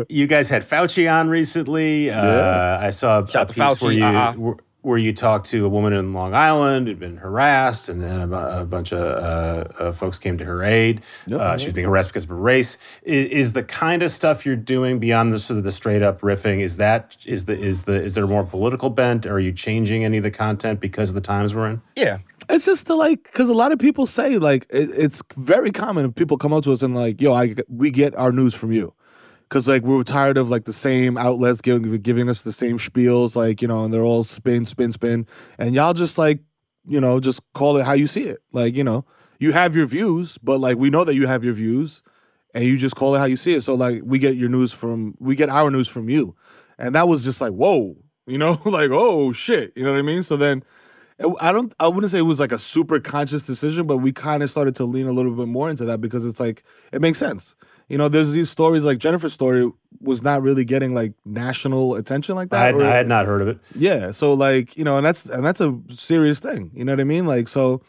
You 0.08 0.26
guys 0.26 0.48
had 0.48 0.62
Fauci 0.68 1.12
on 1.12 1.28
recently. 1.28 2.10
Uh, 2.10 2.78
I 2.78 2.90
saw 2.90 3.20
a, 3.20 3.28
Shout 3.28 3.50
a 3.50 3.54
to 3.54 3.60
piece 3.60 3.82
where 3.82 3.92
Fauci, 3.92 3.96
you 3.96 4.04
uh-uh. 4.04 4.32
where, 4.34 4.56
where 4.82 4.98
you 4.98 5.12
talked 5.12 5.46
to 5.46 5.64
a 5.64 5.68
woman 5.68 5.92
in 5.92 6.12
Long 6.12 6.34
Island 6.34 6.88
who'd 6.88 6.98
been 6.98 7.16
harassed, 7.16 7.88
and 7.88 8.02
then 8.02 8.32
a, 8.32 8.60
a 8.60 8.64
bunch 8.64 8.92
of 8.92 8.98
uh, 9.00 9.82
uh, 9.82 9.92
folks 9.92 10.18
came 10.18 10.36
to 10.38 10.44
her 10.44 10.62
aid. 10.62 11.00
Uh, 11.30 11.56
she 11.56 11.66
was 11.66 11.74
being 11.74 11.86
harassed 11.86 12.08
because 12.08 12.24
of 12.24 12.30
her 12.30 12.36
race. 12.36 12.78
Is, 13.04 13.26
is 13.26 13.52
the 13.52 13.62
kind 13.62 14.02
of 14.02 14.10
stuff 14.10 14.44
you're 14.44 14.56
doing 14.56 14.98
beyond 14.98 15.32
the 15.32 15.38
sort 15.38 15.58
of 15.58 15.64
the 15.64 15.72
straight 15.72 16.02
up 16.02 16.20
riffing? 16.20 16.60
Is 16.60 16.76
that 16.78 17.16
is 17.24 17.44
the 17.44 17.56
is 17.56 17.84
the 17.84 17.94
is 18.02 18.14
there 18.14 18.26
more 18.26 18.44
political 18.44 18.90
bent? 18.90 19.24
Are 19.24 19.40
you 19.40 19.52
changing 19.52 20.04
any 20.04 20.16
of 20.18 20.24
the 20.24 20.30
content 20.30 20.80
because 20.80 21.10
of 21.10 21.14
the 21.14 21.20
times 21.20 21.54
we're 21.54 21.68
in? 21.70 21.82
Yeah, 21.96 22.18
It's 22.48 22.64
just 22.64 22.86
to 22.88 22.94
like, 22.94 23.22
because 23.22 23.48
a 23.48 23.54
lot 23.54 23.70
of 23.70 23.78
people 23.78 24.06
say 24.06 24.38
like 24.38 24.66
it, 24.70 24.90
it's 24.96 25.22
very 25.36 25.70
common 25.70 26.06
if 26.06 26.14
people 26.16 26.36
come 26.38 26.52
up 26.52 26.64
to 26.64 26.72
us 26.72 26.82
and 26.82 26.94
like, 26.94 27.20
yo, 27.20 27.32
I 27.32 27.54
we 27.68 27.90
get 27.92 28.16
our 28.16 28.32
news 28.32 28.52
from 28.54 28.72
you, 28.72 28.92
because 29.52 29.68
like 29.68 29.82
we're 29.82 30.02
tired 30.02 30.38
of 30.38 30.48
like 30.48 30.64
the 30.64 30.72
same 30.72 31.18
outlets 31.18 31.60
giving 31.60 31.94
giving 31.98 32.30
us 32.30 32.42
the 32.42 32.54
same 32.54 32.78
spiels, 32.78 33.36
like 33.36 33.60
you 33.60 33.68
know, 33.68 33.84
and 33.84 33.92
they're 33.92 34.02
all 34.02 34.24
spin, 34.24 34.64
spin, 34.64 34.92
spin, 34.92 35.26
and 35.58 35.74
y'all 35.74 35.92
just 35.92 36.16
like, 36.16 36.40
you 36.86 36.98
know, 36.98 37.20
just 37.20 37.42
call 37.52 37.76
it 37.76 37.84
how 37.84 37.92
you 37.92 38.06
see 38.06 38.22
it. 38.24 38.38
Like 38.52 38.74
you 38.74 38.82
know, 38.82 39.04
you 39.38 39.52
have 39.52 39.76
your 39.76 39.84
views, 39.84 40.38
but 40.38 40.58
like 40.58 40.78
we 40.78 40.88
know 40.88 41.04
that 41.04 41.16
you 41.16 41.26
have 41.26 41.44
your 41.44 41.52
views, 41.52 42.02
and 42.54 42.64
you 42.64 42.78
just 42.78 42.96
call 42.96 43.14
it 43.14 43.18
how 43.18 43.26
you 43.26 43.36
see 43.36 43.52
it. 43.52 43.60
So 43.60 43.74
like 43.74 44.00
we 44.02 44.18
get 44.18 44.36
your 44.36 44.48
news 44.48 44.72
from 44.72 45.16
we 45.20 45.36
get 45.36 45.50
our 45.50 45.70
news 45.70 45.86
from 45.86 46.08
you, 46.08 46.34
and 46.78 46.94
that 46.94 47.06
was 47.06 47.22
just 47.22 47.42
like 47.42 47.52
whoa, 47.52 47.94
you 48.26 48.38
know, 48.38 48.52
like 48.64 48.90
oh 48.90 49.32
shit, 49.32 49.74
you 49.76 49.84
know 49.84 49.92
what 49.92 49.98
I 49.98 50.02
mean? 50.02 50.22
So 50.22 50.36
then. 50.36 50.64
I 51.40 51.52
don't. 51.52 51.72
I 51.78 51.86
wouldn't 51.86 52.10
say 52.10 52.18
it 52.18 52.22
was 52.22 52.40
like 52.40 52.50
a 52.50 52.58
super 52.58 52.98
conscious 52.98 53.46
decision, 53.46 53.86
but 53.86 53.98
we 53.98 54.10
kind 54.10 54.42
of 54.42 54.50
started 54.50 54.74
to 54.76 54.84
lean 54.84 55.06
a 55.06 55.12
little 55.12 55.30
bit 55.36 55.46
more 55.46 55.70
into 55.70 55.84
that 55.84 56.00
because 56.00 56.26
it's 56.26 56.40
like 56.40 56.64
it 56.90 57.00
makes 57.00 57.18
sense. 57.18 57.54
You 57.92 57.98
know, 57.98 58.08
there's 58.08 58.32
these 58.32 58.48
stories 58.48 58.84
like 58.86 58.96
Jennifer's 58.96 59.34
story 59.34 59.70
was 60.00 60.22
not 60.22 60.40
really 60.40 60.64
getting 60.64 60.94
like 60.94 61.12
national 61.26 61.94
attention 61.96 62.34
like 62.36 62.48
that. 62.48 62.62
I 62.62 62.64
had, 62.64 62.74
or- 62.74 62.84
I 62.84 62.88
had 62.88 63.06
not 63.06 63.26
heard 63.26 63.42
of 63.42 63.48
it. 63.48 63.58
yeah. 63.74 64.12
So 64.12 64.32
like 64.32 64.78
you 64.78 64.82
know, 64.84 64.96
and 64.96 65.04
that's 65.04 65.26
and 65.26 65.44
that's 65.44 65.60
a 65.60 65.78
serious 65.90 66.40
thing. 66.40 66.70
You 66.74 66.86
know 66.86 66.92
what 66.92 67.00
I 67.00 67.04
mean? 67.04 67.26
Like 67.26 67.48
so, 67.48 67.82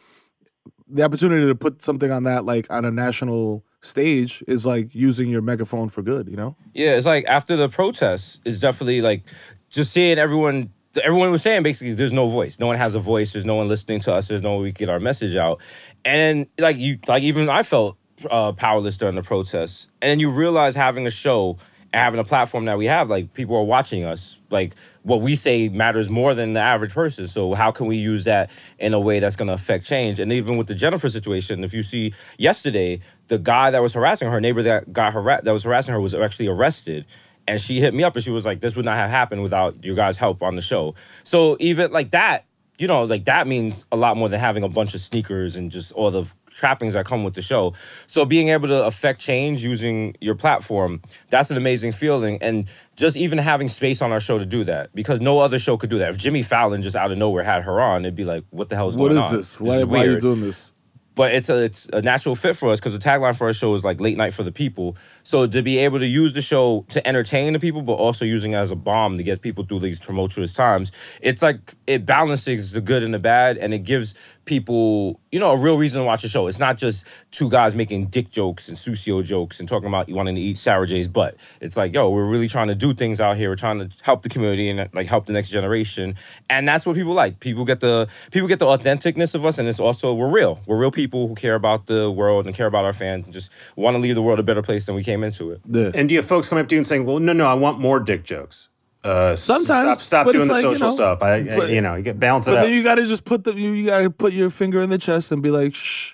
the 0.90 1.04
opportunity 1.04 1.48
to 1.48 1.56
put 1.56 1.82
something 1.82 2.12
on 2.12 2.26
that 2.26 2.44
like 2.44 2.68
on 2.70 2.84
a 2.84 2.92
national 2.92 3.64
stage 3.82 4.44
is 4.46 4.66
like 4.66 4.94
using 4.94 5.30
your 5.30 5.42
megaphone 5.42 5.88
for 5.88 6.02
good. 6.02 6.28
You 6.28 6.36
know? 6.36 6.58
yeah. 6.74 6.96
It's 6.98 7.06
like 7.06 7.24
after 7.28 7.56
the 7.56 7.70
protests, 7.70 8.42
it's 8.44 8.60
definitely 8.60 9.02
like 9.02 9.24
just 9.70 9.94
seeing 9.94 10.18
everyone. 10.18 10.72
Everyone 11.02 11.32
was 11.32 11.42
saying 11.42 11.64
basically, 11.64 11.94
there's 11.94 12.12
no 12.12 12.28
voice. 12.28 12.60
No 12.60 12.68
one 12.68 12.76
has 12.78 12.94
a 12.94 13.00
voice. 13.00 13.32
There's 13.32 13.46
no 13.46 13.56
one 13.56 13.70
listening 13.70 14.02
to 14.02 14.14
us. 14.14 14.28
There's 14.28 14.44
no 14.44 14.58
way 14.58 14.64
we 14.64 14.72
get 14.74 14.90
our 14.90 15.00
message 15.00 15.36
out. 15.36 15.62
And 16.06 16.46
like 16.60 16.78
you, 16.78 17.00
like 17.08 17.24
even 17.24 17.48
I 17.50 17.64
felt 17.64 17.98
uh, 18.30 18.52
powerless 18.54 18.98
during 18.98 19.16
the 19.16 19.24
protests. 19.24 19.88
And 20.02 20.10
then 20.10 20.20
you 20.20 20.30
realize 20.32 20.76
having 20.76 21.08
a 21.08 21.12
show 21.12 21.58
and 21.94 22.00
having 22.00 22.20
a 22.20 22.24
platform 22.24 22.66
that 22.66 22.78
we 22.78 22.86
have, 22.86 23.10
like 23.10 23.34
people 23.34 23.56
are 23.56 23.64
watching 23.64 24.04
us. 24.04 24.40
Like 24.50 24.74
what 25.04 25.22
we 25.22 25.36
say 25.36 25.70
matters 25.70 26.10
more 26.10 26.34
than 26.34 26.54
the 26.54 26.60
average 26.60 26.92
person. 26.92 27.28
So 27.28 27.54
how 27.54 27.72
can 27.72 27.86
we 27.86 27.98
use 27.98 28.24
that 28.24 28.50
in 28.80 28.94
a 28.94 29.00
way 29.00 29.20
that's 29.20 29.36
going 29.36 29.48
to 29.48 29.54
affect 29.54 29.86
change? 29.86 30.20
And 30.20 30.32
even 30.34 30.58
with 30.58 30.68
the 30.68 30.76
Jennifer 30.76 31.08
situation, 31.08 31.64
if 31.64 31.74
you 31.74 31.84
see 31.84 32.14
yesterday, 32.38 33.00
the 33.28 33.38
guy 33.38 33.70
that 33.70 33.82
was 33.82 33.94
harassing 33.94 34.30
her, 34.30 34.42
neighbor 34.42 34.64
that 34.64 34.92
got 34.92 35.14
harassed, 35.14 35.44
that 35.44 35.52
was 35.52 35.64
harassing 35.64 35.94
her, 35.94 36.02
was 36.02 36.16
actually 36.16 36.48
arrested. 36.48 37.06
And 37.48 37.60
she 37.62 37.80
hit 37.80 37.94
me 37.94 38.04
up 38.04 38.16
and 38.16 38.24
she 38.24 38.32
was 38.32 38.46
like, 38.46 38.62
"This 38.62 38.76
would 38.78 38.86
not 38.86 38.96
have 38.96 39.10
happened 39.10 39.44
without 39.44 39.84
your 39.84 39.96
guys' 39.96 40.16
help 40.16 40.42
on 40.42 40.56
the 40.56 40.62
show." 40.62 40.96
So 41.26 41.58
even 41.60 41.92
like 41.92 42.12
that, 42.12 42.46
you 42.78 42.88
know, 42.88 43.04
like 43.04 43.26
that 43.26 43.48
means 43.48 43.86
a 43.92 43.98
lot 43.98 44.18
more 44.18 44.30
than 44.30 44.40
having 44.40 44.64
a 44.64 44.70
bunch 44.70 44.96
of 44.96 45.02
sneakers 45.02 45.58
and 45.58 45.70
just 45.70 45.92
all 45.92 46.10
the 46.10 46.32
trappings 46.54 46.94
that 46.94 47.06
come 47.06 47.24
with 47.24 47.34
the 47.34 47.42
show. 47.42 47.74
So 48.08 48.26
being 48.26 48.50
able 48.50 48.68
to 48.68 48.86
affect 48.86 49.20
change 49.20 49.64
using 49.64 50.16
your 50.22 50.36
platform, 50.36 51.02
that's 51.30 51.52
an 51.52 51.58
amazing 51.58 51.92
feeling. 51.92 52.38
And 52.42 52.68
just 52.96 53.18
even 53.18 53.38
having 53.38 53.68
space 53.68 54.02
on 54.02 54.12
our 54.12 54.20
show 54.20 54.38
to 54.38 54.46
do 54.46 54.64
that, 54.66 54.94
because 54.94 55.20
no 55.20 55.40
other 55.40 55.60
show 55.60 55.78
could 55.78 55.90
do 55.90 56.00
that. 56.00 56.10
If 56.10 56.18
Jimmy 56.18 56.42
Fallon 56.42 56.82
just 56.82 56.96
out 56.96 57.12
of 57.12 57.18
nowhere 57.18 57.44
had 57.44 57.64
her 57.64 57.82
on, 57.82 58.06
it'd 58.06 58.16
be 58.16 58.26
like, 58.26 58.44
what 58.52 58.70
the 58.70 58.76
hell 58.76 58.90
is 58.90 58.96
What 58.96 59.10
going 59.10 59.20
is 59.20 59.26
on? 59.26 59.38
this? 59.38 59.60
Why, 59.60 59.78
is 59.78 59.86
why 59.86 60.06
are 60.06 60.12
you 60.12 60.20
doing 60.20 60.42
this? 60.42 60.74
but 61.16 61.34
it's 61.34 61.50
a 61.50 61.64
it's 61.64 61.88
a 61.94 62.02
natural 62.02 62.36
fit 62.36 62.56
for 62.56 62.72
us 62.72 62.80
because 62.80 62.94
the 62.94 63.00
tagline 63.00 63.38
for 63.38 63.48
our 63.48 63.54
show 63.54 63.74
is 63.76 63.84
like 63.84 64.00
late 64.00 64.18
night 64.18 64.34
for 64.34 64.44
the 64.44 64.52
people. 64.52 64.98
So 65.24 65.46
to 65.46 65.62
be 65.62 65.78
able 65.80 66.00
to 66.00 66.08
use 66.08 66.34
the 66.34 66.42
show 66.42 66.86
to 66.90 67.06
entertain 67.08 67.54
the 67.54 67.60
people, 67.60 67.82
but 67.82 67.94
also 67.94 68.26
using 68.26 68.54
it 68.54 68.58
as 68.58 68.72
a 68.72 68.76
bomb 68.76 69.18
to 69.18 69.24
get 69.24 69.42
people 69.42 69.64
through 69.64 69.80
these 69.80 70.00
tumultuous 70.00 70.54
times, 70.54 70.92
it's 71.22 71.42
like 71.42 71.76
it 71.88 72.06
balances 72.06 72.72
the 72.72 72.82
good 72.82 73.04
and 73.04 73.14
the 73.14 73.20
bad, 73.20 73.58
and 73.58 73.74
it 73.74 73.80
gives 73.80 74.14
people 74.46 75.20
you 75.32 75.40
know 75.40 75.52
a 75.52 75.58
real 75.58 75.78
reason 75.78 76.02
to 76.02 76.06
watch 76.06 76.22
the 76.22 76.28
show. 76.28 76.48
It's 76.48 76.60
not 76.60 76.78
just 76.78 77.06
two 77.32 77.50
guys 77.50 77.76
making 77.76 78.08
dick 78.08 78.30
jokes 78.30 78.68
and 78.68 78.78
sucio 78.78 79.24
jokes 79.24 79.60
and 79.60 79.68
talking 79.68 79.88
about 79.88 80.10
you 80.10 80.16
wanting 80.16 80.36
to 80.36 80.42
eat 80.42 80.58
Sarah 80.58 80.86
J's 80.86 81.08
butt. 81.08 81.36
It's 81.62 81.78
like 81.78 81.94
yo, 81.94 82.10
we're 82.10 82.26
really 82.26 82.48
trying 82.48 82.68
to 82.68 82.76
do 82.76 82.94
things 82.94 83.22
out 83.22 83.38
here. 83.38 83.50
We're 83.50 83.56
trying 83.56 83.80
to 83.80 83.90
help 84.02 84.22
the 84.22 84.30
community 84.30 84.70
and 84.70 84.90
like 84.94 85.08
help 85.08 85.26
the 85.26 85.34
next 85.34 85.50
generation, 85.50 86.16
and 86.50 86.68
that's 86.68 86.86
what 86.86 86.96
people 86.96 87.14
like. 87.14 87.40
People 87.40 87.66
get 87.66 87.80
the 87.80 88.08
people 88.32 88.48
get 88.48 88.60
the 88.60 88.66
authenticness 88.66 89.36
of 89.36 89.46
us, 89.46 89.58
and 89.58 89.68
it's 89.68 89.80
also 89.80 90.14
we're 90.14 90.32
real. 90.32 90.60
We're 90.66 90.78
real 90.78 90.92
people 90.92 91.28
who 91.28 91.36
care 91.36 91.56
about 91.56 91.88
the 91.88 92.12
world 92.12 92.46
and 92.46 92.56
care 92.56 92.68
about 92.68 92.86
our 92.86 92.94
fans 92.94 93.26
and 93.26 93.34
just 93.34 93.52
want 93.76 93.96
to 93.96 94.00
leave 94.00 94.16
the 94.16 94.22
world 94.22 94.40
a 94.40 94.44
better 94.44 94.62
place 94.62 94.86
than 94.86 94.96
we 94.96 95.04
came 95.04 95.24
into 95.24 95.52
it. 95.52 95.62
Yeah. 95.70 95.92
And 95.94 96.10
do 96.10 96.16
you 96.16 96.20
have 96.20 96.28
folks 96.28 96.50
come 96.50 96.58
up 96.58 96.68
to 96.70 96.76
you 96.76 96.80
and 96.80 96.88
saying, 96.88 97.06
"Well, 97.06 97.20
no, 97.20 97.34
no, 97.34 97.48
I 97.48 97.54
want 97.54 97.80
more 97.80 98.00
dick 98.00 98.24
jokes." 98.24 98.70
Uh, 99.04 99.36
Sometimes, 99.36 100.00
stop, 100.02 100.26
stop 100.26 100.34
doing 100.34 100.48
the 100.48 100.54
like, 100.54 100.64
you 100.64 100.72
social 100.74 100.88
know, 100.90 100.96
stuff. 100.96 101.22
I, 101.24 101.42
but- 101.44 101.70
you 101.70 101.82
know, 101.82 101.96
you 101.96 102.04
get 102.04 102.20
balance 102.20 102.48
it 102.48 102.52
But 102.52 102.60
out. 102.60 102.62
then 102.64 102.72
you 102.74 102.84
gotta 102.84 103.06
just 103.06 103.26
put 103.26 103.44
the 103.44 103.54
you, 103.54 103.72
you 103.72 103.86
gotta 103.88 104.10
put 104.10 104.32
your 104.34 104.50
finger 104.50 104.82
in 104.82 104.90
the 104.90 104.98
chest 104.98 105.32
and 105.32 105.42
be 105.44 105.52
like, 105.52 105.76
shh, 105.76 106.14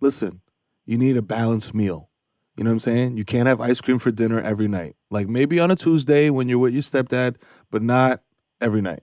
listen, 0.00 0.40
you 0.86 0.98
need 0.98 1.16
a 1.16 1.22
balanced 1.22 1.72
meal. 1.74 2.10
You 2.56 2.64
know 2.64 2.70
what 2.70 2.74
I'm 2.74 2.80
saying? 2.80 3.16
You 3.16 3.24
can't 3.24 3.46
have 3.46 3.60
ice 3.60 3.80
cream 3.80 3.98
for 3.98 4.10
dinner 4.10 4.40
every 4.40 4.66
night. 4.66 4.96
Like 5.10 5.28
maybe 5.28 5.60
on 5.60 5.70
a 5.70 5.76
Tuesday 5.76 6.30
when 6.30 6.48
you're 6.48 6.58
with 6.58 6.72
your 6.72 6.82
stepdad, 6.82 7.36
but 7.70 7.82
not 7.82 8.22
every 8.60 8.80
night. 8.80 9.02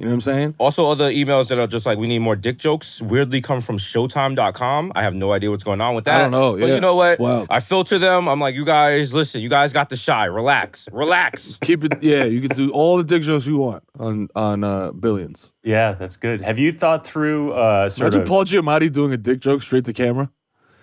You 0.00 0.06
know 0.06 0.12
what 0.12 0.14
I'm 0.14 0.20
saying? 0.22 0.54
Also, 0.56 0.90
other 0.90 1.10
emails 1.10 1.48
that 1.48 1.58
are 1.58 1.66
just 1.66 1.84
like, 1.84 1.98
we 1.98 2.06
need 2.06 2.20
more 2.20 2.34
dick 2.34 2.56
jokes 2.56 3.02
weirdly 3.02 3.42
come 3.42 3.60
from 3.60 3.76
Showtime.com. 3.76 4.92
I 4.94 5.02
have 5.02 5.14
no 5.14 5.32
idea 5.32 5.50
what's 5.50 5.62
going 5.62 5.82
on 5.82 5.94
with 5.94 6.06
that. 6.06 6.16
I 6.16 6.22
don't 6.22 6.30
know, 6.30 6.52
But 6.58 6.68
yeah. 6.70 6.74
you 6.76 6.80
know 6.80 6.96
what? 6.96 7.18
Wow. 7.20 7.46
I 7.50 7.60
filter 7.60 7.98
them. 7.98 8.26
I'm 8.26 8.40
like, 8.40 8.54
you 8.54 8.64
guys, 8.64 9.12
listen, 9.12 9.42
you 9.42 9.50
guys 9.50 9.74
got 9.74 9.90
the 9.90 9.96
shy. 9.96 10.24
Relax. 10.24 10.88
Relax. 10.90 11.58
Keep 11.62 11.84
it. 11.84 12.02
Yeah, 12.02 12.24
you 12.24 12.40
can 12.40 12.56
do 12.56 12.72
all 12.72 12.96
the 12.96 13.04
dick 13.04 13.22
jokes 13.22 13.46
you 13.46 13.58
want 13.58 13.84
on 13.98 14.28
on 14.34 14.64
uh, 14.64 14.92
billions. 14.92 15.52
yeah, 15.62 15.92
that's 15.92 16.16
good. 16.16 16.40
Have 16.40 16.58
you 16.58 16.72
thought 16.72 17.06
through 17.06 17.52
uh, 17.52 17.90
sort 17.90 18.06
Imagine 18.06 18.22
of? 18.22 18.28
Paul 18.28 18.44
Giamatti 18.46 18.90
doing 18.90 19.12
a 19.12 19.18
dick 19.18 19.40
joke 19.40 19.62
straight 19.62 19.84
to 19.84 19.92
camera. 19.92 20.30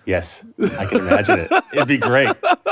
yes, 0.06 0.44
I 0.78 0.86
can 0.86 0.98
imagine 1.00 1.40
it. 1.40 1.50
It'd 1.74 1.88
be 1.88 1.98
great. 1.98 2.30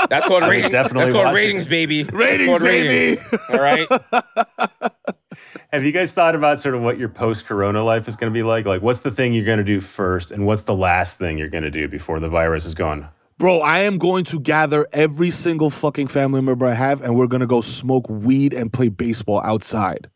That's 0.09 0.25
called 0.25 0.43
would 0.43 0.49
ratings. 0.49 0.71
definitely 0.71 1.03
That's 1.11 1.13
called 1.13 1.25
watch 1.25 1.33
it. 1.33 1.41
ratings, 1.43 1.67
baby. 1.67 2.03
That's 2.03 2.15
Ratings, 2.15 2.47
called 2.47 2.61
baby. 2.61 3.21
All 3.51 3.59
right. 3.59 4.91
Have 5.73 5.83
you 5.83 5.91
guys 5.91 6.13
thought 6.13 6.33
about 6.33 6.59
sort 6.59 6.75
of 6.75 6.81
what 6.81 6.97
your 6.97 7.09
post-corona 7.09 7.83
life 7.83 8.07
is 8.07 8.15
going 8.15 8.31
to 8.31 8.33
be 8.33 8.41
like? 8.43 8.65
Like, 8.65 8.81
what's 8.81 9.01
the 9.01 9.11
thing 9.11 9.33
you're 9.33 9.43
going 9.43 9.57
to 9.57 9.65
do 9.65 9.81
first, 9.81 10.31
and 10.31 10.45
what's 10.45 10.63
the 10.63 10.73
last 10.75 11.17
thing 11.17 11.37
you're 11.37 11.49
going 11.49 11.65
to 11.65 11.71
do 11.71 11.89
before 11.89 12.21
the 12.21 12.29
virus 12.29 12.63
is 12.63 12.73
gone? 12.73 13.09
Bro, 13.37 13.59
I 13.59 13.79
am 13.79 13.97
going 13.97 14.23
to 14.25 14.39
gather 14.39 14.87
every 14.93 15.29
single 15.29 15.69
fucking 15.69 16.07
family 16.07 16.41
member 16.41 16.65
I 16.65 16.73
have, 16.73 17.01
and 17.01 17.17
we're 17.17 17.27
gonna 17.27 17.45
go 17.45 17.61
smoke 17.61 18.09
weed 18.09 18.53
and 18.53 18.73
play 18.73 18.89
baseball 18.89 19.41
outside. 19.43 20.09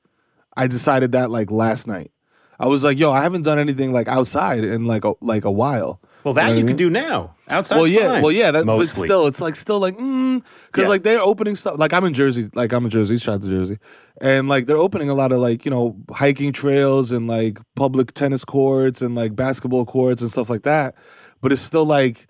I 0.55 0.67
decided 0.67 1.11
that 1.11 1.29
like 1.29 1.51
last 1.51 1.85
night. 1.85 2.11
I 2.59 2.67
was 2.67 2.83
like, 2.83 2.97
yo, 2.97 3.11
I 3.11 3.21
haven't 3.21 3.43
done 3.43 3.59
anything 3.59 3.91
like 3.91 4.07
outside 4.07 4.63
in 4.63 4.85
like 4.85 5.03
a, 5.05 5.13
like 5.21 5.45
a 5.45 5.51
while. 5.51 5.99
Well, 6.23 6.33
that 6.35 6.47
know 6.47 6.53
you 6.53 6.57
I 6.57 6.59
can 6.59 6.65
mean? 6.67 6.75
do 6.77 6.89
now. 6.89 7.35
Outside. 7.51 7.75
well, 7.75 7.87
yeah, 7.87 8.21
well, 8.21 8.31
yeah. 8.31 8.51
That, 8.51 8.65
but 8.65 8.77
mostly. 8.77 9.07
still, 9.07 9.27
it's 9.27 9.41
like 9.41 9.55
still 9.55 9.79
like, 9.79 9.97
mm, 9.97 10.41
because 10.67 10.83
Yeah. 10.83 10.89
like 10.89 11.03
they're 11.03 11.21
opening 11.21 11.55
stuff. 11.55 11.77
Like 11.77 11.93
I'm 11.93 12.03
in 12.05 12.13
Jersey, 12.13 12.49
like 12.53 12.71
I'm 12.73 12.85
in 12.85 12.89
Jersey, 12.89 13.17
shout 13.17 13.35
out 13.35 13.41
to 13.43 13.49
Jersey, 13.49 13.77
and 14.21 14.47
like 14.47 14.65
they're 14.65 14.77
opening 14.77 15.09
a 15.09 15.13
lot 15.13 15.31
of 15.31 15.39
like 15.39 15.65
you 15.65 15.71
know 15.71 15.97
hiking 16.11 16.53
trails 16.53 17.11
and 17.11 17.27
like 17.27 17.59
public 17.75 18.13
tennis 18.13 18.45
courts 18.45 19.01
and 19.01 19.15
like 19.15 19.35
basketball 19.35 19.85
courts 19.85 20.21
and 20.21 20.31
stuff 20.31 20.49
like 20.49 20.63
that. 20.63 20.95
But 21.41 21.51
it's 21.51 21.61
still 21.61 21.85
like, 21.85 22.27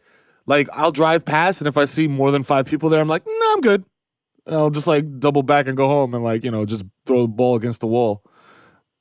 like 0.47 0.67
I'll 0.73 0.91
drive 0.91 1.23
past, 1.25 1.61
and 1.61 1.67
if 1.67 1.77
I 1.77 1.85
see 1.85 2.07
more 2.07 2.31
than 2.31 2.43
five 2.43 2.65
people 2.65 2.89
there, 2.89 3.01
I'm 3.01 3.07
like, 3.09 3.25
no, 3.27 3.53
I'm 3.53 3.61
good. 3.61 3.85
And 4.47 4.55
I'll 4.55 4.71
just 4.71 4.87
like 4.87 5.19
double 5.19 5.43
back 5.43 5.67
and 5.67 5.77
go 5.77 5.87
home 5.87 6.13
and 6.15 6.23
like 6.23 6.43
you 6.43 6.51
know 6.51 6.65
just 6.65 6.83
throw 7.05 7.21
the 7.23 7.27
ball 7.27 7.55
against 7.55 7.81
the 7.81 7.87
wall. 7.87 8.23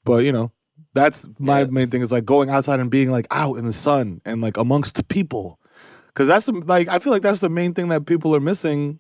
But 0.04 0.24
you 0.24 0.33
know, 0.33 0.50
that's 0.92 1.28
my 1.38 1.64
main 1.64 1.88
thing 1.90 2.02
is 2.02 2.11
like 2.12 2.24
going 2.24 2.50
outside 2.50 2.80
and 2.80 2.90
being 2.90 3.11
like 3.11 3.26
out 3.30 3.56
in 3.56 3.64
the 3.64 3.72
sun 3.72 4.20
and 4.24 4.40
like 4.40 4.56
amongst 4.56 5.06
people. 5.09 5.60
Cause 6.20 6.28
that's 6.28 6.44
the, 6.44 6.52
like 6.52 6.87
I 6.88 6.98
feel 6.98 7.14
like 7.14 7.22
that's 7.22 7.40
the 7.40 7.48
main 7.48 7.72
thing 7.72 7.88
that 7.88 8.04
people 8.04 8.37
are 8.37 8.40
missing 8.40 8.98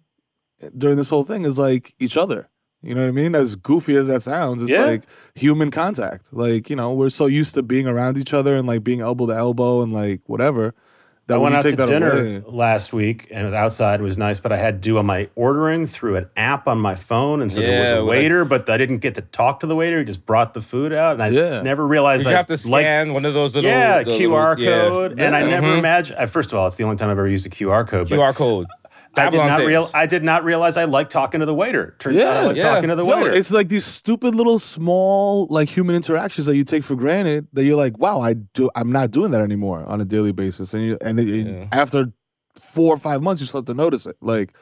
during 0.74 0.96
this 0.96 1.10
whole 1.10 1.22
thing 1.22 1.44
is 1.44 1.58
like 1.58 1.94
each 1.98 2.16
other. 2.16 2.48
You 2.80 2.94
know 2.94 3.02
what 3.02 3.08
I 3.08 3.12
mean? 3.12 3.34
As 3.34 3.56
goofy 3.56 3.94
as 3.94 4.06
that 4.06 4.22
sounds, 4.22 4.62
it's 4.62 4.70
Yeah. 4.70 4.86
like 4.86 5.02
human 5.34 5.70
contact. 5.70 6.32
Like 6.32 6.70
you 6.70 6.76
know, 6.76 6.94
we're 6.94 7.10
so 7.10 7.26
used 7.26 7.52
to 7.56 7.62
being 7.62 7.86
around 7.86 8.16
each 8.16 8.32
other 8.32 8.56
and 8.56 8.66
like 8.66 8.82
being 8.82 9.02
elbow 9.02 9.26
to 9.26 9.34
elbow 9.34 9.82
and 9.82 9.92
like 9.92 10.22
whatever. 10.28 10.74
That 11.30 11.36
I 11.36 11.38
went 11.38 11.54
out 11.54 11.62
to 11.62 11.68
take 11.70 11.78
that 11.78 11.88
dinner 11.88 12.10
away- 12.12 12.42
last 12.46 12.92
week, 12.92 13.28
and 13.30 13.40
it 13.42 13.44
was 13.46 13.54
outside. 13.54 14.00
It 14.00 14.02
was 14.02 14.18
nice, 14.18 14.38
but 14.40 14.52
I 14.52 14.56
had 14.58 14.82
to 14.82 14.88
do 14.88 14.96
all 14.96 15.02
my 15.02 15.28
ordering 15.36 15.86
through 15.86 16.16
an 16.16 16.26
app 16.36 16.68
on 16.68 16.78
my 16.78 16.94
phone, 16.94 17.40
and 17.40 17.50
so 17.52 17.60
there 17.60 17.80
was 17.80 18.00
a 18.00 18.04
waiter, 18.04 18.44
but 18.44 18.68
I 18.68 18.76
didn't 18.76 18.98
get 18.98 19.14
to 19.14 19.22
talk 19.22 19.60
to 19.60 19.66
the 19.66 19.76
waiter. 19.76 19.98
He 20.00 20.04
just 20.04 20.26
brought 20.26 20.54
the 20.54 20.60
food 20.60 20.92
out, 20.92 21.12
and 21.14 21.22
I 21.22 21.28
Yeah. 21.28 21.62
never 21.62 21.86
realized 21.86 22.24
Did 22.24 22.30
you 22.30 22.34
I 22.34 22.36
have 22.38 22.46
to 22.46 22.52
like- 22.68 22.82
scan 22.84 23.14
one 23.14 23.24
of 23.24 23.34
those 23.34 23.54
little 23.54 23.70
yeah, 23.70 24.02
QR 24.02 24.56
little- 24.56 24.64
yeah. 24.64 24.88
code, 24.88 25.20
and 25.20 25.34
I 25.34 25.40
Yeah. 25.42 25.46
never 25.48 25.66
Mhm. 25.68 25.78
imagined. 25.78 26.28
First 26.30 26.52
of 26.52 26.58
all, 26.58 26.66
it's 26.66 26.76
the 26.76 26.84
only 26.84 26.96
time 26.96 27.08
I've 27.08 27.18
ever 27.18 27.28
used 27.28 27.46
a 27.46 27.50
QR 27.50 27.84
code. 27.84 28.08
but 28.08 28.16
QR 28.16 28.32
code. 28.34 28.66
I 29.16 29.28
did 29.28 29.38
not 29.38 29.60
real. 29.64 29.88
I 29.92 30.06
did 30.06 30.22
not 30.22 30.44
realize 30.44 30.76
I 30.76 30.84
like 30.84 31.08
talking 31.08 31.40
to 31.40 31.46
the 31.46 31.54
waiter. 31.54 31.96
Turns 31.98 32.16
out 32.18 32.36
I 32.36 32.44
like 32.46 32.56
Yeah. 32.56 32.62
talking 32.74 32.88
to 32.90 32.94
the 32.96 33.04
Yo, 33.04 33.16
waiter. 33.18 33.32
it's 33.32 33.50
like 33.50 33.68
these 33.68 33.84
stupid 33.84 34.34
little 34.34 34.58
small 34.58 35.46
like 35.50 35.68
human 35.68 35.96
interactions 35.96 36.46
that 36.46 36.56
you 36.56 36.64
take 36.64 36.84
for 36.84 36.94
granted 36.96 37.48
that 37.52 37.64
you're 37.64 37.76
like, 37.76 37.98
wow, 37.98 38.20
I 38.20 38.34
do 38.34 38.70
I'm 38.76 38.92
not 38.92 39.10
doing 39.10 39.30
that 39.32 39.40
anymore 39.42 39.84
on 39.84 40.00
a 40.00 40.04
daily 40.04 40.32
basis. 40.32 40.72
And 40.74 40.82
you 40.84 40.98
and 41.02 41.18
it, 41.18 41.28
it- 41.28 41.46
Yeah. 41.46 41.66
after 41.72 42.12
four 42.54 42.94
or 42.94 42.98
five 42.98 43.20
months 43.22 43.40
you 43.40 43.46
start 43.46 43.66
to 43.66 43.74
notice 43.74 44.06
it. 44.06 44.16
Like, 44.20 44.54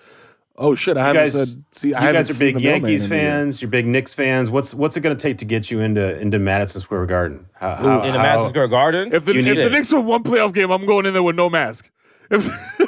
oh 0.56 0.74
shit, 0.74 0.96
I 0.96 1.04
haven't 1.04 1.22
guys- 1.24 1.32
said 1.34 1.64
see 1.72 1.88
you 1.88 1.94
haven't 1.94 2.14
guys 2.14 2.30
are 2.30 2.38
big 2.38 2.58
Yankees 2.58 3.04
in 3.04 3.12
a 3.12 3.14
year. 3.16 3.24
fans. 3.24 3.60
You're 3.60 3.70
big 3.70 3.86
Knicks 3.86 4.14
fans. 4.14 4.50
What's 4.50 4.72
what's 4.72 4.96
it 4.96 5.02
going 5.02 5.16
to 5.16 5.22
take 5.22 5.36
to 5.38 5.44
get 5.44 5.70
you 5.70 5.80
into 5.80 6.18
into 6.18 6.38
Madison 6.38 6.80
Square 6.80 7.06
Garden? 7.06 7.46
How, 7.52 7.74
how- 7.74 8.02
in 8.02 8.12
the 8.12 8.18
how- 8.18 8.22
Madison 8.24 8.48
Square 8.48 8.68
Garden. 8.68 9.12
If 9.12 9.26
the, 9.26 9.34
You 9.34 9.40
if 9.40 9.46
need 9.46 9.56
the. 9.58 9.70
Knicks 9.70 9.92
win 9.92 10.06
one 10.06 10.22
playoff 10.22 10.54
game, 10.54 10.70
I'm 10.70 10.86
going 10.86 11.04
in 11.06 11.12
there 11.12 11.22
with 11.22 11.36
no 11.36 11.50
mask. 11.50 11.90
If 12.30 12.44
the 12.44 12.50
Knicks- 12.78 12.87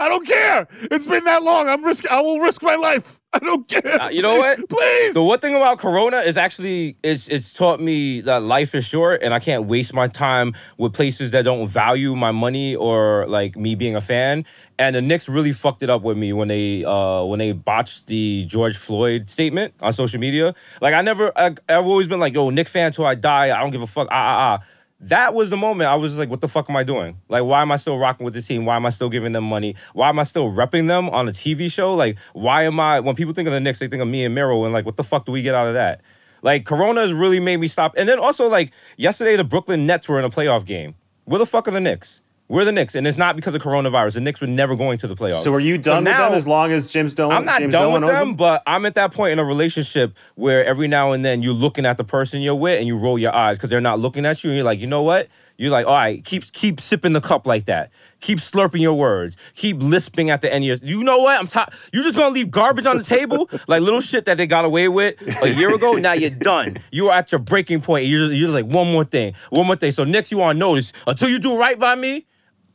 I 0.00 0.08
don't 0.08 0.26
care. 0.26 0.66
It's 0.90 1.04
been 1.04 1.24
that 1.24 1.42
long. 1.42 1.68
I'm 1.68 1.84
risk. 1.84 2.10
I 2.10 2.22
will 2.22 2.40
risk 2.40 2.62
my 2.62 2.74
life. 2.74 3.20
I 3.34 3.38
don't 3.38 3.68
care. 3.68 4.00
Uh, 4.00 4.08
you 4.08 4.22
know 4.22 4.38
what? 4.38 4.66
Please. 4.68 5.12
The 5.12 5.22
one 5.22 5.38
thing 5.38 5.54
about 5.54 5.78
Corona 5.78 6.16
is 6.16 6.38
actually 6.38 6.96
it's 7.02 7.28
it's 7.28 7.52
taught 7.52 7.80
me 7.80 8.22
that 8.22 8.42
life 8.42 8.74
is 8.74 8.86
short 8.86 9.22
and 9.22 9.34
I 9.34 9.40
can't 9.40 9.66
waste 9.66 9.92
my 9.92 10.08
time 10.08 10.54
with 10.78 10.94
places 10.94 11.32
that 11.32 11.42
don't 11.42 11.68
value 11.68 12.16
my 12.16 12.32
money 12.32 12.74
or 12.74 13.26
like 13.28 13.56
me 13.56 13.74
being 13.74 13.94
a 13.94 14.00
fan. 14.00 14.46
And 14.78 14.96
the 14.96 15.02
Knicks 15.02 15.28
really 15.28 15.52
fucked 15.52 15.82
it 15.82 15.90
up 15.90 16.00
with 16.00 16.16
me 16.16 16.32
when 16.32 16.48
they 16.48 16.82
uh 16.84 17.22
when 17.24 17.38
they 17.38 17.52
botched 17.52 18.06
the 18.06 18.46
George 18.46 18.78
Floyd 18.78 19.28
statement 19.28 19.74
on 19.80 19.92
social 19.92 20.18
media. 20.18 20.54
Like 20.80 20.94
I 20.94 21.02
never 21.02 21.30
I, 21.36 21.54
I've 21.68 21.86
always 21.86 22.08
been 22.08 22.20
like, 22.20 22.32
yo, 22.32 22.48
Knick 22.48 22.68
fan 22.68 22.90
till 22.92 23.04
I 23.04 23.16
die. 23.16 23.56
I 23.56 23.60
don't 23.60 23.70
give 23.70 23.82
a 23.82 23.86
fuck. 23.86 24.08
Ah 24.10 24.14
ah 24.14 24.58
ah. 24.60 24.66
That 25.02 25.32
was 25.32 25.48
the 25.48 25.56
moment 25.56 25.88
I 25.88 25.94
was 25.94 26.12
just 26.12 26.18
like, 26.18 26.28
what 26.28 26.42
the 26.42 26.48
fuck 26.48 26.68
am 26.68 26.76
I 26.76 26.84
doing? 26.84 27.20
Like, 27.28 27.44
why 27.44 27.62
am 27.62 27.72
I 27.72 27.76
still 27.76 27.98
rocking 27.98 28.24
with 28.24 28.34
this 28.34 28.46
team? 28.46 28.66
Why 28.66 28.76
am 28.76 28.84
I 28.84 28.90
still 28.90 29.08
giving 29.08 29.32
them 29.32 29.44
money? 29.44 29.74
Why 29.94 30.10
am 30.10 30.18
I 30.18 30.24
still 30.24 30.52
repping 30.52 30.88
them 30.88 31.08
on 31.08 31.26
a 31.26 31.32
TV 31.32 31.72
show? 31.72 31.94
Like, 31.94 32.18
why 32.34 32.64
am 32.64 32.78
I, 32.78 33.00
when 33.00 33.14
people 33.14 33.32
think 33.32 33.48
of 33.48 33.54
the 33.54 33.60
Knicks, 33.60 33.78
they 33.78 33.88
think 33.88 34.02
of 34.02 34.08
me 34.08 34.26
and 34.26 34.34
Mero, 34.34 34.62
and 34.64 34.74
like, 34.74 34.84
what 34.84 34.98
the 34.98 35.04
fuck 35.04 35.24
do 35.24 35.32
we 35.32 35.40
get 35.40 35.54
out 35.54 35.68
of 35.68 35.74
that? 35.74 36.02
Like, 36.42 36.66
Corona 36.66 37.00
has 37.00 37.14
really 37.14 37.40
made 37.40 37.58
me 37.58 37.68
stop. 37.68 37.94
And 37.96 38.08
then 38.08 38.18
also, 38.18 38.48
like, 38.48 38.72
yesterday, 38.98 39.36
the 39.36 39.44
Brooklyn 39.44 39.86
Nets 39.86 40.08
were 40.08 40.18
in 40.18 40.24
a 40.24 40.30
playoff 40.30 40.66
game. 40.66 40.94
Where 41.24 41.38
the 41.38 41.46
fuck 41.46 41.66
are 41.68 41.70
the 41.70 41.80
Knicks? 41.80 42.20
We're 42.50 42.64
the 42.64 42.72
Knicks, 42.72 42.96
and 42.96 43.06
it's 43.06 43.16
not 43.16 43.36
because 43.36 43.54
of 43.54 43.62
coronavirus. 43.62 44.14
The 44.14 44.22
Knicks 44.22 44.40
were 44.40 44.48
never 44.48 44.74
going 44.74 44.98
to 44.98 45.06
the 45.06 45.14
playoffs. 45.14 45.44
So 45.44 45.54
are 45.54 45.60
you 45.60 45.78
done 45.78 46.02
with 46.02 46.12
now- 46.12 46.30
them 46.30 46.36
as 46.36 46.48
long 46.48 46.72
as 46.72 46.88
James 46.88 47.14
Dolan? 47.14 47.36
I'm 47.36 47.44
not 47.44 47.60
James 47.60 47.70
done 47.70 47.82
Dolan 47.82 48.02
with 48.02 48.10
owns 48.10 48.18
them, 48.18 48.34
but 48.34 48.64
I'm 48.66 48.84
at 48.86 48.94
that 48.96 49.14
point 49.14 49.30
in 49.30 49.38
a 49.38 49.44
relationship 49.44 50.18
where 50.34 50.64
every 50.64 50.88
now 50.88 51.12
and 51.12 51.24
then 51.24 51.42
you're 51.42 51.54
looking 51.54 51.86
at 51.86 51.96
the 51.96 52.02
person 52.02 52.40
you're 52.40 52.56
with 52.56 52.76
and 52.80 52.88
you 52.88 52.96
roll 52.96 53.20
your 53.20 53.32
eyes 53.32 53.56
because 53.56 53.70
they're 53.70 53.80
not 53.80 54.00
looking 54.00 54.26
at 54.26 54.42
you, 54.42 54.50
and 54.50 54.56
you're 54.56 54.64
like, 54.64 54.80
you 54.80 54.88
know 54.88 55.02
what? 55.02 55.28
You're 55.58 55.70
like, 55.70 55.86
all 55.86 55.94
right, 55.94 56.24
keep 56.24 56.50
keep 56.50 56.80
sipping 56.80 57.12
the 57.12 57.20
cup 57.20 57.46
like 57.46 57.66
that. 57.66 57.92
Keep 58.18 58.38
slurping 58.38 58.80
your 58.80 58.94
words. 58.94 59.36
Keep 59.54 59.80
lisping 59.80 60.30
at 60.30 60.40
the 60.40 60.52
end 60.52 60.64
of 60.64 60.66
your. 60.66 60.76
You 60.82 61.04
know 61.04 61.18
what? 61.18 61.38
I'm 61.38 61.46
tired. 61.46 61.68
You're 61.92 62.02
just 62.02 62.16
gonna 62.16 62.34
leave 62.34 62.50
garbage 62.50 62.86
on 62.86 62.98
the 62.98 63.04
table, 63.04 63.48
like 63.68 63.80
little 63.80 64.00
shit 64.00 64.24
that 64.24 64.38
they 64.38 64.48
got 64.48 64.64
away 64.64 64.88
with 64.88 65.14
a 65.40 65.50
year 65.50 65.72
ago. 65.72 65.92
Now 65.92 66.14
you're 66.14 66.30
done. 66.30 66.78
You 66.90 67.10
are 67.10 67.18
at 67.18 67.30
your 67.30 67.38
breaking 67.38 67.82
point. 67.82 68.06
You're 68.06 68.26
just, 68.26 68.32
you're 68.32 68.48
just 68.48 68.54
like 68.60 68.74
one 68.74 68.90
more 68.90 69.04
thing, 69.04 69.34
one 69.50 69.66
more 69.68 69.76
thing. 69.76 69.92
So 69.92 70.02
Knicks 70.02 70.32
you 70.32 70.42
on 70.42 70.58
notice 70.58 70.92
until 71.06 71.28
you 71.28 71.38
do 71.38 71.56
right 71.56 71.78
by 71.78 71.94
me. 71.94 72.26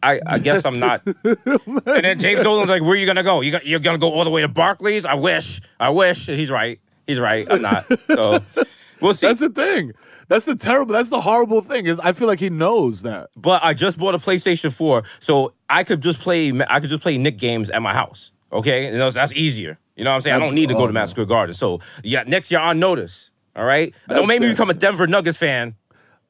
I, 0.06 0.20
I 0.26 0.40
guess 0.40 0.66
I'm 0.66 0.80
not. 0.80 1.02
and 1.24 2.04
then 2.04 2.20
James 2.20 2.44
Dolan's 2.44 2.70
like, 2.70 2.82
"Where 2.82 2.92
are 2.92 2.96
you 2.96 3.06
gonna 3.06 3.24
go? 3.24 3.42
You 3.42 3.52
got, 3.52 3.66
you're 3.66 3.80
gonna 3.80 3.98
go 3.98 4.12
all 4.12 4.24
the 4.24 4.30
way 4.30 4.42
to 4.42 4.48
Barclays? 4.48 5.06
I 5.06 5.16
wish. 5.16 5.62
I 5.80 5.90
wish." 5.90 6.28
He's 6.28 6.52
right. 6.52 6.80
He's 7.08 7.20
right. 7.20 7.48
I'm 7.50 7.62
not. 7.62 7.86
So 8.08 8.40
we'll 9.02 9.14
see. 9.14 9.28
That's 9.28 9.40
the 9.40 9.50
thing. 9.50 9.94
That's 10.28 10.46
the 10.46 10.56
terrible. 10.56 10.94
That's 10.94 11.10
the 11.10 11.22
horrible 11.22 11.62
thing. 11.62 11.86
Is 11.88 12.00
I 12.00 12.14
feel 12.14 12.28
like 12.28 12.40
he 12.40 12.50
knows 12.50 13.02
that. 13.04 13.30
but 13.36 13.64
I 13.64 13.74
just 13.74 13.98
bought 13.98 14.16
a 14.16 14.18
PlayStation 14.18 14.76
4, 14.76 15.04
so 15.20 15.54
I 15.70 15.84
could 15.84 16.02
just 16.02 16.20
play. 16.20 16.52
I 16.70 16.80
could 16.80 16.90
just 16.90 17.02
play 17.02 17.18
Knick 17.18 17.38
games 17.38 17.70
at 17.70 17.82
my 17.82 17.94
house. 17.94 18.32
Okay, 18.52 18.88
and 18.88 19.00
that's, 19.00 19.16
that's 19.16 19.34
easier. 19.34 19.78
You 19.96 20.04
know 20.04 20.12
what 20.12 20.16
I'm 20.16 20.22
saying? 20.22 20.36
I 20.36 20.40
don't 20.40 20.56
need 20.56 20.70
to 20.70 20.76
go 20.76 20.88
to 20.88 21.08
Square 21.08 21.28
Garden. 21.28 21.54
So 21.54 21.80
yeah, 22.04 22.24
next 22.24 22.52
year 22.52 22.60
on 22.60 22.80
notice. 22.80 23.32
All 23.56 23.64
right. 23.64 23.94
Don't 24.10 24.28
make 24.28 24.42
me 24.42 24.50
become 24.50 24.70
a 24.70 24.74
Denver 24.74 25.08
Nuggets 25.08 25.38
fan. 25.38 25.76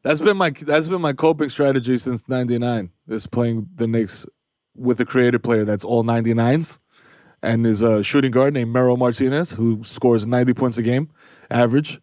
That's 0.05 0.19
been 0.19 0.37
my 0.37 0.51
that's 0.51 0.87
been 0.87 1.01
my 1.01 1.13
coping 1.13 1.49
strategy 1.49 1.97
since 1.97 2.29
'99. 2.29 2.91
Is 3.07 3.25
playing 3.25 3.67
the 3.73 3.87
Knicks 3.87 4.27
with 4.75 4.99
a 5.01 5.05
creative 5.05 5.41
player 5.41 5.65
that's 5.65 5.83
all 5.83 6.03
99s, 6.03 6.77
and 7.41 7.65
is 7.65 7.81
a 7.81 8.03
shooting 8.03 8.29
guard 8.29 8.53
named 8.53 8.71
Mero 8.71 8.95
Martinez 8.95 9.49
who 9.49 9.83
scores 9.83 10.27
90 10.27 10.53
points 10.53 10.77
a 10.77 10.83
game, 10.83 11.09
average. 11.49 11.99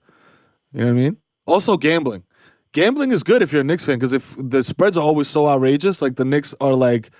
You 0.72 0.80
know 0.80 0.86
what 0.86 0.90
I 0.90 0.94
mean? 0.94 1.16
Also 1.46 1.76
gambling. 1.76 2.24
Gambling 2.72 3.12
is 3.12 3.22
good 3.22 3.40
if 3.40 3.52
you're 3.52 3.60
a 3.60 3.64
Knicks 3.64 3.84
fan 3.84 4.00
because 4.00 4.12
if 4.12 4.34
the 4.36 4.64
spreads 4.64 4.96
are 4.96 5.04
always 5.04 5.28
so 5.28 5.46
outrageous, 5.46 6.02
like 6.02 6.16
the 6.16 6.24
Knicks 6.24 6.56
are 6.60 6.74
like 6.74 7.10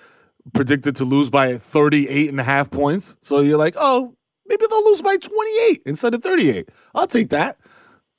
predicted 0.53 0.97
to 0.97 1.05
lose 1.05 1.31
by 1.31 1.59
38 1.59 2.29
and 2.29 2.41
a 2.41 2.43
half 2.43 2.73
points. 2.73 3.17
So 3.21 3.39
you're 3.39 3.57
like, 3.57 3.77
oh, 3.79 4.17
maybe 4.47 4.67
they'll 4.69 4.85
lose 4.87 5.03
by 5.03 5.17
28 5.17 5.83
instead 5.87 6.15
of 6.15 6.25
38. 6.25 6.71
I'll 6.97 7.07
take 7.07 7.29
that. 7.29 7.59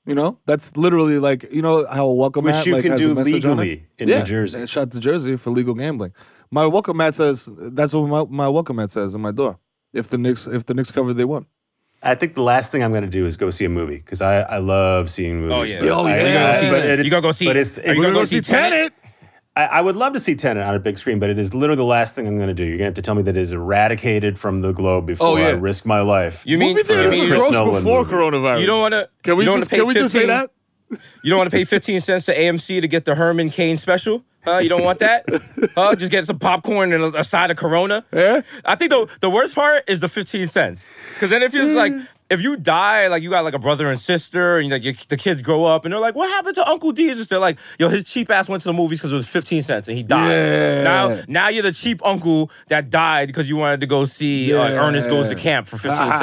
You 0.06 0.16
know, 0.16 0.38
that's 0.46 0.76
literally 0.76 1.18
like 1.18 1.46
you 1.52 1.62
know 1.62 1.86
how 1.90 2.08
a 2.08 2.14
welcome 2.14 2.44
Which 2.44 2.56
mat 2.56 2.66
you 2.66 2.74
like, 2.74 2.82
can 2.84 2.92
has 2.92 3.00
do 3.02 3.12
a 3.12 3.16
message 3.16 3.46
on 3.46 3.60
it? 3.60 3.62
legally 3.62 3.88
in 4.00 4.08
yeah, 4.10 4.20
New 4.20 4.26
Jersey. 4.26 4.60
and 4.60 4.70
Shout 4.70 4.92
to 4.92 5.00
Jersey 5.00 5.38
for 5.38 5.50
legal 5.50 5.74
gambling. 5.76 6.12
My 6.52 6.66
welcome 6.68 6.98
mat 6.98 7.14
says 7.16 7.48
that's 7.58 7.94
what 7.94 8.08
my, 8.08 8.26
my 8.44 8.50
welcome 8.50 8.76
mat 8.76 8.92
says 8.92 9.16
on 9.16 9.22
my 9.22 9.32
door. 9.32 9.58
If 9.94 10.10
the 10.10 10.18
Knicks 10.18 10.46
if 10.46 10.66
the 10.66 10.74
Knicks 10.74 10.92
cover, 10.92 11.14
they 11.14 11.24
won. 11.24 11.46
I 12.06 12.16
think 12.16 12.36
the 12.36 12.42
last 12.42 12.70
thing 12.70 12.84
I'm 12.84 12.92
going 12.92 13.04
to 13.06 13.10
do 13.10 13.26
is 13.26 13.38
go 13.38 13.50
see 13.50 13.64
a 13.64 13.70
movie 13.70 13.96
because 13.96 14.20
I, 14.22 14.42
I 14.42 14.58
love 14.58 15.10
seeing 15.10 15.40
movies. 15.48 15.54
Oh, 15.56 15.64
yeah. 15.64 15.80
but 15.80 15.90
Oh, 15.90 16.04
I- 16.06 16.18
yeah. 16.18 16.24
I- 16.24 16.28
You 16.28 16.34
gotta 16.34 16.60
see- 16.60 16.70
but 16.70 17.06
you 17.06 17.10
gotta 17.10 17.22
go 17.22 17.32
see- 17.32 17.46
But 17.46 17.56
it's, 17.56 17.78
are 17.78 17.82
you 17.82 17.92
it's- 17.92 18.02
gonna 18.04 18.14
go 18.14 18.26
see 18.26 18.42
Tenet? 18.42 18.94
I, 19.56 19.66
I 19.66 19.82
would 19.82 19.96
love 19.96 20.14
to 20.14 20.20
see 20.20 20.36
Tenet 20.36 20.64
on 20.64 20.74
a 20.74 20.80
big 20.80 20.98
screen, 20.98 21.20
but 21.20 21.30
it 21.30 21.38
is 21.38 21.54
literally 21.54 21.78
the 21.78 21.86
last 21.86 22.16
thing 22.16 22.28
I'm 22.28 22.38
going 22.38 22.48
to 22.48 22.54
do. 22.56 22.64
You're 22.64 22.72
going 22.72 22.80
to 22.80 22.86
have 22.86 22.94
to 22.96 23.02
tell 23.04 23.14
me 23.16 23.22
that 23.24 23.38
it 23.38 23.42
is 23.42 23.52
eradicated 23.52 24.40
from 24.40 24.62
the 24.62 24.72
globe 24.72 25.06
before 25.06 25.28
Oh, 25.28 25.38
yeah. 25.38 25.50
I 25.50 25.52
risk 25.52 25.86
my 25.86 26.02
life. 26.02 26.44
You 26.46 26.58
mean 26.58 26.76
Movie 26.76 26.88
theaters 26.88 27.16
you 27.16 27.22
mean- 27.22 27.30
Chris 27.30 27.52
Nolan 27.52 27.84
before 27.84 28.04
movie. 28.04 28.16
coronavirus. 28.16 28.62
You 28.62 28.66
don't 28.66 28.82
want 28.82 28.94
to? 28.94 29.10
Can 29.22 29.38
we 29.38 29.46
just 29.46 29.56
wanna 29.56 29.66
can 29.68 29.88
we 29.88 29.94
just 29.94 30.14
say 30.14 30.26
that? 30.26 30.50
You 31.24 31.30
don't 31.30 31.38
want 31.40 31.50
to 31.50 31.56
pay 31.56 31.64
15 31.64 32.02
cents 32.02 32.26
to 32.26 32.36
AMC 32.38 32.82
to 32.82 32.88
get 32.88 33.06
the 33.06 33.16
Herman 33.16 33.50
Cain 33.50 33.78
special? 33.78 34.24
Huh? 34.44 34.58
You 34.58 34.70
don't 34.70 34.84
want 34.84 35.00
that? 35.00 35.26
huh? 35.76 35.96
Just 35.96 36.12
get 36.12 36.26
some 36.26 36.38
popcorn 36.38 36.92
and 36.92 37.04
a, 37.04 37.22
a 37.22 37.24
side 37.24 37.50
of 37.50 37.58
Corona? 37.58 38.06
Yeah. 38.12 38.42
I 38.66 38.76
think 38.76 38.92
the 38.92 39.08
the 39.22 39.30
worst 39.30 39.56
part 39.56 39.90
is 39.90 40.02
the 40.02 40.10
15 40.10 40.48
cents. 40.50 40.88
Because 41.14 41.30
then 41.30 41.42
it 41.42 41.52
feels 41.52 41.72
like 41.72 41.94
mm. 41.94 42.08
If 42.34 42.42
you 42.42 42.58
die, 42.58 43.08
like 43.08 43.22
you 43.24 43.30
got 43.30 43.44
like 43.44 43.54
a 43.54 43.60
brother 43.60 43.90
and 43.90 44.00
sister, 44.00 44.58
and 44.58 44.70
like 44.72 44.84
your, 44.84 44.94
the 45.08 45.18
kids 45.18 45.42
grow 45.42 45.64
up, 45.66 45.86
and 45.86 45.94
they're 45.94 46.00
like, 46.02 46.16
"What 46.16 46.30
happened 46.30 46.56
to 46.56 46.68
Uncle 46.68 46.92
Desus?" 46.94 47.28
They're 47.28 47.40
like, 47.40 47.58
"Yo, 47.80 47.90
his 47.90 48.04
cheap 48.04 48.30
ass 48.32 48.50
went 48.50 48.62
to 48.64 48.70
the 48.70 48.74
movies 48.74 49.00
because 49.00 49.12
it 49.12 49.16
was 49.16 49.28
15 49.30 49.62
cents, 49.62 49.88
and 49.88 49.96
he 49.96 50.04
died." 50.04 50.30
Yeah. 50.32 50.84
Now, 50.84 51.22
now 51.28 51.48
you're 51.50 51.64
the 51.64 51.72
cheap 51.72 52.02
uncle 52.04 52.50
that 52.68 52.90
died 52.90 53.28
because 53.28 53.48
you 53.48 53.56
wanted 53.56 53.80
to 53.82 53.88
go 53.88 54.06
see 54.06 54.54
uh, 54.54 54.62
Ernest 54.86 55.10
Goes 55.10 55.30
to 55.30 55.36
Camp 55.36 55.68
for 55.68 55.78
15 55.78 55.92
Ah. 56.02 56.18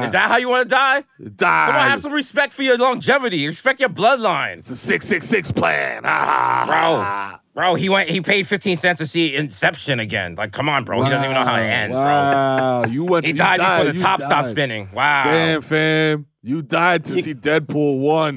cents. 0.00 0.06
Is 0.06 0.12
that 0.12 0.28
how 0.30 0.36
you 0.36 0.48
want 0.48 0.68
to 0.68 0.74
die? 0.74 1.04
Die. 1.36 1.66
Come 1.66 1.76
on, 1.76 1.90
have 1.90 2.00
some 2.00 2.12
respect 2.12 2.52
for 2.52 2.62
your 2.62 2.78
longevity. 2.78 3.46
Respect 3.46 3.80
your 3.80 3.88
bloodline. 3.90 4.54
It's 4.58 4.68
the 4.68 4.76
six 4.76 5.06
six 5.06 5.26
six 5.26 5.50
plan. 5.52 6.02
Ah. 6.04 6.64
Bro. 6.66 7.40
Bro, 7.56 7.76
he 7.76 7.88
went. 7.88 8.10
He 8.10 8.20
paid 8.20 8.46
15 8.46 8.76
cents 8.76 8.98
to 8.98 9.06
see 9.06 9.34
Inception 9.34 9.98
again. 9.98 10.34
Like, 10.34 10.52
come 10.52 10.68
on, 10.68 10.84
bro. 10.84 11.02
He 11.02 11.08
doesn't 11.08 11.24
even 11.24 11.34
know 11.34 11.42
how 11.42 11.56
it 11.56 11.64
ends, 11.64 11.96
bro. 11.96 12.04
wow. 12.04 12.84
You 12.84 13.04
went. 13.04 13.24
He 13.24 13.32
you 13.32 13.38
died, 13.38 13.60
before 13.78 13.94
the 13.94 13.98
top 13.98 14.20
stopped 14.20 14.48
spinning. 14.48 14.90
Wow. 14.92 15.24
Damn, 15.24 15.62
fam. 15.62 16.26
You 16.46 16.62
died 16.62 17.04
to 17.06 17.22
see 17.22 17.34
Deadpool 17.34 17.98
one. 17.98 18.36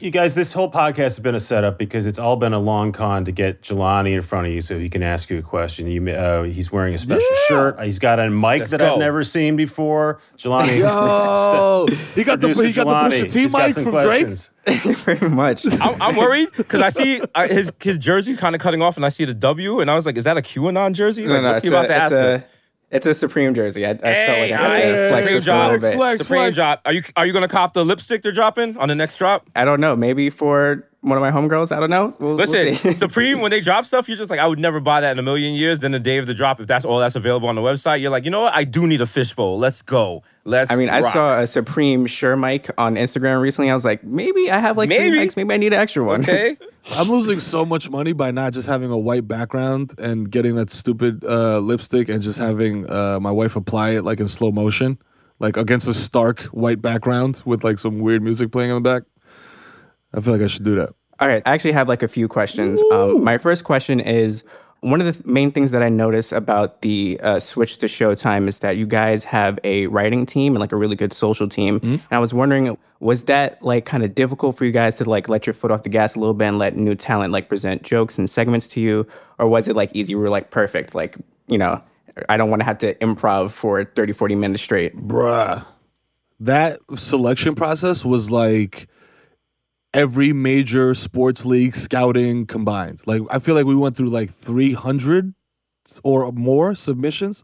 You 0.00 0.10
guys, 0.10 0.34
this 0.34 0.52
whole 0.52 0.68
podcast 0.68 0.96
has 0.96 1.20
been 1.20 1.36
a 1.36 1.40
setup 1.40 1.78
because 1.78 2.08
it's 2.08 2.18
all 2.18 2.34
been 2.34 2.52
a 2.52 2.58
long 2.58 2.90
con 2.90 3.24
to 3.24 3.30
get 3.30 3.62
Jelani 3.62 4.16
in 4.16 4.22
front 4.22 4.48
of 4.48 4.52
you 4.52 4.60
so 4.60 4.80
he 4.80 4.88
can 4.88 5.04
ask 5.04 5.30
you 5.30 5.38
a 5.38 5.42
question. 5.42 5.86
You, 5.86 6.10
uh, 6.10 6.42
he's 6.42 6.72
wearing 6.72 6.92
a 6.92 6.98
special 6.98 7.22
shirt. 7.46 7.80
He's 7.84 8.00
got 8.00 8.18
a 8.18 8.28
mic 8.28 8.58
Let's 8.58 8.72
that 8.72 8.80
go. 8.80 8.94
I've 8.94 8.98
never 8.98 9.22
seen 9.22 9.54
before. 9.54 10.20
Jelani, 10.38 10.80
Yo, 10.80 11.86
he 12.16 12.24
got 12.24 12.40
the 12.40 12.48
he 12.48 12.72
got 12.72 13.10
the 13.10 13.16
Jelani, 13.16 13.26
Pusha 13.26 13.32
T 13.32 13.40
he's 13.42 13.52
mic 13.52 13.74
some 13.74 13.84
from 13.84 13.92
Drake. 13.92 14.26
questions. 14.26 14.50
Pretty 15.04 15.28
much. 15.28 15.66
I'm, 15.80 16.02
I'm 16.02 16.16
worried 16.16 16.48
because 16.56 16.82
I 16.82 16.88
see 16.88 17.22
uh, 17.36 17.46
his 17.46 17.70
his 17.80 17.96
jersey's 17.98 18.38
kind 18.38 18.56
of 18.56 18.60
cutting 18.60 18.82
off, 18.82 18.96
and 18.96 19.06
I 19.06 19.08
see 19.08 19.24
the 19.24 19.34
W, 19.34 19.78
and 19.78 19.88
I 19.88 19.94
was 19.94 20.04
like, 20.04 20.16
"Is 20.16 20.24
that 20.24 20.36
a 20.36 20.42
QAnon 20.42 20.94
jersey? 20.94 21.28
Like, 21.28 21.44
what's 21.44 21.62
he 21.62 21.68
about 21.68 21.84
a, 21.84 21.88
to 21.88 21.94
ask 21.94 22.12
it's 22.12 22.42
us?" 22.42 22.50
A, 22.90 22.96
it's 22.96 23.06
a 23.06 23.14
Supreme 23.14 23.54
jersey. 23.54 23.86
I, 23.86 23.90
I 23.90 23.94
felt 23.94 24.02
like 24.02 24.52
I 24.52 24.56
had 24.56 24.80
hey, 24.80 24.92
to 24.92 25.08
flex 25.08 25.10
Supreme 25.10 25.34
this 25.34 25.44
for 25.44 25.50
a 25.50 25.54
little 25.54 25.70
drop, 25.70 25.80
bit. 25.80 25.96
flex. 25.96 26.20
Supreme 26.20 26.52
drop. 26.52 26.82
Are 26.84 26.92
you 26.92 27.02
are 27.16 27.26
you 27.26 27.32
gonna 27.32 27.48
cop 27.48 27.72
the 27.72 27.84
lipstick 27.84 28.22
they're 28.22 28.32
dropping 28.32 28.76
on 28.76 28.88
the 28.88 28.94
next 28.94 29.18
drop? 29.18 29.48
I 29.54 29.64
don't 29.64 29.80
know. 29.80 29.96
Maybe 29.96 30.30
for 30.30 30.86
one 31.02 31.16
of 31.16 31.22
my 31.22 31.30
homegirls. 31.30 31.74
I 31.74 31.80
don't 31.80 31.90
know. 31.90 32.14
We'll, 32.18 32.36
we'll 32.36 32.46
Listen, 32.46 32.74
see. 32.74 32.92
Supreme, 32.94 33.40
when 33.40 33.50
they 33.50 33.60
drop 33.60 33.84
stuff, 33.84 34.08
you're 34.08 34.18
just 34.18 34.30
like, 34.30 34.40
I 34.40 34.46
would 34.46 34.58
never 34.58 34.80
buy 34.80 35.00
that 35.00 35.12
in 35.12 35.18
a 35.18 35.22
million 35.22 35.54
years. 35.54 35.80
Then 35.80 35.92
the 35.92 36.00
day 36.00 36.18
of 36.18 36.26
the 36.26 36.34
drop, 36.34 36.60
if 36.60 36.66
that's 36.66 36.84
all 36.84 36.98
that's 36.98 37.14
available 37.14 37.48
on 37.48 37.54
the 37.54 37.62
website, 37.62 38.00
you're 38.00 38.10
like, 38.10 38.24
you 38.24 38.30
know 38.30 38.42
what? 38.42 38.54
I 38.54 38.64
do 38.64 38.86
need 38.86 39.00
a 39.00 39.06
fishbowl. 39.06 39.58
Let's 39.58 39.80
go. 39.82 40.22
Let's 40.44 40.70
I 40.70 40.76
mean, 40.76 40.88
I 40.88 41.00
saw 41.00 41.38
a 41.38 41.46
Supreme 41.46 42.06
Sure 42.06 42.36
mic 42.36 42.70
on 42.78 42.96
Instagram 42.96 43.40
recently. 43.40 43.70
I 43.70 43.74
was 43.74 43.84
like, 43.84 44.02
maybe 44.04 44.50
I 44.50 44.58
have 44.58 44.76
like 44.76 44.88
Maybe. 44.88 45.10
three 45.10 45.26
mics. 45.26 45.36
Maybe 45.36 45.52
I 45.54 45.56
need 45.58 45.72
an 45.72 45.80
extra 45.80 46.04
one. 46.04 46.22
Okay. 46.22 46.56
I'm 46.92 47.08
losing 47.10 47.40
so 47.40 47.64
much 47.64 47.90
money 47.90 48.12
by 48.12 48.30
not 48.30 48.52
just 48.52 48.66
having 48.66 48.90
a 48.90 48.98
white 48.98 49.28
background 49.28 49.94
and 49.98 50.30
getting 50.30 50.56
that 50.56 50.70
stupid 50.70 51.24
uh, 51.24 51.58
lipstick 51.58 52.08
and 52.08 52.22
just 52.22 52.38
having 52.38 52.90
uh, 52.90 53.20
my 53.20 53.30
wife 53.30 53.54
apply 53.54 53.90
it 53.90 54.02
like 54.04 54.18
in 54.18 54.28
slow 54.28 54.50
motion, 54.50 54.98
like 55.38 55.56
against 55.56 55.86
a 55.86 55.94
stark 55.94 56.40
white 56.44 56.80
background 56.80 57.42
with 57.44 57.62
like 57.62 57.78
some 57.78 57.98
weird 58.00 58.22
music 58.22 58.50
playing 58.50 58.70
in 58.70 58.76
the 58.76 58.80
back. 58.80 59.02
I 60.14 60.20
feel 60.20 60.32
like 60.32 60.42
I 60.42 60.46
should 60.48 60.64
do 60.64 60.76
that. 60.76 60.94
All 61.18 61.28
right, 61.28 61.42
I 61.44 61.52
actually 61.52 61.72
have 61.72 61.88
like 61.88 62.02
a 62.02 62.08
few 62.08 62.28
questions. 62.28 62.82
Um, 62.92 63.22
my 63.22 63.36
first 63.38 63.64
question 63.64 64.00
is 64.00 64.42
one 64.80 65.00
of 65.00 65.06
the 65.06 65.12
th- 65.12 65.26
main 65.26 65.52
things 65.52 65.70
that 65.72 65.82
I 65.82 65.90
notice 65.90 66.32
about 66.32 66.80
the 66.80 67.20
uh, 67.22 67.38
switch 67.38 67.76
to 67.78 67.86
Showtime 67.86 68.48
is 68.48 68.60
that 68.60 68.78
you 68.78 68.86
guys 68.86 69.24
have 69.24 69.58
a 69.62 69.86
writing 69.88 70.24
team 70.24 70.54
and 70.54 70.60
like 70.60 70.72
a 70.72 70.76
really 70.76 70.96
good 70.96 71.12
social 71.12 71.46
team. 71.46 71.78
And 71.82 72.02
I 72.10 72.18
was 72.18 72.32
wondering, 72.32 72.78
was 72.98 73.24
that 73.24 73.62
like 73.62 73.84
kind 73.84 74.02
of 74.02 74.14
difficult 74.14 74.56
for 74.56 74.64
you 74.64 74.72
guys 74.72 74.96
to 74.96 75.04
like 75.04 75.28
let 75.28 75.46
your 75.46 75.52
foot 75.52 75.70
off 75.70 75.82
the 75.82 75.90
gas 75.90 76.16
a 76.16 76.18
little 76.18 76.32
bit 76.32 76.48
and 76.48 76.58
let 76.58 76.76
new 76.76 76.94
talent 76.94 77.32
like 77.32 77.50
present 77.50 77.82
jokes 77.82 78.16
and 78.16 78.28
segments 78.28 78.66
to 78.68 78.80
you, 78.80 79.06
or 79.38 79.46
was 79.46 79.68
it 79.68 79.76
like 79.76 79.90
easy? 79.94 80.14
We 80.14 80.22
were 80.22 80.30
like 80.30 80.50
perfect, 80.50 80.94
like 80.94 81.16
you 81.46 81.58
know. 81.58 81.82
I 82.28 82.36
don't 82.36 82.50
want 82.50 82.60
to 82.60 82.66
have 82.66 82.78
to 82.78 82.94
improv 82.96 83.50
for 83.50 83.84
30, 83.84 84.12
40 84.12 84.34
minutes 84.34 84.62
straight. 84.62 84.96
Bruh. 84.96 85.64
That 86.40 86.80
selection 86.96 87.54
process 87.54 88.04
was 88.04 88.30
like 88.30 88.88
every 89.92 90.32
major 90.32 90.94
sports 90.94 91.44
league 91.44 91.74
scouting 91.74 92.46
combined. 92.46 93.00
Like 93.06 93.22
I 93.30 93.38
feel 93.38 93.54
like 93.54 93.66
we 93.66 93.74
went 93.74 93.96
through 93.96 94.10
like 94.10 94.30
300 94.30 95.34
or 96.04 96.30
more 96.32 96.74
submissions. 96.74 97.42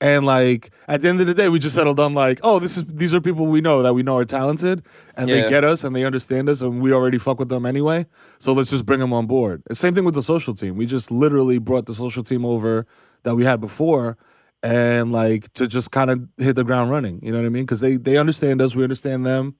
And 0.00 0.24
like 0.24 0.70
at 0.86 1.02
the 1.02 1.08
end 1.08 1.20
of 1.20 1.26
the 1.26 1.34
day, 1.34 1.48
we 1.48 1.58
just 1.58 1.74
settled 1.74 1.98
on 1.98 2.14
like, 2.14 2.38
oh, 2.44 2.60
this 2.60 2.76
is 2.76 2.84
these 2.86 3.12
are 3.12 3.20
people 3.20 3.46
we 3.46 3.60
know 3.60 3.82
that 3.82 3.94
we 3.94 4.04
know 4.04 4.16
are 4.18 4.24
talented, 4.24 4.84
and 5.16 5.28
Yeah. 5.28 5.42
they 5.42 5.48
get 5.48 5.64
us 5.64 5.82
and 5.82 5.94
they 5.94 6.04
understand 6.04 6.48
us, 6.48 6.60
and 6.60 6.80
we 6.80 6.92
already 6.92 7.18
fuck 7.18 7.40
with 7.40 7.48
them 7.48 7.66
anyway. 7.66 8.06
So 8.38 8.52
let's 8.52 8.70
just 8.70 8.86
bring 8.86 9.00
them 9.00 9.12
on 9.12 9.26
board. 9.26 9.60
Same 9.72 9.96
thing 9.96 10.04
with 10.04 10.14
the 10.14 10.22
social 10.22 10.54
team. 10.54 10.76
We 10.76 10.86
just 10.86 11.10
literally 11.10 11.58
brought 11.58 11.86
the 11.86 11.94
social 11.94 12.22
team 12.22 12.44
over 12.44 12.86
that 13.24 13.34
we 13.34 13.42
had 13.44 13.60
before, 13.60 14.16
and 14.62 15.10
like 15.10 15.52
to 15.54 15.66
just 15.66 15.90
kind 15.90 16.10
of 16.10 16.28
hit 16.36 16.54
the 16.54 16.62
ground 16.62 16.92
running. 16.92 17.18
You 17.20 17.32
know 17.32 17.38
what 17.38 17.46
I 17.46 17.50
mean? 17.50 17.64
Because 17.64 17.80
they 17.80 17.96
they 17.96 18.18
understand 18.18 18.62
us, 18.62 18.76
we 18.76 18.84
understand 18.84 19.26
them, 19.26 19.56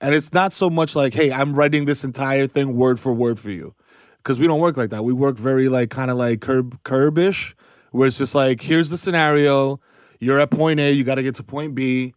and 0.00 0.14
it's 0.14 0.32
not 0.32 0.52
so 0.52 0.70
much 0.70 0.94
like, 0.96 1.14
hey, 1.14 1.32
I'm 1.32 1.54
writing 1.54 1.84
this 1.84 2.04
entire 2.04 2.46
thing 2.46 2.76
word 2.76 3.00
for 3.00 3.12
word 3.12 3.38
for 3.38 3.50
you, 3.50 3.74
because 4.18 4.38
we 4.38 4.46
don't 4.46 4.60
work 4.60 4.76
like 4.76 4.90
that. 4.90 5.04
We 5.04 5.12
work 5.12 5.36
very 5.36 5.68
like 5.68 5.90
kind 5.90 6.10
of 6.10 6.16
like 6.16 6.40
curb 6.40 6.82
curbish, 6.84 7.54
where 7.90 8.08
it's 8.08 8.18
just 8.18 8.34
like, 8.34 8.60
here's 8.60 8.90
the 8.90 8.98
scenario, 8.98 9.80
you're 10.20 10.40
at 10.40 10.50
point 10.50 10.80
A, 10.80 10.90
you 10.92 11.04
got 11.04 11.16
to 11.16 11.22
get 11.22 11.36
to 11.36 11.42
point 11.42 11.74
B, 11.74 12.14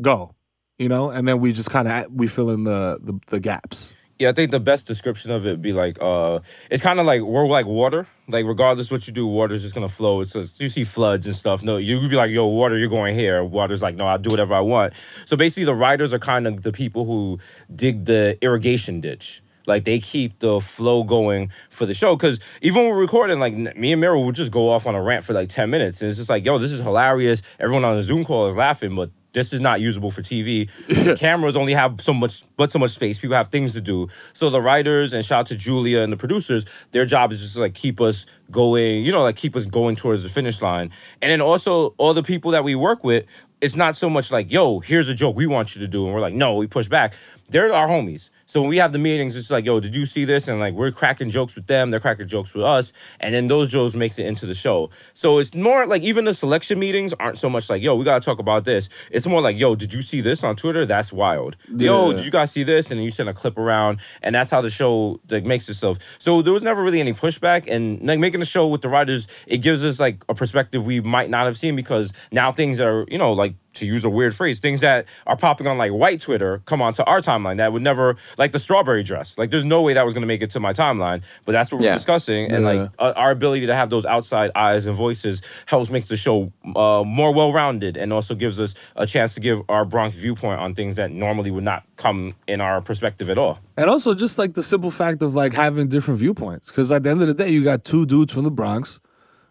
go, 0.00 0.34
you 0.78 0.88
know, 0.88 1.10
and 1.10 1.26
then 1.26 1.40
we 1.40 1.52
just 1.52 1.70
kind 1.70 1.88
of 1.88 2.12
we 2.12 2.26
fill 2.26 2.50
in 2.50 2.64
the, 2.64 2.98
the 3.02 3.18
the 3.28 3.40
gaps. 3.40 3.94
Yeah, 4.18 4.30
I 4.30 4.32
think 4.32 4.50
the 4.50 4.58
best 4.58 4.86
description 4.86 5.30
of 5.30 5.46
it 5.46 5.50
would 5.50 5.62
be 5.62 5.72
like, 5.72 5.96
uh, 6.00 6.40
it's 6.72 6.82
kind 6.82 6.98
of 6.98 7.06
like 7.06 7.22
we're 7.22 7.46
like 7.46 7.66
water. 7.66 8.06
Like 8.26 8.46
regardless 8.46 8.90
what 8.90 9.06
you 9.06 9.12
do, 9.12 9.26
water's 9.28 9.62
just 9.62 9.74
gonna 9.74 9.88
flow. 9.88 10.20
It's 10.20 10.32
just, 10.32 10.60
you 10.60 10.68
see 10.68 10.82
floods 10.82 11.26
and 11.26 11.36
stuff. 11.36 11.62
No, 11.62 11.76
you 11.76 12.00
would 12.00 12.10
be 12.10 12.16
like, 12.16 12.32
yo, 12.32 12.46
water, 12.46 12.76
you're 12.76 12.88
going 12.88 13.14
here. 13.14 13.44
Water's 13.44 13.80
like, 13.80 13.94
no, 13.94 14.06
I'll 14.06 14.18
do 14.18 14.30
whatever 14.30 14.54
I 14.54 14.60
want. 14.60 14.94
So 15.24 15.36
basically, 15.36 15.64
the 15.64 15.74
writers 15.74 16.12
are 16.12 16.18
kind 16.18 16.48
of 16.48 16.62
the 16.62 16.72
people 16.72 17.04
who 17.04 17.38
dig 17.74 18.06
the 18.06 18.36
irrigation 18.40 19.00
ditch. 19.00 19.40
Like 19.68 19.84
they 19.84 20.00
keep 20.00 20.40
the 20.40 20.60
flow 20.60 21.04
going 21.04 21.52
for 21.70 21.86
the 21.86 21.94
show. 21.94 22.16
Cause 22.16 22.40
even 22.62 22.82
when 22.82 22.90
we're 22.90 23.00
recording, 23.00 23.38
like 23.38 23.54
me 23.54 23.92
and 23.92 24.00
Mero 24.00 24.20
would 24.24 24.34
just 24.34 24.50
go 24.50 24.70
off 24.70 24.86
on 24.86 24.96
a 24.96 25.02
rant 25.02 25.24
for 25.24 25.34
like 25.34 25.50
10 25.50 25.70
minutes. 25.70 26.00
And 26.00 26.08
it's 26.08 26.18
just 26.18 26.30
like, 26.30 26.44
yo, 26.44 26.58
this 26.58 26.72
is 26.72 26.80
hilarious. 26.80 27.42
Everyone 27.60 27.84
on 27.84 27.96
the 27.96 28.02
Zoom 28.02 28.24
call 28.24 28.48
is 28.48 28.56
laughing, 28.56 28.96
but 28.96 29.10
this 29.32 29.52
is 29.52 29.60
not 29.60 29.80
usable 29.80 30.10
for 30.10 30.22
TV. 30.22 30.68
Cameras 31.18 31.56
only 31.56 31.74
have 31.74 32.00
so 32.00 32.14
much, 32.14 32.44
but 32.56 32.70
so 32.70 32.78
much 32.78 32.92
space. 32.92 33.18
People 33.18 33.36
have 33.36 33.48
things 33.48 33.72
to 33.74 33.80
do. 33.80 34.08
So 34.32 34.50
the 34.50 34.60
writers 34.60 35.12
and 35.12 35.24
shout 35.24 35.40
out 35.40 35.46
to 35.46 35.56
Julia 35.56 36.00
and 36.00 36.12
the 36.12 36.16
producers, 36.16 36.64
their 36.92 37.04
job 37.04 37.32
is 37.32 37.40
just 37.40 37.54
to, 37.54 37.60
like 37.60 37.74
keep 37.74 38.00
us 38.00 38.26
going, 38.50 39.04
you 39.04 39.12
know, 39.12 39.22
like 39.22 39.36
keep 39.36 39.54
us 39.54 39.66
going 39.66 39.96
towards 39.96 40.22
the 40.22 40.28
finish 40.28 40.62
line. 40.62 40.90
And 41.20 41.30
then 41.30 41.40
also 41.40 41.94
all 41.98 42.14
the 42.14 42.22
people 42.22 42.50
that 42.52 42.64
we 42.64 42.74
work 42.74 43.04
with, 43.04 43.26
it's 43.60 43.76
not 43.76 43.96
so 43.96 44.08
much 44.08 44.30
like, 44.30 44.52
yo, 44.52 44.80
here's 44.80 45.08
a 45.08 45.14
joke 45.14 45.36
we 45.36 45.46
want 45.46 45.74
you 45.74 45.80
to 45.80 45.88
do. 45.88 46.04
And 46.04 46.14
we're 46.14 46.20
like, 46.20 46.34
no, 46.34 46.54
we 46.56 46.66
push 46.66 46.88
back. 46.88 47.16
They're 47.50 47.72
our 47.72 47.88
homies. 47.88 48.30
So 48.48 48.62
when 48.62 48.70
we 48.70 48.78
have 48.78 48.94
the 48.94 48.98
meetings, 48.98 49.36
it's 49.36 49.50
like, 49.50 49.66
yo, 49.66 49.78
did 49.78 49.94
you 49.94 50.06
see 50.06 50.24
this? 50.24 50.48
And 50.48 50.58
like 50.58 50.72
we're 50.72 50.90
cracking 50.90 51.28
jokes 51.28 51.54
with 51.54 51.66
them, 51.66 51.90
they're 51.90 52.00
cracking 52.00 52.26
jokes 52.26 52.54
with 52.54 52.64
us, 52.64 52.94
and 53.20 53.34
then 53.34 53.46
those 53.46 53.68
jokes 53.68 53.94
makes 53.94 54.18
it 54.18 54.24
into 54.24 54.46
the 54.46 54.54
show. 54.54 54.88
So 55.12 55.38
it's 55.38 55.54
more 55.54 55.86
like 55.86 56.00
even 56.00 56.24
the 56.24 56.32
selection 56.32 56.78
meetings 56.78 57.12
aren't 57.20 57.36
so 57.36 57.50
much 57.50 57.68
like, 57.68 57.82
yo, 57.82 57.94
we 57.94 58.06
gotta 58.06 58.24
talk 58.24 58.38
about 58.38 58.64
this. 58.64 58.88
It's 59.10 59.26
more 59.26 59.42
like, 59.42 59.58
yo, 59.58 59.74
did 59.74 59.92
you 59.92 60.00
see 60.00 60.22
this 60.22 60.42
on 60.42 60.56
Twitter? 60.56 60.86
That's 60.86 61.12
wild. 61.12 61.58
Yo, 61.76 62.14
did 62.14 62.24
you 62.24 62.30
guys 62.30 62.50
see 62.50 62.62
this? 62.62 62.90
And 62.90 62.98
then 62.98 63.04
you 63.04 63.10
send 63.10 63.28
a 63.28 63.34
clip 63.34 63.58
around, 63.58 64.00
and 64.22 64.34
that's 64.34 64.48
how 64.48 64.62
the 64.62 64.70
show 64.70 65.20
like 65.28 65.44
makes 65.44 65.68
itself. 65.68 65.98
So 66.18 66.40
there 66.40 66.54
was 66.54 66.62
never 66.62 66.82
really 66.82 67.00
any 67.00 67.12
pushback, 67.12 67.68
and 67.70 68.00
like 68.00 68.18
making 68.18 68.40
the 68.40 68.46
show 68.46 68.66
with 68.66 68.80
the 68.80 68.88
writers, 68.88 69.28
it 69.46 69.58
gives 69.58 69.84
us 69.84 70.00
like 70.00 70.24
a 70.26 70.34
perspective 70.34 70.86
we 70.86 71.02
might 71.02 71.28
not 71.28 71.44
have 71.44 71.58
seen 71.58 71.76
because 71.76 72.14
now 72.32 72.50
things 72.50 72.80
are, 72.80 73.04
you 73.08 73.18
know, 73.18 73.34
like 73.34 73.56
to 73.78 73.86
use 73.86 74.04
a 74.04 74.08
weird 74.10 74.34
phrase, 74.34 74.60
things 74.60 74.80
that 74.80 75.06
are 75.26 75.36
popping 75.36 75.66
on 75.66 75.78
like 75.78 75.92
white 75.92 76.20
Twitter 76.20 76.60
come 76.66 76.80
onto 76.82 77.02
our 77.04 77.20
timeline 77.20 77.56
that 77.58 77.72
would 77.72 77.82
never 77.82 78.16
like 78.36 78.52
the 78.52 78.58
strawberry 78.58 79.02
dress. 79.02 79.38
Like 79.38 79.50
there's 79.50 79.64
no 79.64 79.82
way 79.82 79.92
that 79.94 80.04
was 80.04 80.14
gonna 80.14 80.26
make 80.26 80.42
it 80.42 80.50
to 80.52 80.60
my 80.60 80.72
timeline, 80.72 81.22
but 81.44 81.52
that's 81.52 81.70
what 81.72 81.80
we're 81.80 81.92
discussing, 81.92 82.50
and 82.52 82.64
Yeah. 82.64 82.70
like 82.72 82.90
uh, 82.98 83.12
our 83.16 83.30
ability 83.30 83.66
to 83.66 83.74
have 83.74 83.90
those 83.90 84.04
outside 84.04 84.50
eyes 84.54 84.86
and 84.86 84.96
voices 84.96 85.42
helps 85.66 85.90
makes 85.90 86.06
the 86.08 86.16
show 86.16 86.52
uh, 86.76 87.02
more 87.06 87.32
well 87.32 87.52
rounded, 87.52 87.96
and 87.96 88.12
also 88.12 88.34
gives 88.34 88.60
us 88.60 88.74
a 88.96 89.06
chance 89.06 89.34
to 89.34 89.40
give 89.40 89.62
our 89.68 89.84
Bronx 89.84 90.16
viewpoint 90.16 90.60
on 90.60 90.74
things 90.74 90.96
that 90.96 91.10
normally 91.10 91.50
would 91.50 91.64
not 91.64 91.84
come 91.96 92.34
in 92.46 92.60
our 92.60 92.80
perspective 92.80 93.30
at 93.30 93.38
all. 93.38 93.58
And 93.76 93.88
also 93.88 94.14
just 94.14 94.38
like 94.38 94.54
the 94.54 94.62
simple 94.62 94.90
fact 94.90 95.22
of 95.22 95.34
like 95.34 95.52
having 95.54 95.88
different 95.88 96.18
viewpoints. 96.20 96.68
Because 96.68 96.90
at 96.90 97.02
the 97.04 97.10
end 97.10 97.22
of 97.22 97.28
the 97.28 97.34
day, 97.34 97.48
you 97.50 97.64
got 97.64 97.84
two 97.84 98.06
dudes 98.06 98.32
from 98.32 98.44
the 98.44 98.50
Bronx. 98.50 99.00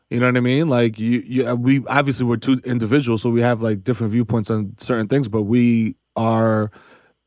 You 0.09 0.19
know 0.21 0.27
what 0.27 0.37
I 0.37 0.41
mean? 0.41 0.69
Like 0.69 0.97
you, 0.99 1.21
you, 1.25 1.55
we 1.55 1.85
obviously 1.87 2.25
we're 2.25 2.37
two 2.37 2.61
individuals, 2.65 3.21
so 3.21 3.29
we 3.29 3.41
have 3.41 3.61
like 3.61 3.83
different 3.83 4.13
viewpoints 4.13 4.49
on 4.49 4.73
certain 4.77 5.07
things, 5.07 5.27
but 5.27 5.43
we 5.43 5.95
are 6.15 6.71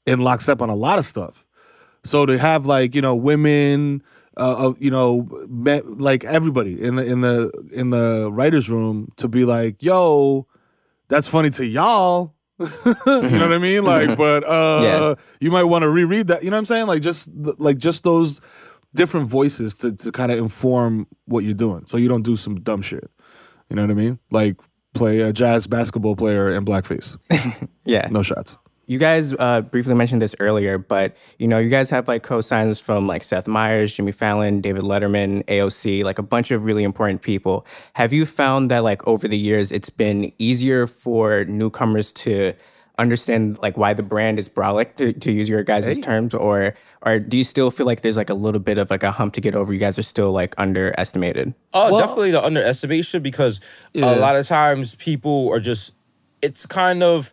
in 0.07 0.21
lockstep 0.21 0.63
on 0.63 0.71
a 0.71 0.75
lot 0.75 0.99
of 0.99 1.05
stuff. 1.05 1.45
So 2.05 2.25
to 2.25 2.39
have 2.39 2.65
like 2.65 2.95
you 2.95 3.03
know 3.03 3.15
women, 3.15 4.03
uh, 4.39 4.69
uh, 4.69 4.75
you 4.79 4.91
know, 4.91 5.29
me, 5.51 5.83
like 5.83 6.25
everybody 6.25 6.81
in 6.81 6.97
the 6.97 7.05
in 7.05 7.21
the 7.21 7.51
in 7.75 7.91
the 7.91 8.31
writers' 8.33 8.71
room 8.71 9.13
to 9.17 9.29
be 9.29 9.45
like, 9.45 9.83
yo, 9.83 10.47
that's 11.09 11.29
funny 11.29 11.51
to 11.51 11.67
y'all. 11.67 12.35
you 12.59 12.67
know 13.07 13.23
what 13.49 13.53
I 13.53 13.59
mean? 13.59 13.85
Like, 13.85 14.17
but 14.17 14.45
uh, 14.45 14.81
Yeah. 14.83 15.15
you 15.41 15.51
might 15.51 15.65
want 15.65 15.83
to 15.83 15.91
reread 15.91 16.29
that. 16.29 16.45
You 16.45 16.51
know 16.51 16.57
what 16.57 16.61
I'm 16.61 16.67
saying? 16.67 16.87
Like 16.87 17.03
just 17.03 17.29
like 17.59 17.77
just 17.79 18.05
those 18.05 18.41
different 18.95 19.29
voices 19.29 19.77
to 19.79 19.95
to 19.97 20.13
kind 20.13 20.33
of 20.33 20.39
inform 20.39 21.07
what 21.27 21.45
you're 21.45 21.55
doing, 21.55 21.87
so 21.87 21.97
you 21.97 22.09
don't 22.09 22.23
do 22.23 22.37
some 22.37 22.61
dumb 22.61 22.83
shit. 22.83 23.11
You 23.69 23.77
know 23.77 23.83
what 23.83 23.91
I 23.91 23.95
mean? 23.95 24.19
Like 24.31 24.57
play 24.95 25.21
a 25.21 25.33
jazz 25.33 25.67
basketball 25.67 26.17
player 26.17 26.51
in 26.51 26.65
blackface. 26.65 27.17
Yeah. 27.85 28.07
No 28.11 28.23
shots. 28.23 28.57
You 28.87 28.99
guys 28.99 29.35
uh, 29.39 29.63
briefly 29.63 29.95
mentioned 29.95 30.21
this 30.21 30.35
earlier, 30.39 30.77
but 30.79 31.17
you 31.39 31.49
know, 31.49 31.59
you 31.59 31.69
guys 31.69 31.91
have 31.91 32.07
like 32.09 32.23
co-signs 32.23 32.79
from 32.79 33.07
like 33.07 33.23
Seth 33.23 33.49
Meyers, 33.49 33.95
Jimmy 33.95 34.13
Fallon, 34.13 34.61
David 34.61 34.83
Letterman, 34.83 35.45
AOC, 35.47 36.05
like 36.05 36.19
a 36.19 36.23
bunch 36.23 36.51
of 36.51 36.65
really 36.65 36.85
important 36.85 37.23
people. 37.23 37.67
Have 37.95 38.13
you 38.13 38.27
found 38.27 38.71
that 38.71 38.85
like 38.85 39.07
over 39.09 39.27
the 39.27 39.39
years, 39.39 39.73
it's 39.73 39.91
been 39.91 40.33
easier 40.39 40.87
for 40.87 41.45
newcomers 41.45 42.13
to 42.13 42.53
understand 43.01 43.59
like 43.63 43.77
why 43.77 43.95
the 43.95 44.03
brand 44.03 44.39
is 44.39 44.49
brolic 44.49 44.97
to, 44.97 45.13
to 45.13 45.33
use 45.33 45.49
your 45.49 45.63
guys' 45.63 45.99
terms 45.99 46.35
or 46.35 46.75
or 47.03 47.19
do 47.19 47.39
you 47.39 47.45
still 47.45 47.71
feel 47.71 47.87
like 47.87 48.03
there's 48.03 48.17
like 48.17 48.31
a 48.31 48.35
little 48.35 48.61
bit 48.61 48.79
of 48.79 48.91
like 48.91 49.03
a 49.03 49.11
hump 49.11 49.35
to 49.35 49.41
get 49.41 49.55
over? 49.55 49.73
You 49.73 49.79
guys 49.79 49.99
are 49.99 50.03
still 50.03 50.33
like 50.33 50.55
underestimated. 50.59 51.55
Oh, 51.73 51.99
definitely 51.99 52.31
the 52.33 52.45
underestimation 52.45 53.23
because 53.23 53.61
a 53.95 54.19
lot 54.19 54.37
of 54.37 54.47
times 54.47 54.95
people 54.97 55.49
are 55.51 55.61
just 55.61 55.93
it's 56.43 56.67
kind 56.67 57.03
of 57.03 57.33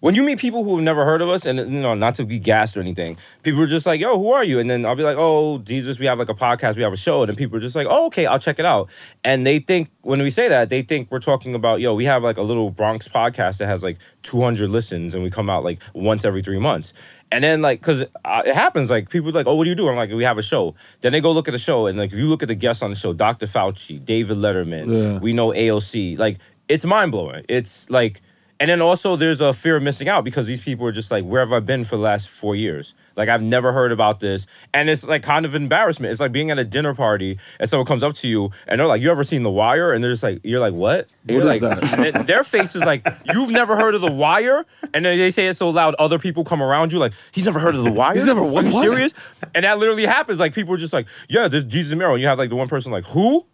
when 0.00 0.14
you 0.14 0.22
meet 0.22 0.38
people 0.38 0.62
who 0.62 0.76
have 0.76 0.84
never 0.84 1.04
heard 1.04 1.22
of 1.22 1.28
us, 1.28 1.46
and 1.46 1.58
you 1.58 1.80
know, 1.80 1.94
not 1.94 2.14
to 2.16 2.24
be 2.24 2.38
gassed 2.38 2.76
or 2.76 2.80
anything, 2.80 3.16
people 3.42 3.62
are 3.62 3.66
just 3.66 3.86
like, 3.86 4.00
"Yo, 4.00 4.18
who 4.18 4.32
are 4.32 4.44
you?" 4.44 4.58
And 4.58 4.68
then 4.68 4.84
I'll 4.84 4.94
be 4.94 5.02
like, 5.02 5.16
"Oh, 5.18 5.58
Jesus, 5.58 5.98
we 5.98 6.06
have 6.06 6.18
like 6.18 6.28
a 6.28 6.34
podcast, 6.34 6.76
we 6.76 6.82
have 6.82 6.92
a 6.92 6.96
show," 6.98 7.22
and 7.22 7.28
then 7.30 7.36
people 7.36 7.56
are 7.56 7.60
just 7.60 7.74
like, 7.74 7.86
"Oh, 7.88 8.06
okay, 8.06 8.26
I'll 8.26 8.38
check 8.38 8.58
it 8.58 8.66
out." 8.66 8.90
And 9.24 9.46
they 9.46 9.58
think 9.58 9.88
when 10.02 10.20
we 10.20 10.28
say 10.30 10.48
that, 10.48 10.68
they 10.68 10.82
think 10.82 11.10
we're 11.10 11.18
talking 11.18 11.54
about, 11.54 11.80
"Yo, 11.80 11.94
we 11.94 12.04
have 12.04 12.22
like 12.22 12.36
a 12.36 12.42
little 12.42 12.70
Bronx 12.70 13.08
podcast 13.08 13.56
that 13.58 13.66
has 13.66 13.82
like 13.82 13.96
200 14.22 14.68
listens, 14.68 15.14
and 15.14 15.22
we 15.22 15.30
come 15.30 15.48
out 15.48 15.64
like 15.64 15.80
once 15.94 16.24
every 16.24 16.42
three 16.42 16.58
months." 16.58 16.92
And 17.32 17.42
then 17.42 17.60
like, 17.60 17.82
cause 17.82 18.02
uh, 18.24 18.42
it 18.46 18.54
happens, 18.54 18.90
like 18.90 19.08
people 19.08 19.30
are 19.30 19.32
like, 19.32 19.46
"Oh, 19.46 19.54
what 19.56 19.64
do 19.64 19.70
you 19.70 19.76
do?" 19.76 19.88
I'm 19.88 19.96
like, 19.96 20.10
"We 20.10 20.24
have 20.24 20.38
a 20.38 20.42
show." 20.42 20.74
Then 21.00 21.12
they 21.12 21.20
go 21.22 21.32
look 21.32 21.48
at 21.48 21.52
the 21.52 21.58
show, 21.58 21.86
and 21.86 21.98
like, 21.98 22.12
if 22.12 22.18
you 22.18 22.26
look 22.28 22.42
at 22.42 22.48
the 22.48 22.54
guests 22.54 22.82
on 22.82 22.90
the 22.90 22.96
show, 22.96 23.12
Dr. 23.14 23.46
Fauci, 23.46 24.04
David 24.04 24.36
Letterman, 24.36 24.86
Yeah. 24.88 25.18
we 25.20 25.32
know 25.32 25.52
AOC, 25.52 26.16
like, 26.18 26.36
it's 26.68 26.84
mind 26.84 27.12
blowing. 27.12 27.44
It's 27.48 27.88
like. 27.88 28.20
And 28.58 28.70
then 28.70 28.80
also 28.80 29.16
there's 29.16 29.42
a 29.42 29.52
fear 29.52 29.76
of 29.76 29.82
missing 29.82 30.08
out 30.08 30.24
because 30.24 30.46
these 30.46 30.60
people 30.60 30.86
are 30.86 30.92
just 30.92 31.10
like, 31.10 31.24
where 31.24 31.40
have 31.40 31.52
I 31.52 31.60
been 31.60 31.84
for 31.84 31.96
the 31.96 32.02
last 32.02 32.30
four 32.30 32.56
years? 32.56 32.94
Like 33.14 33.28
I've 33.28 33.42
never 33.42 33.70
heard 33.72 33.92
about 33.92 34.20
this. 34.20 34.46
And 34.72 34.88
it's 34.88 35.04
like 35.04 35.22
kind 35.22 35.44
of 35.44 35.54
embarrassment. 35.54 36.10
It's 36.10 36.20
like 36.20 36.32
being 36.32 36.50
at 36.50 36.58
a 36.58 36.64
dinner 36.64 36.94
party 36.94 37.38
and 37.60 37.68
someone 37.68 37.86
comes 37.86 38.02
up 38.02 38.14
to 38.14 38.28
you 38.28 38.50
and 38.66 38.80
they're 38.80 38.86
like, 38.86 39.02
You 39.02 39.10
ever 39.10 39.24
seen 39.24 39.42
The 39.42 39.50
Wire? 39.50 39.92
And 39.92 40.02
they're 40.02 40.10
just 40.10 40.22
like, 40.22 40.40
You're 40.42 40.60
like, 40.60 40.72
what? 40.72 41.12
And 41.28 41.36
What 41.38 41.54
is 41.54 41.60
like, 41.62 41.80
that? 41.80 42.14
and 42.16 42.26
their 42.26 42.42
face 42.44 42.74
is 42.74 42.82
like, 42.82 43.06
You've 43.26 43.50
never 43.50 43.76
heard 43.76 43.94
of 43.94 44.00
The 44.00 44.10
Wire? 44.12 44.64
And 44.94 45.04
then 45.04 45.18
they 45.18 45.30
say 45.30 45.48
it 45.48 45.54
so 45.54 45.68
loud, 45.68 45.94
other 45.98 46.18
people 46.18 46.42
come 46.42 46.62
around 46.62 46.94
you 46.94 46.98
like, 46.98 47.12
He's 47.32 47.44
never 47.44 47.58
heard 47.58 47.74
of 47.74 47.84
The 47.84 47.92
Wire? 47.92 48.14
He's 48.14 48.24
never- 48.24 48.40
Are 48.40 48.46
you 48.62 48.72
what? 48.72 48.88
serious? 48.90 49.12
And 49.54 49.64
that 49.66 49.78
literally 49.78 50.06
happens. 50.06 50.40
Like 50.40 50.54
people 50.54 50.72
are 50.72 50.78
just 50.78 50.94
like, 50.94 51.06
Yeah, 51.28 51.48
this 51.48 51.64
Desus 51.66 51.94
Mero. 51.96 52.12
And 52.14 52.22
you 52.22 52.28
have 52.28 52.38
like 52.38 52.48
the 52.48 52.56
one 52.56 52.68
person 52.68 52.90
like, 52.90 53.04
Who? 53.08 53.44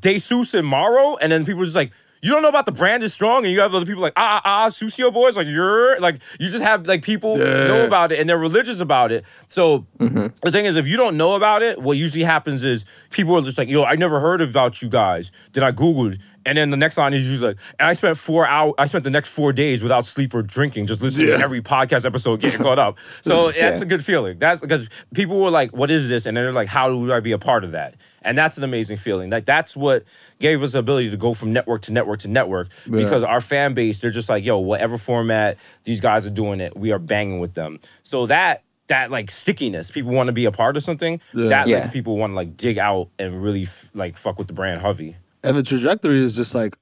DeSusa 0.00 0.58
and 0.58 0.66
Morrow, 0.66 1.16
and 1.16 1.30
then 1.32 1.44
people 1.44 1.62
are 1.62 1.66
just 1.66 1.76
like, 1.76 1.92
you 2.22 2.32
don't 2.32 2.42
know 2.42 2.48
about 2.48 2.66
the 2.66 2.72
brand 2.72 3.02
is 3.02 3.12
strong, 3.14 3.44
and 3.44 3.52
you 3.52 3.60
have 3.60 3.74
other 3.74 3.86
people 3.86 4.02
like 4.02 4.12
ah 4.16 4.40
ah 4.44 4.66
ah 4.66 4.68
Susio 4.68 5.12
boys, 5.12 5.36
like 5.36 5.46
you're 5.46 5.98
like 6.00 6.20
you 6.38 6.48
just 6.48 6.62
have 6.62 6.86
like 6.86 7.02
people 7.02 7.36
know 7.36 7.86
about 7.86 8.12
it 8.12 8.18
and 8.18 8.28
they're 8.28 8.38
religious 8.38 8.80
about 8.80 9.10
it. 9.12 9.24
So 9.46 9.86
the 9.98 10.50
thing 10.52 10.64
is, 10.66 10.76
if 10.76 10.86
you 10.86 10.96
don't 10.96 11.16
know 11.16 11.34
about 11.34 11.62
it, 11.62 11.80
what 11.80 11.96
usually 11.96 12.24
happens 12.24 12.62
is 12.64 12.84
people 13.10 13.36
are 13.36 13.42
just 13.42 13.58
like, 13.58 13.68
yo, 13.68 13.84
I 13.84 13.96
never 13.96 14.20
heard 14.20 14.40
about 14.40 14.82
you 14.82 14.88
guys. 14.88 15.32
Then 15.52 15.64
I 15.64 15.72
googled, 15.72 16.20
and 16.46 16.56
then 16.56 16.70
the 16.70 16.76
next 16.76 16.96
line 16.96 17.12
is 17.12 17.22
usually 17.28 17.48
like, 17.48 17.58
and 17.78 17.88
I 17.88 17.92
spent 17.92 18.16
four 18.16 18.46
hours, 18.46 18.74
I 18.78 18.86
spent 18.86 19.04
the 19.04 19.10
next 19.10 19.28
four 19.30 19.52
days 19.52 19.82
without 19.82 20.06
sleep 20.06 20.32
or 20.34 20.42
drinking, 20.42 20.86
just 20.86 21.02
listening 21.02 21.28
to 21.28 21.34
every 21.38 21.60
podcast 21.60 22.04
episode, 22.06 22.40
getting 22.40 22.62
caught 22.62 22.78
up. 22.78 22.96
So 23.22 23.52
that's 23.52 23.80
a 23.80 23.86
good 23.86 24.04
feeling. 24.04 24.38
That's 24.38 24.60
because 24.60 24.88
people 25.14 25.38
were 25.40 25.50
like, 25.50 25.70
what 25.72 25.90
is 25.90 26.08
this? 26.08 26.24
And 26.26 26.36
then 26.36 26.44
they're 26.44 26.52
like, 26.52 26.68
how 26.68 26.88
do 26.88 27.12
I 27.12 27.20
be 27.20 27.32
a 27.32 27.38
part 27.38 27.64
of 27.64 27.72
that? 27.72 27.94
And 28.22 28.36
that's 28.36 28.56
an 28.58 28.64
amazing 28.64 28.96
feeling. 28.96 29.30
Like 29.30 29.44
that's 29.44 29.76
what 29.76 30.04
gave 30.38 30.62
us 30.62 30.72
the 30.72 30.78
ability 30.78 31.10
to 31.10 31.16
go 31.16 31.34
from 31.34 31.52
network 31.52 31.82
to 31.82 31.92
network 31.92 32.20
to 32.20 32.28
network 32.28 32.68
because 32.90 33.22
our 33.22 33.40
fan 33.40 33.74
base, 33.74 34.00
they're 34.00 34.10
just 34.10 34.28
like, 34.28 34.44
yo, 34.44 34.58
whatever 34.58 34.96
format 34.98 35.58
these 35.84 36.00
guys 36.00 36.26
are 36.26 36.30
doing 36.30 36.60
it, 36.60 36.76
we 36.76 36.92
are 36.92 36.98
banging 36.98 37.40
with 37.40 37.54
them. 37.54 37.80
So 38.02 38.26
that 38.26 38.62
that 38.88 39.10
like 39.10 39.30
stickiness, 39.30 39.90
people 39.90 40.10
want 40.10 40.26
to 40.26 40.32
be 40.32 40.46
a 40.46 40.50
part 40.52 40.76
of 40.76 40.82
something. 40.82 41.20
That 41.32 41.68
Yeah. 41.68 41.76
lets 41.76 41.88
people 41.88 42.16
want 42.16 42.32
to 42.32 42.34
like 42.34 42.56
dig 42.56 42.76
out 42.76 43.08
and 43.18 43.40
really 43.42 43.62
f- 43.62 43.90
like 43.94 44.16
fuck 44.16 44.36
with 44.38 44.48
the 44.48 44.52
brand 44.54 44.80
heavy. 44.80 45.16
And 45.42 45.56
the 45.56 45.62
trajectory 45.62 46.18
is 46.18 46.36
just 46.36 46.54
like 46.54 46.76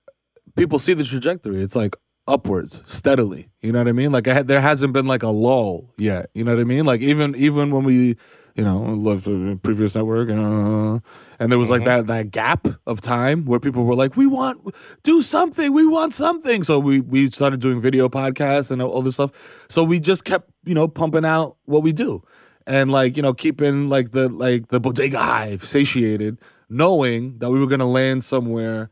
people 0.56 0.78
see 0.78 0.94
the 0.94 1.04
trajectory. 1.04 1.62
It's 1.62 1.76
like 1.76 1.96
upwards 2.26 2.82
steadily. 2.84 3.48
You 3.62 3.72
know 3.72 3.78
what 3.78 3.88
I 3.88 3.92
mean? 3.92 4.12
Like 4.12 4.28
I 4.28 4.34
had, 4.34 4.48
there 4.48 4.60
hasn't 4.60 4.92
been 4.92 5.06
like 5.06 5.22
a 5.22 5.28
lull 5.28 5.92
yet. 5.96 6.30
You 6.34 6.44
know 6.44 6.54
what 6.54 6.60
I 6.60 6.64
mean? 6.64 6.84
Like 6.84 7.00
even 7.00 7.34
even 7.36 7.70
when 7.70 7.84
we, 7.84 8.16
you 8.54 8.64
know, 8.64 8.80
left 8.80 9.24
the 9.24 9.58
previous 9.62 9.94
network, 9.94 10.28
uh, 10.28 11.00
and 11.38 11.52
there 11.52 11.58
was 11.58 11.70
like 11.70 11.84
that 11.84 12.06
that 12.08 12.30
gap 12.30 12.66
of 12.86 13.00
time 13.00 13.44
where 13.44 13.60
people 13.60 13.84
were 13.84 13.94
like, 13.94 14.16
"We 14.16 14.26
want 14.26 14.74
do 15.02 15.22
something. 15.22 15.72
We 15.72 15.86
want 15.86 16.12
something." 16.12 16.62
So 16.62 16.78
we 16.78 17.00
we 17.00 17.30
started 17.30 17.60
doing 17.60 17.80
video 17.80 18.08
podcasts 18.08 18.70
and 18.70 18.82
all 18.82 19.02
this 19.02 19.14
stuff. 19.14 19.66
So 19.68 19.82
we 19.84 20.00
just 20.00 20.24
kept 20.24 20.50
you 20.64 20.74
know 20.74 20.88
pumping 20.88 21.24
out 21.24 21.56
what 21.64 21.82
we 21.82 21.92
do 21.92 22.22
and 22.66 22.92
like 22.92 23.16
you 23.16 23.22
know 23.22 23.32
keeping 23.32 23.88
like 23.88 24.10
the 24.10 24.28
like 24.28 24.68
the 24.68 24.78
bodega 24.78 25.18
hive 25.18 25.64
satiated 25.64 26.38
knowing 26.68 27.38
that 27.38 27.50
we 27.50 27.58
were 27.60 27.66
gonna 27.66 27.88
land 27.88 28.24
somewhere 28.24 28.90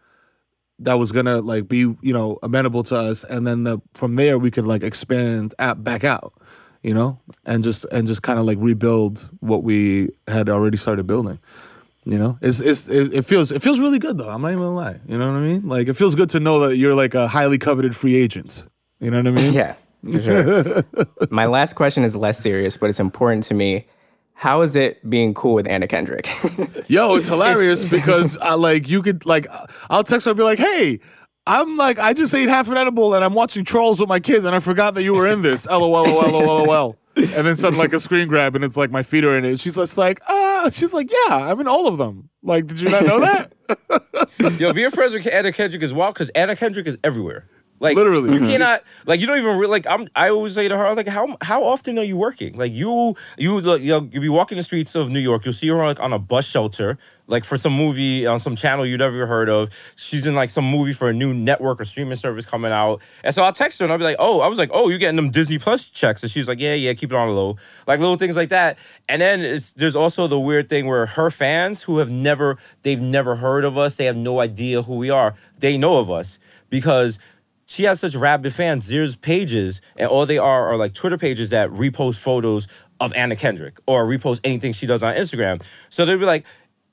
that 0.78 0.94
was 0.94 1.12
gonna 1.12 1.40
like 1.40 1.68
be 1.68 1.78
you 1.78 2.12
know 2.12 2.38
amenable 2.42 2.82
to 2.82 2.96
us 2.96 3.24
and 3.24 3.46
then 3.46 3.64
the, 3.64 3.78
from 3.94 4.16
there 4.16 4.38
we 4.38 4.50
could 4.50 4.66
like 4.66 4.82
expand 4.82 5.54
back 5.78 6.04
out 6.04 6.34
you 6.82 6.92
know 6.94 7.18
and 7.44 7.64
just 7.64 7.84
and 7.86 8.06
just 8.06 8.22
kind 8.22 8.38
of 8.38 8.44
like 8.44 8.58
rebuild 8.60 9.30
what 9.40 9.62
we 9.62 10.10
had 10.28 10.48
already 10.48 10.76
started 10.76 11.06
building 11.06 11.38
you 12.08 12.18
know? 12.18 12.38
It's, 12.40 12.60
it's 12.60 12.88
it, 12.88 13.24
feels 13.24 13.50
it 13.50 13.62
feels 13.62 13.80
really 13.80 13.98
good 13.98 14.16
though 14.16 14.28
i'm 14.28 14.40
not 14.42 14.48
even 14.48 14.62
gonna 14.62 14.76
lie 14.76 15.00
you 15.08 15.18
know 15.18 15.26
what 15.26 15.38
i 15.38 15.40
mean? 15.40 15.68
Like 15.68 15.88
it 15.88 15.94
feels 15.94 16.14
good 16.14 16.30
to 16.30 16.40
know 16.40 16.60
that 16.60 16.76
you're 16.76 16.94
like 16.94 17.14
a 17.14 17.26
highly 17.26 17.58
coveted 17.58 17.96
free 17.96 18.14
agent 18.14 18.64
you 19.00 19.10
know 19.10 19.18
what 19.18 19.26
i 19.26 19.30
mean? 19.30 19.52
Yeah 19.52 19.74
sure. 20.22 20.84
My 21.30 21.46
last 21.46 21.74
question 21.74 22.04
is 22.04 22.14
less 22.14 22.38
serious 22.38 22.76
but 22.76 22.90
it's 22.90 23.00
important 23.00 23.42
to 23.44 23.54
me 23.54 23.86
how 24.36 24.62
is 24.62 24.76
it 24.76 25.08
being 25.08 25.34
cool 25.34 25.54
with 25.54 25.66
anna 25.66 25.86
kendrick 25.88 26.28
Yo, 26.88 27.16
it's 27.16 27.26
hilarious 27.26 27.88
because 27.88 28.36
I 28.36 28.54
like 28.54 28.88
you 28.88 29.02
could 29.02 29.26
like 29.26 29.46
I'll 29.90 30.04
text 30.04 30.24
her 30.26 30.30
and 30.30 30.38
be 30.38 30.44
like, 30.44 30.58
"Hey, 30.58 31.00
I'm 31.46 31.76
like 31.76 31.98
I 31.98 32.12
just 32.12 32.32
ate 32.32 32.48
half 32.48 32.68
an 32.68 32.76
edible 32.76 33.12
and 33.14 33.24
I'm 33.24 33.34
watching 33.34 33.64
Trolls 33.64 33.98
with 33.98 34.08
my 34.08 34.20
kids 34.20 34.44
and 34.44 34.54
I 34.54 34.60
forgot 34.60 34.94
that 34.94 35.02
you 35.02 35.14
were 35.14 35.26
in 35.26 35.42
this." 35.42 35.66
LOL, 35.66 35.90
LOL, 35.90 36.30
LOL, 36.30 36.64
LOL. 36.64 36.96
And 37.16 37.46
then 37.46 37.56
suddenly 37.56 37.84
like 37.84 37.92
a 37.92 37.98
screen 37.98 38.28
grab 38.28 38.54
and 38.54 38.64
it's 38.64 38.76
like 38.76 38.90
my 38.92 39.02
feet 39.02 39.24
are 39.24 39.36
in 39.36 39.44
it. 39.44 39.58
She's 39.58 39.74
just 39.74 39.98
like, 39.98 40.20
ah, 40.28 40.70
she's 40.72 40.92
like, 40.92 41.10
yeah, 41.10 41.50
I'm 41.50 41.58
in 41.60 41.66
all 41.66 41.88
of 41.88 41.98
them. 41.98 42.28
Like, 42.42 42.66
did 42.66 42.78
you 42.78 42.90
not 42.90 43.04
know 43.04 43.20
that? 43.20 43.52
Yo, 44.60 44.72
being 44.72 44.90
friends 44.90 45.12
with 45.14 45.26
Anna 45.26 45.50
Kendrick 45.50 45.82
is 45.82 45.92
wild 45.94 46.14
because 46.14 46.28
Anna 46.30 46.54
Kendrick 46.54 46.86
is 46.86 46.98
everywhere. 47.02 47.48
Like 47.78 47.96
Literally. 47.96 48.32
you 48.32 48.40
mm-hmm. 48.40 48.48
cannot 48.48 48.82
like 49.04 49.20
you 49.20 49.26
don't 49.26 49.38
even 49.38 49.58
re- 49.58 49.66
like. 49.66 49.86
I'm. 49.86 50.08
I 50.16 50.30
always 50.30 50.54
say 50.54 50.66
to 50.66 50.76
her 50.76 50.94
like, 50.94 51.08
how 51.08 51.36
how 51.42 51.62
often 51.62 51.98
are 51.98 52.04
you 52.04 52.16
working? 52.16 52.56
Like 52.56 52.72
you 52.72 53.14
you 53.36 53.60
look 53.60 53.82
you 53.82 53.90
know, 53.90 54.08
you 54.10 54.20
be 54.20 54.30
walking 54.30 54.56
the 54.56 54.62
streets 54.62 54.94
of 54.94 55.10
New 55.10 55.20
York. 55.20 55.44
You'll 55.44 55.52
see 55.52 55.68
her 55.68 55.76
like 55.76 56.00
on 56.00 56.14
a 56.14 56.18
bus 56.18 56.46
shelter, 56.46 56.96
like 57.26 57.44
for 57.44 57.58
some 57.58 57.74
movie 57.74 58.26
on 58.26 58.38
some 58.38 58.56
channel 58.56 58.86
you'd 58.86 59.00
never 59.00 59.26
heard 59.26 59.50
of. 59.50 59.68
She's 59.94 60.26
in 60.26 60.34
like 60.34 60.48
some 60.48 60.64
movie 60.64 60.94
for 60.94 61.10
a 61.10 61.12
new 61.12 61.34
network 61.34 61.78
or 61.78 61.84
streaming 61.84 62.16
service 62.16 62.46
coming 62.46 62.72
out. 62.72 63.02
And 63.22 63.34
so 63.34 63.42
I'll 63.42 63.52
text 63.52 63.78
her 63.80 63.84
and 63.84 63.92
I'll 63.92 63.98
be 63.98 64.04
like, 64.04 64.16
oh, 64.18 64.40
I 64.40 64.48
was 64.48 64.58
like, 64.58 64.70
oh, 64.72 64.88
you 64.88 64.96
getting 64.96 65.16
them 65.16 65.30
Disney 65.30 65.58
Plus 65.58 65.90
checks? 65.90 66.22
And 66.22 66.32
she's 66.32 66.48
like, 66.48 66.58
yeah, 66.58 66.74
yeah, 66.74 66.94
keep 66.94 67.12
it 67.12 67.16
on 67.16 67.28
low. 67.34 67.56
Like 67.86 68.00
little 68.00 68.16
things 68.16 68.36
like 68.36 68.48
that. 68.48 68.78
And 69.06 69.20
then 69.20 69.40
it's 69.42 69.72
there's 69.72 69.96
also 69.96 70.26
the 70.26 70.40
weird 70.40 70.70
thing 70.70 70.86
where 70.86 71.04
her 71.04 71.30
fans 71.30 71.82
who 71.82 71.98
have 71.98 72.08
never 72.08 72.56
they've 72.82 73.02
never 73.02 73.36
heard 73.36 73.64
of 73.64 73.76
us, 73.76 73.96
they 73.96 74.06
have 74.06 74.16
no 74.16 74.40
idea 74.40 74.80
who 74.80 74.96
we 74.96 75.10
are. 75.10 75.34
They 75.58 75.76
know 75.76 75.98
of 75.98 76.10
us 76.10 76.38
because 76.70 77.18
she 77.66 77.82
has 77.82 78.00
such 78.00 78.14
rabid 78.14 78.54
fans. 78.54 78.88
There's 78.88 79.16
pages, 79.16 79.80
and 79.96 80.08
all 80.08 80.24
they 80.24 80.38
are 80.38 80.68
are 80.68 80.76
like 80.76 80.94
Twitter 80.94 81.18
pages 81.18 81.50
that 81.50 81.68
repost 81.70 82.18
photos 82.18 82.68
of 83.00 83.12
Anna 83.12 83.36
Kendrick 83.36 83.78
or 83.86 84.06
repost 84.06 84.40
anything 84.44 84.72
she 84.72 84.86
does 84.86 85.02
on 85.02 85.14
Instagram. 85.14 85.62
So 85.90 86.06
they'd 86.06 86.16
be 86.16 86.24
like, 86.24 86.46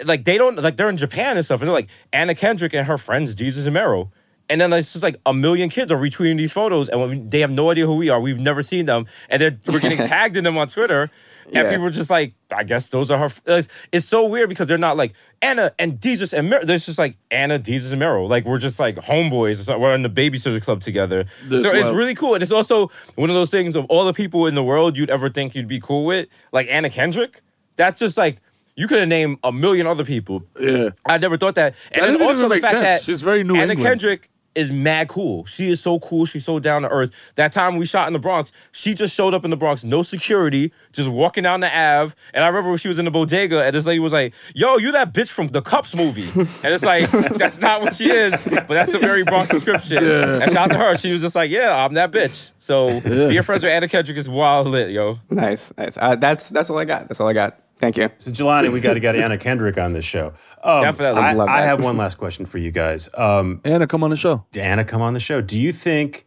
like 0.03 0.26
they 0.26 0.38
don't 0.38 0.57
like 0.57 0.76
they're 0.76 0.89
in 0.89 0.97
Japan 0.97 1.38
and 1.38 1.45
stuff, 1.45 1.61
and 1.61 1.69
they're 1.69 1.76
like 1.76 1.89
Anna 2.11 2.36
Kendrick 2.36 2.74
and 2.74 2.88
her 2.88 2.97
friends 2.97 3.36
Desus 3.36 3.65
and 3.65 3.76
Mero. 3.76 4.11
And 4.54 4.62
then 4.62 4.72
it's 4.74 4.93
just 4.93 5.01
like 5.01 5.16
a 5.26 5.34
million 5.34 5.70
kids 5.70 5.91
are 5.91 5.97
retweeting 5.97 6.38
these 6.38 6.51
photos, 6.54 6.88
and 6.89 7.01
we- 7.01 7.20
they 7.28 7.39
have 7.39 7.49
no 7.51 7.72
idea 7.72 7.88
who 7.88 7.95
we 7.95 8.10
are. 8.10 8.20
We've 8.22 8.39
never 8.39 8.62
seen 8.62 8.86
them, 8.86 9.08
and 9.30 9.41
they're 9.41 9.58
we're 9.68 9.80
getting 9.80 9.97
tagged 10.14 10.38
in 10.38 10.43
them 10.43 10.58
on 10.58 10.68
Twitter. 10.68 11.10
And 11.47 11.56
Yeah. 11.56 11.70
people 11.72 11.86
are 11.88 11.89
just 11.89 12.10
like, 12.10 12.36
I 12.56 12.64
guess 12.64 12.89
those 12.89 13.12
are 13.12 13.18
her. 13.18 13.26
f- 13.26 13.41
It's, 13.45 13.68
it's 13.91 14.06
so 14.06 14.26
weird 14.26 14.47
because 14.47 14.68
they're 14.68 14.78
not 14.78 14.95
like 14.95 15.14
Anna 15.41 15.72
and 15.80 15.99
Desus 15.99 16.32
and 16.38 16.49
Mero. 16.49 16.64
There's 16.64 16.86
just 16.86 16.97
like 16.99 17.18
Anna, 17.32 17.58
Desus, 17.60 17.91
and 17.91 17.99
Mero. 17.99 18.26
Like 18.28 18.45
we're 18.45 18.60
just 18.60 18.80
like 18.80 18.95
homeboys. 18.95 19.60
Or 19.60 19.64
something. 19.64 19.82
We're 19.82 19.95
in 19.95 20.04
the 20.04 20.10
babysitter 20.10 20.62
club 20.62 20.80
together. 20.82 21.26
That's 21.49 21.64
so 21.64 21.72
it's 21.72 21.89
really 21.89 22.14
cool. 22.16 22.34
And 22.36 22.43
it's 22.43 22.51
also 22.54 22.89
one 23.16 23.30
of 23.30 23.36
those 23.36 23.49
things 23.49 23.76
of 23.76 23.86
all 23.89 24.06
the 24.06 24.14
people 24.14 24.47
in 24.47 24.56
the 24.56 24.64
world 24.64 24.95
you'd 24.95 25.10
ever 25.10 25.30
think 25.30 25.54
you'd 25.56 25.68
be 25.68 25.80
cool 25.82 26.06
with, 26.06 26.28
like 26.54 26.68
Anna 26.70 26.89
Kendrick. 26.89 27.41
That's 27.76 27.99
just 27.99 28.18
like 28.18 28.38
you 28.78 28.88
could 28.88 28.99
have 28.99 29.10
named 29.10 29.38
a 29.43 29.51
million 29.51 29.86
other 29.86 30.06
people. 30.06 30.43
Yeah. 30.60 30.91
I 31.06 31.18
never 31.18 31.38
thought 31.38 31.56
that. 31.56 31.76
And 31.91 32.16
That 32.16 32.22
also 32.22 32.47
the 32.47 32.56
fact 32.62 32.72
sense. 32.72 32.84
that 32.84 33.04
She's 33.04 33.22
very 33.22 33.43
New 33.43 33.56
Anna 33.56 33.74
England. 33.74 33.82
Kendrick 34.01 34.30
is 34.56 34.72
mad 34.72 35.08
cool. 35.08 35.45
She 35.45 35.70
is 35.70 35.80
so 35.80 35.99
cool. 35.99 36.26
She's 36.26 36.45
so 36.45 36.60
down 36.60 36.84
to 36.84 36.89
earth. 36.89 37.12
That 37.36 37.51
time 37.51 37.78
we 37.78 37.86
shot 37.86 38.08
in 38.08 38.14
the 38.14 38.20
Bronx, 38.20 38.51
she 38.72 38.93
just 38.93 39.16
showed 39.16 39.34
up 39.34 39.43
in 39.43 39.51
the 39.51 39.58
Bronx, 39.58 39.84
no 39.84 40.01
security, 40.04 40.72
just 40.91 41.10
walking 41.10 41.43
down 41.43 41.60
the 41.60 41.68
Ave. 41.68 42.14
And 42.34 42.43
I 42.43 42.47
remember 42.47 42.70
when 42.70 42.78
she 42.78 42.88
was 42.88 42.99
in 42.99 43.06
the 43.06 43.12
bodega, 43.12 43.64
and 43.64 43.76
this 43.76 43.86
lady 43.86 43.99
was 43.99 44.14
like, 44.14 44.34
"Yo, 44.54 44.78
you 44.78 44.91
that 44.91 45.14
bitch 45.14 45.30
from 45.30 45.49
the 45.49 45.62
Cups 45.62 45.95
movie?" 45.95 46.30
And 46.36 46.74
it's 46.74 46.84
like 46.84 47.10
that's 47.38 47.60
not 47.60 47.82
what 47.82 47.93
she 47.93 48.10
is, 48.10 48.34
but 48.43 48.68
that's 48.70 48.93
a 48.93 48.99
very 48.99 49.24
Bronx 49.24 49.49
description. 49.49 50.04
And 50.04 50.51
shout 50.51 50.72
out 50.72 50.74
to 50.74 50.78
her. 50.78 50.97
She 50.97 51.12
was 51.12 51.22
just 51.22 51.36
like, 51.36 51.49
"Yeah, 51.51 51.76
I'm 51.84 51.93
that 51.93 52.12
bitch." 52.12 52.51
So 52.60 52.99
being 53.01 53.41
friends 53.43 53.64
with 53.64 53.72
Anna 53.72 53.88
Kendrick 53.88 54.18
is 54.18 54.30
wild 54.30 54.68
lit, 54.68 54.91
yo. 54.91 55.20
nice 55.30 55.72
nice 55.78 55.97
uh, 55.97 56.16
that's 56.16 56.49
that's 56.49 56.70
all 56.70 56.78
i 56.78 56.86
got 56.86 57.08
that's 57.08 57.20
all 57.20 57.28
i 57.28 57.34
got 57.34 57.60
thank 57.78 57.97
you 57.97 58.09
So 58.17 58.32
Jelani, 58.32 58.71
we 58.71 58.80
got 58.80 58.93
to 58.95 58.99
get 58.99 59.15
Anna 59.15 59.38
Kendrick 59.38 59.78
on 59.78 59.93
this 59.93 60.05
show. 60.05 60.34
Um, 60.63 60.84
Definitely. 60.84 61.21
I, 61.21 61.34
Love 61.34 61.49
I 61.49 61.61
have 61.61 61.84
one 61.84 61.97
last 61.97 62.17
question 62.17 62.45
for 62.45 62.57
you 62.57 62.71
guys. 62.71 63.09
Um, 63.15 63.61
Anna, 63.63 63.88
come 63.88 64.03
on 64.03 64.09
the 64.09 64.15
show. 64.15 64.45
Anna, 64.55 64.86
come 64.86 65.01
on 65.01 65.13
the 65.13 65.19
show. 65.19 65.41
Do 65.41 65.59
you 65.59 65.74
think 65.74 66.26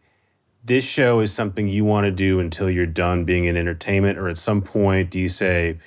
this 0.63 0.83
show 0.85 1.19
is 1.19 1.33
something 1.33 1.67
you 1.67 1.85
want 1.85 2.05
to 2.05 2.11
do 2.11 2.39
until 2.39 2.69
you're 2.69 2.85
done 2.85 3.25
being 3.25 3.45
in 3.45 3.57
entertainment? 3.57 4.19
Or 4.19 4.27
at 4.27 4.37
some 4.37 4.61
point, 4.61 5.09
do 5.09 5.19
you 5.19 5.29
say, 5.29 5.77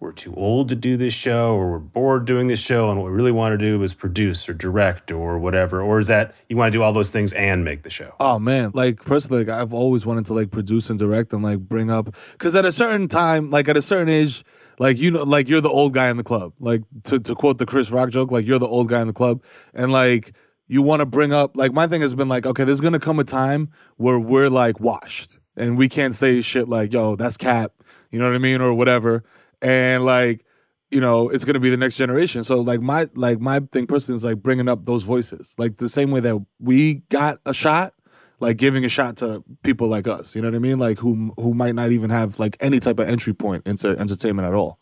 we're 0.00 0.12
too 0.12 0.34
old 0.36 0.68
to 0.68 0.76
do 0.76 0.96
this 0.96 1.12
show 1.12 1.56
or 1.56 1.72
we're 1.72 1.78
bored 1.78 2.24
doing 2.24 2.46
this 2.46 2.60
show 2.60 2.90
and 2.90 3.00
what 3.00 3.10
we 3.10 3.16
really 3.16 3.32
want 3.32 3.52
to 3.52 3.58
do 3.58 3.82
is 3.82 3.94
produce 3.94 4.48
or 4.48 4.54
direct 4.54 5.10
or 5.10 5.38
whatever 5.38 5.82
or 5.82 5.98
is 5.98 6.06
that 6.06 6.34
you 6.48 6.56
want 6.56 6.72
to 6.72 6.78
do 6.78 6.82
all 6.82 6.92
those 6.92 7.10
things 7.10 7.32
and 7.32 7.64
make 7.64 7.82
the 7.82 7.90
show 7.90 8.14
Oh 8.20 8.38
man, 8.38 8.70
like 8.74 9.04
personally, 9.04 9.44
like 9.44 9.52
I've 9.52 9.74
always 9.74 10.06
wanted 10.06 10.26
to 10.26 10.34
like 10.34 10.50
produce 10.50 10.88
and 10.88 10.98
direct 10.98 11.32
and 11.32 11.42
like 11.42 11.58
bring 11.60 11.90
up 11.90 12.14
because 12.32 12.54
at 12.54 12.64
a 12.64 12.72
certain 12.72 13.08
time, 13.08 13.50
like 13.50 13.68
at 13.68 13.76
a 13.76 13.82
certain 13.82 14.08
age, 14.08 14.44
like 14.78 14.98
you 14.98 15.10
know, 15.10 15.22
like 15.22 15.48
you're 15.48 15.60
the 15.60 15.68
old 15.68 15.94
guy 15.94 16.08
in 16.08 16.16
the 16.16 16.24
club. 16.24 16.52
Like 16.58 16.82
to 17.04 17.18
to 17.18 17.34
quote 17.34 17.58
the 17.58 17.66
Chris 17.66 17.90
Rock 17.90 18.10
joke, 18.10 18.30
like 18.30 18.46
you're 18.46 18.58
the 18.58 18.66
old 18.66 18.88
guy 18.88 19.00
in 19.00 19.06
the 19.06 19.12
club, 19.12 19.42
and 19.74 19.92
like 19.92 20.34
you 20.66 20.82
want 20.82 21.00
to 21.00 21.06
bring 21.06 21.32
up. 21.32 21.56
Like 21.56 21.72
my 21.72 21.86
thing 21.86 22.02
has 22.02 22.14
been 22.14 22.28
like, 22.28 22.46
okay, 22.46 22.64
there's 22.64 22.80
gonna 22.80 23.00
come 23.00 23.18
a 23.18 23.24
time 23.24 23.70
where 23.96 24.18
we're 24.18 24.50
like 24.50 24.80
washed 24.80 25.38
and 25.56 25.76
we 25.76 25.88
can't 25.88 26.14
say 26.14 26.40
shit 26.40 26.68
like, 26.68 26.92
yo, 26.92 27.16
that's 27.16 27.36
cap, 27.36 27.72
you 28.10 28.18
know 28.18 28.26
what 28.26 28.34
I 28.34 28.38
mean, 28.38 28.60
or 28.60 28.74
whatever, 28.74 29.24
and 29.62 30.04
like. 30.04 30.44
You 30.90 31.02
know, 31.02 31.28
it's 31.28 31.44
gonna 31.44 31.60
be 31.60 31.68
the 31.68 31.76
next 31.76 31.96
generation. 31.96 32.44
So, 32.44 32.62
like 32.62 32.80
my 32.80 33.08
like 33.14 33.40
my 33.40 33.60
thing 33.60 33.86
personally 33.86 34.16
is 34.16 34.24
like 34.24 34.38
bringing 34.42 34.70
up 34.70 34.86
those 34.86 35.02
voices, 35.02 35.54
like 35.58 35.76
the 35.76 35.90
same 35.90 36.10
way 36.10 36.20
that 36.20 36.38
we 36.58 37.02
got 37.10 37.40
a 37.44 37.52
shot, 37.52 37.92
like 38.40 38.56
giving 38.56 38.84
a 38.84 38.88
shot 38.88 39.16
to 39.18 39.42
people 39.62 39.88
like 39.88 40.06
us. 40.06 40.34
You 40.34 40.42
know 40.42 40.48
what 40.48 40.54
I 40.54 40.60
mean? 40.60 40.78
Like 40.78 40.98
who 40.98 41.32
who 41.36 41.54
might 41.54 41.74
not 41.74 41.92
even 41.92 42.10
have 42.10 42.38
like 42.38 42.56
any 42.60 42.80
type 42.80 42.98
of 42.98 43.08
entry 43.08 43.34
point 43.34 43.66
into 43.66 43.98
entertainment 43.98 44.46
at 44.46 44.54
all. 44.54 44.78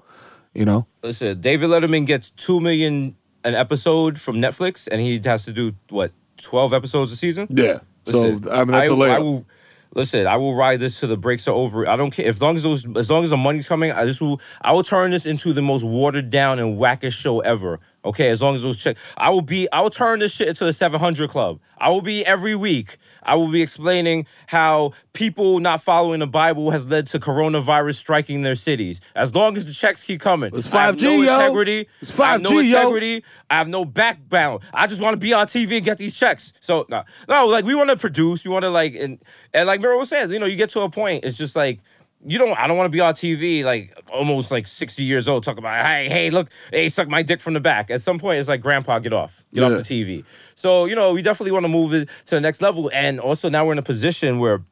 You 0.55 0.65
know? 0.65 0.87
Listen, 1.03 1.41
David 1.41 1.69
Letterman 1.69 2.07
gets 2.07 2.31
two 2.31 2.61
million 2.61 3.17
an 3.45 3.55
episode 3.55 4.21
from 4.21 4.37
Netflix, 4.37 4.89
and 4.91 5.01
he 5.01 5.21
has 5.25 5.45
to 5.45 5.53
do 5.53 5.75
what 5.89 6.13
twelve 6.37 6.73
episodes 6.73 7.13
a 7.13 7.17
season. 7.17 7.47
Yeah. 7.51 7.81
Listen, 8.05 8.43
so 8.43 8.53
I 8.53 8.59
mean 8.65 8.73
that's 8.73 8.89
a 8.89 8.93
I 8.93 8.97
layup. 8.97 9.21
will, 9.21 9.47
listen, 9.95 10.27
I 10.27 10.37
will 10.37 10.55
ride 10.55 10.81
this 10.81 11.01
till 11.01 11.09
the 11.09 11.17
breaks 11.17 11.49
are 11.49 11.55
over. 11.55 11.89
I 11.89 11.97
don't 11.97 12.11
care 12.11 12.29
as 12.29 12.41
long 12.41 12.57
as 12.57 12.63
those, 12.63 12.87
as 12.97 13.11
long 13.11 13.25
as 13.25 13.31
the 13.31 13.37
money's 13.37 13.67
coming. 13.67 13.93
I 13.93 14.05
just 14.05 14.21
will. 14.21 14.41
I 14.61 14.73
will 14.73 14.83
turn 14.83 15.11
this 15.11 15.27
into 15.27 15.53
the 15.53 15.63
most 15.63 15.85
watered 15.85 16.31
down 16.31 16.59
and 16.59 16.79
wackest 16.79 17.15
show 17.15 17.41
ever. 17.41 17.81
Okay, 18.07 18.31
as 18.31 18.41
long 18.41 18.55
as 18.55 18.63
those 18.63 18.77
check, 18.77 18.97
I 19.17 19.31
will 19.31 19.43
be. 19.43 19.69
I 19.73 19.81
will 19.81 19.91
turn 19.91 20.21
this 20.21 20.33
shit 20.33 20.49
into 20.49 20.65
the 20.65 20.73
700 20.73 21.29
Club. 21.29 21.61
I 21.79 21.91
will 21.91 22.01
be 22.01 22.25
every 22.25 22.55
week. 22.55 22.97
I 23.23 23.35
will 23.35 23.49
be 23.51 23.61
explaining 23.61 24.27
how 24.47 24.93
people 25.13 25.59
not 25.59 25.83
following 25.83 26.21
the 26.21 26.27
Bible 26.27 26.71
has 26.71 26.87
led 26.87 27.09
to 27.09 27.19
coronavirus 27.19 27.97
striking 27.97 28.43
their 28.43 28.55
cities. 28.55 29.01
As 29.17 29.35
long 29.35 29.57
as 29.57 29.67
the 29.67 29.73
checks 29.73 30.05
keep 30.05 30.21
coming, 30.21 30.51
It's 30.55 30.73
I 30.73 30.85
have 30.87 30.97
5G, 30.97 31.03
no 31.03 31.23
yo. 31.23 31.35
integrity. 31.35 31.89
It's 32.01 32.19
I 32.19 32.33
have 32.33 32.43
no 32.43 32.51
5G, 32.53 32.71
yo. 32.71 32.79
integrity. 32.79 33.25
I 33.51 33.55
have 33.59 33.69
no 33.69 33.85
backbone. 33.85 34.61
I 34.73 34.87
just 34.87 35.03
want 35.03 35.15
to 35.15 35.19
be 35.19 35.33
on 35.33 35.47
TV 35.49 35.77
and 35.77 35.85
get 35.85 35.99
these 35.99 36.15
checks. 36.15 36.53
So 36.61 36.87
no, 36.89 37.03
no, 37.29 37.47
like 37.49 37.65
we 37.65 37.75
want 37.75 37.91
to 37.91 37.97
produce. 37.97 38.45
We 38.45 38.51
want 38.51 38.63
to 38.63 38.71
like 38.71 38.95
and 38.95 39.19
and 39.53 39.67
like 39.67 39.81
Mero 39.81 39.99
was 39.99 40.09
saying, 40.09 40.31
you 40.31 40.39
know, 40.39 40.47
you 40.47 40.57
get 40.57 40.71
to 40.71 40.81
a 40.83 40.89
point. 40.89 41.25
It's 41.25 41.37
just 41.37 41.57
like 41.57 41.81
you 42.29 42.39
don't. 42.39 42.59
I 42.59 42.67
don't 42.67 42.77
want 42.77 42.87
to 42.87 42.93
be 42.97 43.01
on 43.01 43.15
TV 43.15 43.63
like 43.65 43.97
almost 44.13 44.51
like 44.51 44.67
sixty 44.67 45.05
years 45.05 45.29
old. 45.29 45.45
Talk 45.45 45.59
about 45.59 45.85
hey, 45.85 46.09
hey, 46.09 46.31
look, 46.31 46.51
hey, 46.73 46.89
suck 46.89 47.09
my 47.09 47.23
dick 47.23 47.41
from 47.41 47.55
the 47.55 47.61
back. 47.61 47.91
At 47.91 48.03
some 48.03 48.19
point, 48.19 48.39
it's 48.41 48.49
like 48.49 48.61
Grandpa, 48.61 48.99
get 48.99 49.13
off, 49.13 49.45
get 49.55 49.63
off 49.63 49.73
the 49.83 50.05
TV. 50.05 50.25
So 50.55 50.87
you 50.87 50.95
know, 50.97 51.13
we 51.15 51.23
definitely 51.23 51.53
want 51.53 51.65
to 51.65 51.69
move 51.69 51.95
it 51.95 52.09
to 52.27 52.35
the 52.35 52.41
next 52.41 52.61
level. 52.61 52.91
And 52.93 53.21
also 53.21 53.49
now 53.49 53.65
we're 53.65 53.73
in 53.73 53.79
a 53.79 53.83
position 53.83 54.39
where 54.39 54.65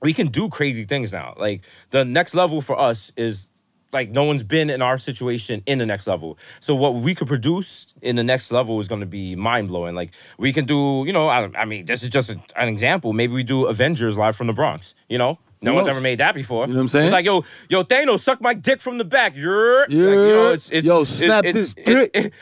we 0.00 0.12
can 0.12 0.28
do 0.28 0.48
crazy 0.48 0.84
things 0.84 1.12
now. 1.12 1.34
Like 1.36 1.64
the 1.90 2.04
next 2.04 2.34
level 2.34 2.60
for 2.60 2.78
us 2.78 3.12
is 3.16 3.48
like 3.92 4.10
no 4.10 4.24
one's 4.24 4.42
been 4.42 4.70
in 4.70 4.80
our 4.80 4.96
situation 4.96 5.62
in 5.66 5.78
the 5.78 5.86
next 5.86 6.06
level. 6.06 6.38
So 6.60 6.74
what 6.74 6.94
we 6.94 7.14
could 7.14 7.28
produce 7.28 7.86
in 8.00 8.16
the 8.16 8.24
next 8.24 8.50
level 8.50 8.80
is 8.80 8.88
going 8.88 9.00
to 9.02 9.06
be 9.06 9.36
mind 9.36 9.68
blowing. 9.68 9.94
Like 9.94 10.14
we 10.38 10.52
can 10.52 10.64
do, 10.64 11.04
you 11.06 11.12
know, 11.12 11.28
I, 11.28 11.50
I 11.56 11.64
mean, 11.66 11.84
this 11.84 12.02
is 12.02 12.08
just 12.08 12.30
a- 12.30 12.40
an 12.56 12.68
example. 12.68 13.12
Maybe 13.12 13.32
we 13.34 13.42
do 13.42 13.66
Avengers 13.66 14.16
live 14.16 14.34
from 14.34 14.46
the 14.46 14.52
Bronx. 14.54 14.94
You 15.08 15.18
know, 15.18 15.38
no 15.62 15.70
Who 15.70 15.76
one's 15.76 15.88
ever 15.88 16.00
made 16.00 16.18
that 16.18 16.34
before. 16.34 16.66
You 16.66 16.72
know 16.72 16.78
what 16.78 16.82
I'm 16.82 16.88
saying? 16.88 17.06
It's 17.06 17.12
like 17.12 17.24
yo, 17.24 17.44
yo, 17.68 17.84
Thanos, 17.84 18.20
suck 18.20 18.40
my 18.40 18.52
dick 18.54 18.80
from 18.80 18.98
the 18.98 19.04
back. 19.04 19.36
You're, 19.36 19.88
Yeah. 19.88 20.04
like, 20.06 20.12
you 20.12 20.34
know, 20.34 20.52
it's 20.52 20.68
it's 20.70 20.86
Yo, 20.86 21.04
snap 21.04 21.44
it's- 21.44 21.74
this 21.74 21.84
dick. 22.10 22.32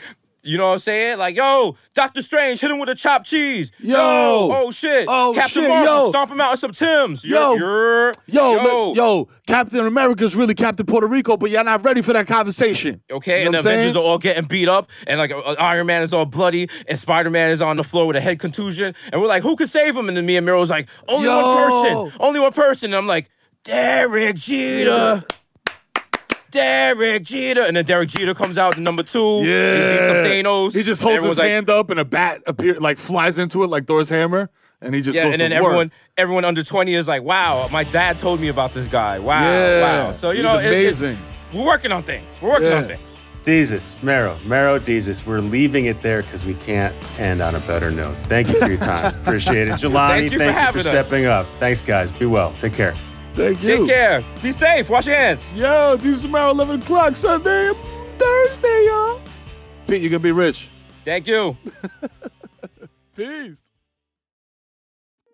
You 0.43 0.57
know 0.57 0.67
what 0.67 0.73
I'm 0.73 0.79
saying? 0.79 1.19
Like, 1.19 1.35
yo, 1.35 1.75
Doctor 1.93 2.21
Strange, 2.23 2.59
hit 2.59 2.71
him 2.71 2.79
with 2.79 2.89
a 2.89 2.95
chopped 2.95 3.27
cheese. 3.27 3.71
Yo. 3.79 3.95
oh 3.97 4.71
shit, 4.71 5.05
Oh, 5.07 5.33
Captain 5.35 5.61
shit, 5.63 5.69
Marvel, 5.69 6.05
yo. 6.05 6.09
stomp 6.09 6.31
him 6.31 6.41
out 6.41 6.51
with 6.51 6.59
some 6.59 6.71
Tims. 6.71 7.23
Yo. 7.23 7.53
Yo, 7.55 8.13
yo, 8.27 8.53
look, 8.63 8.97
yo, 8.97 9.27
Captain 9.45 9.85
America's 9.85 10.35
really 10.35 10.55
Captain 10.55 10.85
Puerto 10.85 11.05
Rico, 11.07 11.37
but 11.37 11.51
y'all 11.51 11.63
not 11.63 11.83
ready 11.83 12.01
for 12.01 12.13
that 12.13 12.25
conversation. 12.27 13.01
Okay, 13.11 13.41
You 13.41 13.45
and 13.47 13.53
the 13.53 13.59
Avengers 13.59 13.93
saying? 13.93 13.97
are 14.05 14.07
all 14.09 14.17
getting 14.17 14.45
beat 14.45 14.67
up, 14.67 14.89
and 15.05 15.19
like 15.19 15.31
uh, 15.31 15.55
Iron 15.59 15.85
Man 15.87 16.01
is 16.01 16.11
all 16.13 16.25
bloody, 16.25 16.69
and 16.87 16.97
Spider 16.97 17.29
Man 17.29 17.51
is 17.51 17.61
on 17.61 17.77
the 17.77 17.83
floor 17.83 18.07
with 18.07 18.15
a 18.15 18.21
head 18.21 18.39
contusion, 18.39 18.95
and 19.11 19.21
we're 19.21 19.27
like, 19.27 19.43
who 19.43 19.55
could 19.55 19.69
save 19.69 19.95
him? 19.95 20.07
And 20.07 20.17
then 20.17 20.25
me 20.25 20.37
and 20.37 20.45
Mero's 20.45 20.71
like, 20.71 20.89
only 21.07 21.27
one 21.29 21.55
person, 21.55 22.17
only 22.19 22.39
one 22.39 22.53
person. 22.53 22.87
And 22.91 22.95
I'm 22.95 23.05
like, 23.07 23.29
Derek 23.63 24.37
Jeter. 24.37 25.23
Derek 26.51 27.23
Jeter, 27.23 27.61
and 27.63 27.75
then 27.75 27.85
Derek 27.85 28.09
Jeter 28.09 28.33
comes 28.33 28.57
out 28.57 28.77
in 28.77 28.83
number 28.83 29.03
two. 29.03 29.41
Yeah. 29.43 29.73
he 29.73 29.97
beats 29.97 30.09
up 30.09 30.15
Thanos. 30.25 30.73
He 30.75 30.83
just 30.83 31.01
holds 31.01 31.23
his 31.23 31.37
like, 31.37 31.49
hand 31.49 31.69
up 31.69 31.89
and 31.89 31.99
a 31.99 32.05
bat 32.05 32.41
appear 32.47 32.79
like 32.79 32.97
flies 32.97 33.37
into 33.39 33.63
it 33.63 33.67
like 33.67 33.85
Thor's 33.87 34.09
hammer, 34.09 34.49
and 34.81 34.93
he 34.93 35.01
just 35.01 35.15
Yeah, 35.15 35.23
goes 35.23 35.33
and 35.33 35.41
then 35.41 35.51
for 35.51 35.55
work. 35.63 35.65
everyone, 35.67 35.91
everyone 36.17 36.45
under 36.45 36.63
twenty 36.63 36.93
is 36.93 37.07
like, 37.07 37.23
"Wow, 37.23 37.67
my 37.71 37.83
dad 37.85 38.19
told 38.19 38.39
me 38.39 38.49
about 38.49 38.73
this 38.73 38.87
guy. 38.87 39.17
Wow, 39.19 39.41
Yeah, 39.41 39.81
wow." 40.07 40.11
So 40.11 40.31
you 40.31 40.37
he's 40.37 40.43
know, 40.43 40.59
it- 40.59 40.65
it's- 40.65 40.99
amazing. 41.01 41.17
we're 41.53 41.65
working 41.65 41.91
on 41.91 42.03
things. 42.03 42.37
We're 42.41 42.49
working 42.51 42.71
on 42.73 42.85
things. 42.85 43.17
Desus, 43.43 43.93
Mero, 44.03 44.37
Mero, 44.45 44.77
Desus. 44.77 45.25
We're 45.25 45.39
leaving 45.39 45.85
it 45.87 46.03
there 46.03 46.21
because 46.21 46.45
we 46.45 46.53
can't 46.53 46.93
end 47.17 47.41
on 47.41 47.55
a 47.55 47.59
better 47.61 47.89
note. 47.89 48.15
Thank 48.25 48.49
you 48.49 48.59
for 48.59 48.67
your 48.67 48.77
time. 48.77 49.15
Appreciate 49.21 49.67
it. 49.67 49.71
Jelani, 49.71 50.07
Thank 50.09 50.31
you 50.33 50.37
for 50.37 50.51
having 50.51 50.85
us. 50.87 51.05
stepping 51.05 51.25
up. 51.25 51.47
Thanks, 51.59 51.81
guys. 51.81 52.11
Be 52.11 52.27
well. 52.27 52.53
Take 52.59 52.73
care. 52.73 52.93
Thank 53.33 53.63
you. 53.63 53.77
Take 53.77 53.87
care. 53.87 54.25
Be 54.41 54.51
safe. 54.51 54.89
Wash 54.89 55.07
your 55.07 55.15
hands. 55.15 55.53
Yo, 55.53 55.95
this 55.95 56.17
is 56.17 56.21
tomorrow, 56.23 56.51
11 56.51 56.81
o'clock, 56.81 57.15
Sunday, 57.15 57.71
Thursday, 58.17 58.85
y'all. 58.87 59.21
Pete, 59.87 60.01
you're 60.01 60.11
gonna 60.11 60.19
be 60.19 60.31
rich. 60.31 60.69
Thank 61.05 61.27
you. 61.27 61.57
Peace. 63.15 63.69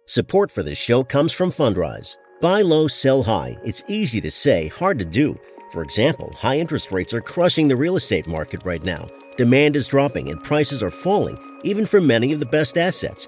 Support 0.05 0.51
for 0.51 0.63
this 0.63 0.77
show 0.77 1.03
comes 1.03 1.33
from 1.33 1.51
Fundrise. 1.51 2.15
Buy 2.39 2.61
low, 2.61 2.87
sell 2.87 3.23
high. 3.23 3.57
It's 3.65 3.83
easy 3.87 4.21
to 4.21 4.31
say, 4.31 4.67
hard 4.67 4.99
to 4.99 5.05
do. 5.05 5.37
For 5.71 5.81
example, 5.83 6.31
high 6.33 6.59
interest 6.59 6.91
rates 6.91 7.13
are 7.13 7.21
crushing 7.21 7.67
the 7.67 7.75
real 7.75 7.97
estate 7.97 8.27
market 8.27 8.63
right 8.63 8.83
now. 8.83 9.09
Demand 9.35 9.75
is 9.75 9.87
dropping 9.87 10.29
and 10.29 10.43
prices 10.43 10.81
are 10.81 10.91
falling, 10.91 11.37
even 11.63 11.85
for 11.85 11.99
many 11.99 12.31
of 12.31 12.39
the 12.39 12.45
best 12.45 12.77
assets. 12.77 13.27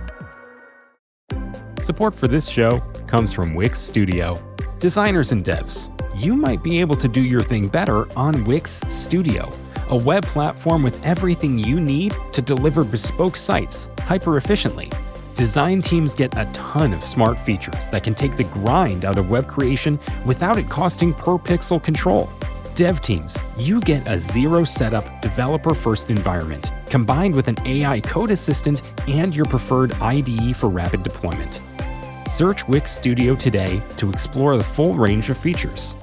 Support 1.81 2.13
for 2.13 2.27
this 2.27 2.47
show 2.47 2.77
comes 3.07 3.33
from 3.33 3.55
Wix 3.55 3.79
Studio. 3.79 4.37
Designers 4.77 5.31
and 5.31 5.43
devs, 5.43 5.89
you 6.15 6.35
might 6.35 6.61
be 6.61 6.79
able 6.79 6.95
to 6.95 7.07
do 7.07 7.25
your 7.25 7.41
thing 7.41 7.67
better 7.67 8.07
on 8.15 8.45
Wix 8.45 8.81
Studio, 8.87 9.51
a 9.89 9.97
web 9.97 10.23
platform 10.25 10.83
with 10.83 11.03
everything 11.03 11.57
you 11.57 11.79
need 11.79 12.13
to 12.33 12.41
deliver 12.43 12.83
bespoke 12.83 13.35
sites 13.35 13.87
hyper 14.01 14.37
efficiently. 14.37 14.91
Design 15.33 15.81
teams 15.81 16.13
get 16.13 16.37
a 16.37 16.47
ton 16.53 16.93
of 16.93 17.03
smart 17.03 17.39
features 17.39 17.87
that 17.87 18.03
can 18.03 18.13
take 18.13 18.37
the 18.37 18.43
grind 18.43 19.03
out 19.03 19.17
of 19.17 19.31
web 19.31 19.47
creation 19.47 19.99
without 20.23 20.59
it 20.59 20.69
costing 20.69 21.15
per 21.15 21.39
pixel 21.39 21.83
control. 21.83 22.29
Dev 22.75 23.01
teams, 23.01 23.37
you 23.57 23.81
get 23.81 24.07
a 24.07 24.17
zero 24.17 24.63
setup, 24.63 25.21
developer 25.21 25.75
first 25.75 26.09
environment 26.09 26.71
combined 26.87 27.35
with 27.35 27.47
an 27.47 27.55
AI 27.65 27.99
code 28.01 28.31
assistant 28.31 28.81
and 29.07 29.35
your 29.35 29.45
preferred 29.45 29.93
IDE 29.95 30.55
for 30.55 30.69
rapid 30.69 31.03
deployment. 31.03 31.61
Search 32.27 32.67
Wix 32.67 32.91
Studio 32.91 33.35
today 33.35 33.81
to 33.97 34.09
explore 34.09 34.57
the 34.57 34.63
full 34.63 34.95
range 34.95 35.29
of 35.29 35.37
features. 35.37 35.95